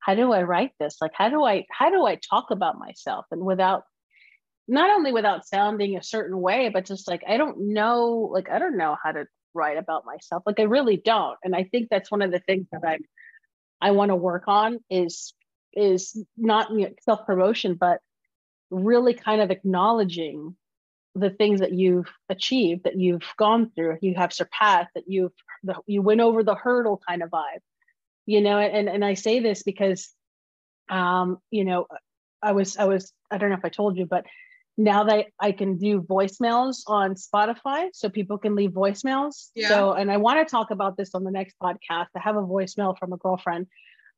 how 0.00 0.14
do 0.14 0.32
I 0.32 0.42
write 0.42 0.72
this? 0.78 0.96
Like, 1.00 1.12
how 1.14 1.28
do 1.28 1.44
I 1.44 1.66
how 1.70 1.90
do 1.90 2.06
I 2.06 2.16
talk 2.16 2.50
about 2.50 2.78
myself 2.78 3.26
and 3.30 3.42
without 3.42 3.84
not 4.66 4.90
only 4.90 5.12
without 5.12 5.46
sounding 5.46 5.96
a 5.96 6.02
certain 6.02 6.40
way, 6.40 6.68
but 6.68 6.84
just 6.84 7.08
like 7.08 7.22
I 7.26 7.36
don't 7.36 7.72
know, 7.72 8.28
like 8.32 8.50
I 8.50 8.58
don't 8.58 8.76
know 8.76 8.96
how 9.02 9.12
to 9.12 9.26
write 9.54 9.78
about 9.78 10.04
myself. 10.04 10.42
Like 10.46 10.60
I 10.60 10.64
really 10.64 10.96
don't. 10.96 11.38
And 11.42 11.56
I 11.56 11.64
think 11.64 11.88
that's 11.90 12.10
one 12.10 12.22
of 12.22 12.30
the 12.30 12.40
things 12.40 12.66
that 12.72 12.84
I 12.84 12.98
I 13.80 13.92
want 13.92 14.10
to 14.10 14.16
work 14.16 14.44
on 14.46 14.78
is 14.90 15.32
is 15.72 16.22
not 16.36 16.70
you 16.70 16.88
know, 16.88 16.94
self 17.02 17.26
promotion, 17.26 17.74
but 17.74 18.00
really 18.70 19.14
kind 19.14 19.40
of 19.40 19.50
acknowledging 19.50 20.56
the 21.20 21.30
things 21.30 21.60
that 21.60 21.72
you've 21.72 22.08
achieved, 22.28 22.84
that 22.84 22.98
you've 22.98 23.24
gone 23.36 23.70
through, 23.74 23.98
you 24.00 24.14
have 24.16 24.32
surpassed, 24.32 24.90
that 24.94 25.04
you've 25.06 25.32
the, 25.62 25.74
you 25.86 26.02
went 26.02 26.20
over 26.20 26.42
the 26.42 26.54
hurdle 26.54 27.00
kind 27.08 27.22
of 27.22 27.30
vibe, 27.30 27.60
you 28.26 28.40
know. 28.40 28.58
And 28.58 28.88
and 28.88 29.04
I 29.04 29.14
say 29.14 29.40
this 29.40 29.62
because, 29.62 30.12
um, 30.88 31.38
you 31.50 31.64
know, 31.64 31.86
I 32.42 32.52
was 32.52 32.76
I 32.76 32.84
was 32.84 33.12
I 33.30 33.38
don't 33.38 33.50
know 33.50 33.56
if 33.56 33.64
I 33.64 33.70
told 33.70 33.96
you, 33.96 34.06
but 34.06 34.24
now 34.76 35.04
that 35.04 35.26
I 35.40 35.52
can 35.52 35.76
do 35.76 36.00
voicemails 36.00 36.82
on 36.86 37.16
Spotify, 37.16 37.88
so 37.92 38.08
people 38.08 38.38
can 38.38 38.54
leave 38.54 38.70
voicemails. 38.70 39.48
Yeah. 39.54 39.68
So, 39.68 39.92
and 39.92 40.10
I 40.10 40.18
want 40.18 40.46
to 40.46 40.50
talk 40.50 40.70
about 40.70 40.96
this 40.96 41.10
on 41.14 41.24
the 41.24 41.32
next 41.32 41.56
podcast. 41.60 42.06
I 42.16 42.20
have 42.20 42.36
a 42.36 42.42
voicemail 42.42 42.96
from 42.96 43.12
a 43.12 43.16
girlfriend, 43.16 43.66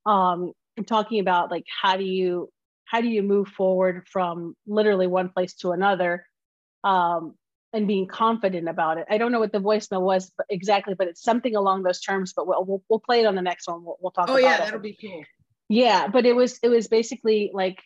um, 0.05 0.53
talking 0.86 1.20
about 1.20 1.51
like 1.51 1.64
how 1.82 1.96
do 1.96 2.05
you 2.05 2.51
how 2.84 3.01
do 3.01 3.09
you 3.09 3.22
move 3.22 3.48
forward 3.48 4.07
from 4.09 4.55
literally 4.66 5.07
one 5.07 5.28
place 5.28 5.55
to 5.55 5.70
another, 5.70 6.26
um, 6.85 7.35
and 7.72 7.87
being 7.87 8.07
confident 8.07 8.68
about 8.68 8.99
it. 8.99 9.07
I 9.09 9.18
don't 9.18 9.31
know 9.33 9.39
what 9.39 9.53
the 9.53 9.61
voicemail 9.61 10.03
was 10.03 10.31
but- 10.37 10.47
exactly, 10.51 10.95
but 10.95 11.07
it's 11.09 11.22
something 11.22 11.55
along 11.55 11.83
those 11.83 12.01
terms. 12.01 12.33
But 12.33 12.47
we'll 12.47 12.64
we'll, 12.64 12.83
we'll 12.89 13.01
play 13.01 13.20
it 13.20 13.26
on 13.26 13.35
the 13.35 13.43
next 13.43 13.68
one. 13.68 13.85
We'll, 13.85 13.97
we'll 14.01 14.11
talk. 14.12 14.28
oh 14.28 14.33
about 14.35 14.43
yeah, 14.43 14.57
it. 14.57 14.64
that'll 14.64 14.81
be 14.81 14.99
cool. 15.01 15.22
Yeah, 15.68 16.09
but 16.09 16.26
it 16.26 16.35
was 16.35 16.59
it 16.62 16.68
was 16.68 16.89
basically 16.89 17.51
like 17.55 17.81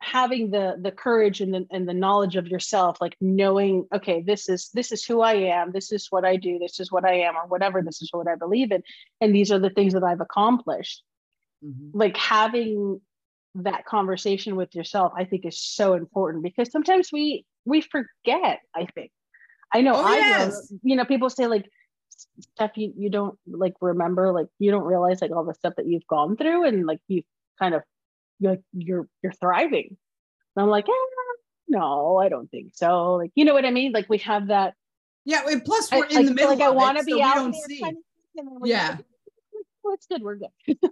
having 0.00 0.50
the 0.50 0.76
the 0.80 0.90
courage 0.90 1.40
and 1.40 1.52
the 1.54 1.66
and 1.70 1.88
the 1.88 1.94
knowledge 1.94 2.36
of 2.36 2.48
yourself, 2.48 2.98
like 3.00 3.16
knowing, 3.20 3.86
okay, 3.94 4.22
this 4.22 4.48
is 4.48 4.70
this 4.74 4.92
is 4.92 5.04
who 5.04 5.20
I 5.20 5.34
am, 5.34 5.72
this 5.72 5.92
is 5.92 6.08
what 6.10 6.24
I 6.24 6.36
do, 6.36 6.58
this 6.58 6.80
is 6.80 6.90
what 6.92 7.04
I 7.04 7.20
am, 7.20 7.36
or 7.36 7.46
whatever, 7.46 7.82
this 7.82 8.00
is 8.02 8.08
what 8.12 8.28
I 8.28 8.36
believe 8.36 8.72
in, 8.72 8.82
and 9.20 9.34
these 9.34 9.50
are 9.52 9.58
the 9.58 9.70
things 9.70 9.92
that 9.94 10.02
I've 10.02 10.20
accomplished. 10.20 11.02
Mhm. 11.64 11.90
Like 11.94 12.16
having 12.16 13.00
that 13.56 13.84
conversation 13.86 14.56
with 14.56 14.74
yourself, 14.74 15.12
I 15.16 15.24
think 15.24 15.44
is 15.44 15.60
so 15.60 15.94
important 15.94 16.42
because 16.42 16.70
sometimes 16.70 17.10
we 17.12 17.44
we 17.64 17.80
forget. 17.80 18.60
I 18.74 18.86
think 18.94 19.10
I 19.72 19.80
know 19.82 19.94
Oh, 19.96 20.04
I 20.04 20.18
yes. 20.18 20.70
know. 20.70 20.78
You 20.82 20.96
know, 20.96 21.04
people 21.04 21.30
say 21.30 21.46
like 21.46 21.68
stuff 22.40 22.72
you 22.76 22.92
you 22.96 23.10
don't 23.10 23.38
like 23.46 23.74
remember, 23.80 24.32
like 24.32 24.46
you 24.58 24.70
don't 24.70 24.84
realize 24.84 25.20
like 25.20 25.30
all 25.30 25.44
the 25.44 25.54
stuff 25.54 25.74
that 25.76 25.86
you've 25.86 26.06
gone 26.06 26.36
through, 26.36 26.64
and 26.66 26.86
like 26.86 27.00
you 27.08 27.22
kind 27.58 27.74
of 27.74 27.82
you're 28.40 28.58
you're 28.72 29.08
you're 29.22 29.32
thriving. 29.32 29.96
And 30.56 30.62
I'm 30.64 30.68
like, 30.70 30.88
eh, 30.88 30.92
no, 31.68 32.18
I 32.18 32.28
don't 32.28 32.50
think 32.50 32.72
so. 32.74 33.14
Like, 33.14 33.30
you 33.34 33.44
know 33.44 33.54
what 33.54 33.64
I 33.64 33.70
mean? 33.70 33.92
Like 33.92 34.08
we 34.08 34.18
have 34.18 34.48
that. 34.48 34.74
Yeah, 35.24 35.40
and 35.48 35.64
plus 35.64 35.90
we're 35.90 36.04
in 36.06 36.16
I 36.18 36.22
the 36.24 36.34
middle 36.34 36.50
like 36.50 36.60
I 36.60 36.70
want 36.70 36.98
to 36.98 37.04
be 37.04 37.12
so 37.12 37.16
we 37.16 37.22
out 37.22 37.34
don't 37.36 37.52
there. 37.52 37.60
see. 37.66 37.80
kind 37.80 37.96
of 37.96 38.02
thing, 38.34 38.46
and 38.52 38.62
then 38.62 38.68
Yeah. 38.70 38.88
like, 38.90 39.04
it's 39.94 40.06
good. 40.06 40.22
We're 40.22 40.36
good. 40.36 40.78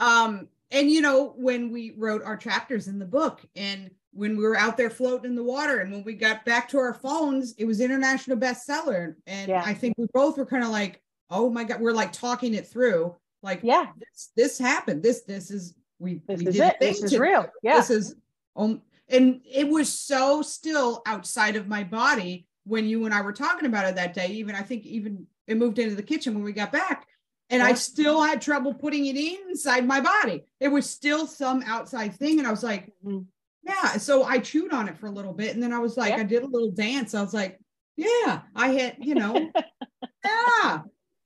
Um, 0.00 0.46
and 0.70 0.90
you 0.90 1.00
know, 1.00 1.34
when 1.36 1.72
we 1.72 1.94
wrote 1.96 2.22
our 2.22 2.36
chapters 2.36 2.88
in 2.88 2.98
the 2.98 3.06
book 3.06 3.40
and 3.56 3.90
when 4.12 4.36
we 4.36 4.42
were 4.42 4.56
out 4.56 4.76
there 4.76 4.90
floating 4.90 5.30
in 5.30 5.36
the 5.36 5.42
water 5.42 5.78
and 5.78 5.92
when 5.92 6.02
we 6.02 6.14
got 6.14 6.44
back 6.44 6.68
to 6.70 6.78
our 6.78 6.94
phones, 6.94 7.54
it 7.58 7.64
was 7.64 7.80
international 7.80 8.36
bestseller. 8.36 9.14
And 9.26 9.48
Yeah. 9.48 9.62
I 9.64 9.74
think 9.74 9.96
we 9.96 10.06
both 10.12 10.36
were 10.36 10.46
kind 10.46 10.64
of 10.64 10.70
like, 10.70 11.00
oh 11.30 11.50
my 11.50 11.64
God, 11.64 11.80
we're 11.80 11.92
like 11.92 12.12
talking 12.12 12.54
it 12.54 12.66
through. 12.66 13.14
Like, 13.42 13.60
Yeah, 13.62 13.86
this, 13.98 14.30
this 14.36 14.58
happened. 14.58 15.02
This, 15.02 15.22
this 15.22 15.50
is 15.50 15.74
we, 15.98 16.20
this 16.26 16.40
we 16.40 16.48
is 16.48 16.54
did 16.54 16.64
it. 16.64 16.76
This 16.80 17.02
is 17.02 17.18
real. 17.18 17.46
Yeah. 17.62 17.76
This 17.76 17.90
is 17.90 18.14
um 18.56 18.82
and 19.08 19.40
it 19.44 19.68
was 19.68 19.90
so 19.92 20.42
still 20.42 21.02
outside 21.06 21.56
of 21.56 21.66
my 21.66 21.82
body 21.82 22.46
when 22.64 22.86
you 22.86 23.06
and 23.06 23.14
I 23.14 23.22
were 23.22 23.32
talking 23.32 23.66
about 23.66 23.86
it 23.86 23.94
that 23.96 24.14
day. 24.14 24.28
Even 24.28 24.54
I 24.54 24.62
think 24.62 24.84
even 24.84 25.26
it 25.46 25.56
moved 25.56 25.78
into 25.78 25.94
the 25.94 26.02
kitchen 26.02 26.34
when 26.34 26.44
we 26.44 26.52
got 26.52 26.72
back. 26.72 27.06
And 27.50 27.62
I 27.62 27.74
still 27.74 28.22
had 28.22 28.42
trouble 28.42 28.74
putting 28.74 29.06
it 29.06 29.16
inside 29.16 29.86
my 29.86 30.00
body. 30.00 30.44
It 30.60 30.68
was 30.68 30.88
still 30.88 31.26
some 31.26 31.62
outside 31.66 32.14
thing. 32.14 32.38
And 32.38 32.46
I 32.46 32.50
was 32.50 32.62
like, 32.62 32.92
Mhm. 33.04 33.26
yeah. 33.62 33.96
So 33.96 34.22
I 34.24 34.38
chewed 34.38 34.72
on 34.72 34.88
it 34.88 34.98
for 34.98 35.06
a 35.06 35.10
little 35.10 35.32
bit. 35.32 35.54
And 35.54 35.62
then 35.62 35.72
I 35.72 35.78
was 35.78 35.96
like, 35.96 36.10
Yeah. 36.10 36.18
I 36.18 36.24
did 36.24 36.42
a 36.42 36.46
little 36.46 36.70
dance. 36.70 37.14
I 37.14 37.22
was 37.22 37.32
like, 37.34 37.58
yeah, 37.96 38.42
I 38.54 38.68
had, 38.68 38.96
you 39.00 39.14
know, 39.14 39.34
yeah. 40.24 40.82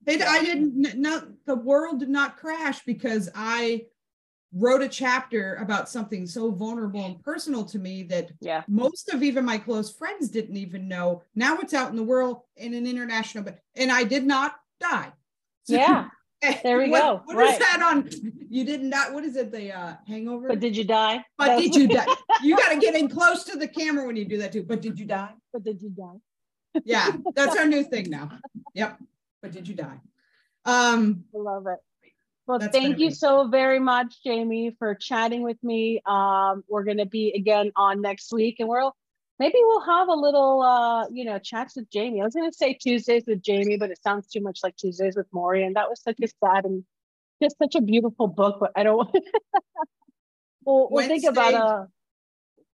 It, 0.06 0.20
I 0.22 0.44
didn't 0.44 0.98
know 0.98 1.22
the 1.46 1.54
world 1.54 2.00
did 2.00 2.08
not 2.08 2.36
crash 2.36 2.84
because 2.84 3.28
I 3.34 3.86
wrote 4.54 4.82
a 4.82 4.88
chapter 4.88 5.54
about 5.56 5.88
something 5.88 6.26
so 6.26 6.50
vulnerable 6.50 7.04
and 7.04 7.20
personal 7.22 7.64
to 7.64 7.78
me 7.78 8.02
that 8.04 8.30
Yeah. 8.40 8.62
most 8.68 9.08
of 9.12 9.22
even 9.22 9.44
my 9.44 9.58
close 9.58 9.92
friends 9.92 10.28
didn't 10.28 10.56
even 10.56 10.88
know. 10.88 11.22
Now 11.34 11.58
it's 11.58 11.72
out 11.74 11.90
in 11.90 11.96
the 11.96 12.02
world 12.02 12.42
in 12.56 12.74
an 12.74 12.86
international, 12.86 13.44
but 13.44 13.58
and 13.76 13.90
I 13.90 14.04
did 14.04 14.24
not 14.24 14.54
die. 14.80 15.12
Yeah. 15.68 16.08
There 16.64 16.76
we 16.78 16.90
what, 16.90 17.00
go. 17.00 17.22
What 17.26 17.44
is 17.44 17.50
Right. 17.52 17.60
that 17.60 17.82
on? 17.82 18.10
You 18.48 18.64
didn't 18.64 18.90
die. 18.90 19.10
What 19.10 19.22
is 19.22 19.36
it? 19.36 19.52
The 19.52 19.72
uh, 19.72 19.94
Hangover. 20.08 20.48
But 20.48 20.58
did 20.58 20.76
you 20.76 20.82
die? 20.82 21.24
But 21.38 21.46
That's 21.46 21.62
did 21.62 21.76
you 21.76 21.86
die? 21.86 22.06
You 22.42 22.56
got 22.56 22.70
to 22.70 22.78
get 22.80 22.96
in 22.96 23.08
close 23.08 23.44
to 23.44 23.56
the 23.56 23.68
camera 23.68 24.04
when 24.04 24.16
you 24.16 24.24
do 24.24 24.38
that 24.38 24.50
too. 24.50 24.64
But 24.64 24.82
did 24.82 24.98
you 24.98 25.06
die? 25.06 25.30
But 25.52 25.62
did 25.62 25.80
you 25.80 25.90
die? 25.90 26.18
Yeah, 26.84 27.12
that's 27.36 27.56
our 27.56 27.66
new 27.66 27.84
thing 27.84 28.10
now. 28.10 28.30
Yep. 28.74 28.98
But 29.40 29.52
did 29.52 29.68
you 29.68 29.74
die? 29.76 30.00
Um, 30.64 31.24
I 31.34 31.38
love 31.38 31.66
it. 31.68 31.78
Well, 32.46 32.58
That's 32.58 32.76
thank 32.76 32.98
you 32.98 33.10
so 33.12 33.48
very 33.48 33.78
much, 33.78 34.22
Jamie, 34.24 34.74
for 34.78 34.94
chatting 34.94 35.42
with 35.42 35.62
me. 35.62 36.02
Um, 36.06 36.64
we're 36.68 36.84
going 36.84 36.98
to 36.98 37.06
be 37.06 37.32
again 37.36 37.70
on 37.76 38.00
next 38.00 38.32
week, 38.32 38.56
and 38.58 38.68
we'll 38.68 38.96
maybe 39.42 39.58
we'll 39.60 39.80
have 39.80 40.06
a 40.06 40.14
little, 40.14 40.62
uh, 40.62 41.08
you 41.10 41.24
know, 41.24 41.36
chats 41.40 41.74
with 41.74 41.90
Jamie. 41.90 42.20
I 42.20 42.24
was 42.24 42.34
going 42.34 42.48
to 42.48 42.56
say 42.56 42.74
Tuesdays 42.74 43.24
with 43.26 43.42
Jamie, 43.42 43.76
but 43.76 43.90
it 43.90 44.00
sounds 44.00 44.28
too 44.28 44.40
much 44.40 44.60
like 44.62 44.76
Tuesdays 44.76 45.16
with 45.16 45.28
Morrie, 45.32 45.66
and 45.66 45.74
that 45.74 45.90
was 45.90 46.00
such 46.00 46.18
a 46.22 46.28
sad 46.28 46.64
and 46.64 46.84
just 47.42 47.58
such 47.58 47.74
a 47.74 47.80
beautiful 47.80 48.28
book. 48.28 48.58
But 48.60 48.70
I 48.76 48.84
don't. 48.84 49.10
we'll, 50.64 50.88
we'll 50.90 51.08
think 51.08 51.24
about 51.24 51.52
Wednesday- 51.52 51.58
uh 51.58 51.84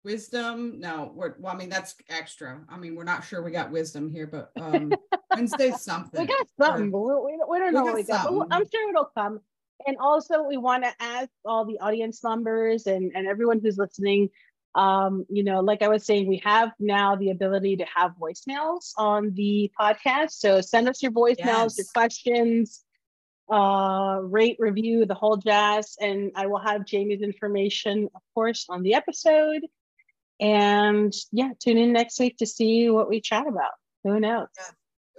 wisdom. 0.03 0.79
No, 0.79 1.11
we're 1.15 1.35
well, 1.39 1.53
I 1.53 1.57
mean, 1.57 1.69
that's 1.69 1.95
extra. 2.09 2.59
I 2.69 2.77
mean, 2.77 2.95
we're 2.95 3.05
not 3.05 3.23
sure 3.23 3.41
we 3.41 3.51
got 3.51 3.71
wisdom 3.71 4.09
here, 4.09 4.27
but 4.27 4.51
um 4.59 4.91
Wednesday's 5.33 5.81
something. 5.89 6.19
we 6.19 6.27
got 6.27 6.47
something, 6.59 6.91
but 6.91 6.99
we, 6.99 7.13
we, 7.13 7.39
we 7.49 7.59
don't 7.59 7.67
We 7.67 7.79
know 7.79 7.85
got 7.85 7.85
what 7.85 7.95
we 7.95 8.03
got. 8.03 8.27
But 8.29 8.47
I'm 8.51 8.65
sure 8.69 8.89
it'll 8.89 9.11
come. 9.17 9.39
And 9.85 9.95
also, 9.99 10.43
we 10.43 10.57
want 10.57 10.83
to 10.83 10.93
ask 10.99 11.29
all 11.45 11.63
the 11.63 11.79
audience 11.79 12.23
members 12.23 12.87
and, 12.87 13.11
and 13.15 13.27
everyone 13.27 13.59
who's 13.61 13.77
listening. 13.77 14.29
Um, 14.77 15.25
you 15.27 15.43
know, 15.43 15.61
like 15.61 15.81
I 15.81 15.87
was 15.87 16.05
saying, 16.05 16.27
we 16.27 16.39
have 16.45 16.71
now 16.79 17.15
the 17.15 17.31
ability 17.31 17.77
to 17.77 17.85
have 17.95 18.11
voicemails 18.21 18.91
on 18.95 19.33
the 19.33 19.71
podcast. 19.77 20.31
So 20.31 20.61
send 20.61 20.87
us 20.87 21.01
your 21.01 21.11
voicemails, 21.11 21.77
your 21.77 21.87
questions, 21.95 22.83
uh, 23.51 24.19
rate, 24.21 24.57
review, 24.59 25.07
the 25.07 25.15
whole 25.15 25.37
jazz. 25.37 25.95
And 25.99 26.31
I 26.35 26.45
will 26.45 26.59
have 26.59 26.85
Jamie's 26.85 27.23
information, 27.23 28.07
of 28.13 28.21
course, 28.35 28.67
on 28.69 28.83
the 28.83 28.93
episode. 28.93 29.65
And 30.39 31.11
yeah, 31.31 31.49
tune 31.59 31.79
in 31.79 31.91
next 31.91 32.19
week 32.19 32.37
to 32.37 32.45
see 32.45 32.91
what 32.91 33.09
we 33.09 33.19
chat 33.19 33.47
about. 33.47 33.71
Who 34.03 34.19
knows? 34.19 34.47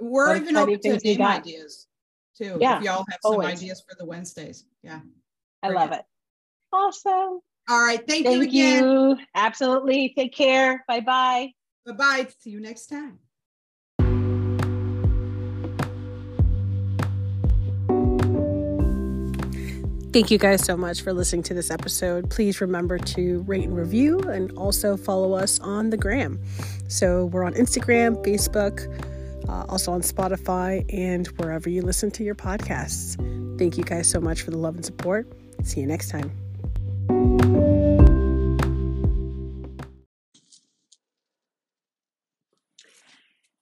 We're 0.01 0.29
What 0.29 0.43
even 0.43 0.57
open 0.57 0.81
to 0.81 0.99
name 0.99 1.23
ideas 1.23 1.89
too. 2.37 2.59
Yeah, 2.61 2.79
if 2.79 2.85
y'all 2.85 3.05
have 3.11 3.19
some 3.23 3.33
always. 3.33 3.61
ideas 3.61 3.83
for 3.87 3.97
the 3.99 4.07
Wednesdays. 4.07 4.65
Yeah. 4.85 5.01
I 5.65 5.71
love 5.71 5.91
it. 5.91 5.99
it. 5.99 6.05
Awesome. 6.73 7.41
All 7.69 7.83
right. 7.83 8.05
Thank, 8.07 8.25
you 8.25 8.39
Thank 8.39 8.45
again. 8.45 8.85
you. 8.85 9.19
Absolutely. 9.35 10.14
Take 10.16 10.35
care. 10.35 10.85
Bye 10.89 11.01
bye. 11.01 11.53
Bye 11.87 11.93
bye. 11.93 12.27
See 12.39 12.51
you 12.51 12.61
next 12.61 12.87
time. 12.87 13.19
Thank 20.11 20.31
you 20.31 20.39
guys 20.39 20.64
so 20.64 20.75
much 20.77 21.03
for 21.03 21.12
listening 21.12 21.43
to 21.45 21.55
this 21.55 21.71
episode. 21.71 22.31
Please 22.31 22.62
remember 22.62 22.97
to 22.99 23.43
rate 23.43 23.64
and 23.64 23.77
review 23.77 24.19
and 24.21 24.51
also 24.57 24.97
follow 24.97 25.35
us 25.35 25.61
on 25.61 25.91
the 25.91 25.99
gram. 25.99 26.41
So 26.89 27.27
we're 27.27 27.45
on 27.45 27.53
Instagram, 27.53 28.25
Facebook, 28.25 28.89
uh, 29.49 29.66
also 29.69 29.93
on 29.93 30.01
Spotify, 30.01 30.85
and 30.93 31.27
wherever 31.39 31.69
you 31.69 31.83
listen 31.83 32.11
to 32.12 32.25
your 32.25 32.35
podcasts. 32.35 33.16
Thank 33.59 33.77
you 33.77 33.85
guys 33.85 34.09
so 34.09 34.19
much 34.19 34.43
for 34.43 34.51
the 34.51 34.59
love 34.59 34.77
and 34.77 34.85
support. 34.85 35.29
See 35.62 35.83
you 35.83 35.87
next 35.87 36.09
time. 36.09 36.33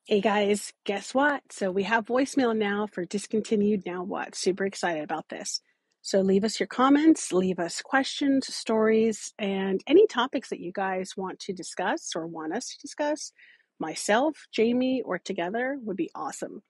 Hey 0.08 0.20
guys, 0.20 0.72
guess 0.84 1.12
what? 1.14 1.42
So 1.50 1.72
we 1.72 1.82
have 1.82 2.06
voicemail 2.06 2.56
now 2.56 2.86
for 2.86 3.04
discontinued 3.04 3.84
now 3.84 4.04
what? 4.04 4.36
Super 4.36 4.64
excited 4.64 5.02
about 5.02 5.28
this. 5.30 5.60
So 6.00 6.20
leave 6.20 6.44
us 6.44 6.60
your 6.60 6.68
comments, 6.68 7.32
leave 7.32 7.58
us 7.58 7.82
questions, 7.82 8.54
stories, 8.54 9.34
and 9.36 9.80
any 9.84 10.06
topics 10.06 10.50
that 10.50 10.60
you 10.60 10.70
guys 10.72 11.16
want 11.16 11.40
to 11.40 11.52
discuss 11.52 12.12
or 12.14 12.28
want 12.28 12.52
us 12.54 12.68
to 12.68 12.78
discuss. 12.80 13.32
Myself, 13.80 14.46
Jamie, 14.52 15.02
or 15.04 15.18
together 15.18 15.76
would 15.82 15.96
be 15.96 16.12
awesome. 16.14 16.62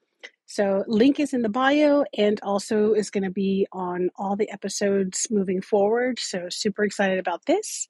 So 0.47 0.84
link 0.87 1.20
is 1.20 1.34
in 1.34 1.43
the 1.43 1.51
bio 1.51 2.07
and 2.16 2.41
also 2.43 2.95
is 2.95 3.11
going 3.11 3.24
to 3.24 3.30
be 3.30 3.66
on 3.70 4.09
all 4.16 4.37
the 4.37 4.51
episodes 4.51 5.26
moving 5.30 5.61
forward. 5.61 6.18
So 6.18 6.47
super 6.49 6.84
excited 6.84 7.18
about 7.18 7.45
this. 7.45 7.87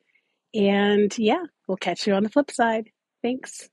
And 0.52 1.16
yeah, 1.16 1.44
we'll 1.68 1.76
catch 1.76 2.04
you 2.04 2.14
on 2.14 2.24
the 2.24 2.30
flip 2.30 2.50
side. 2.50 2.90
Thanks. 3.22 3.68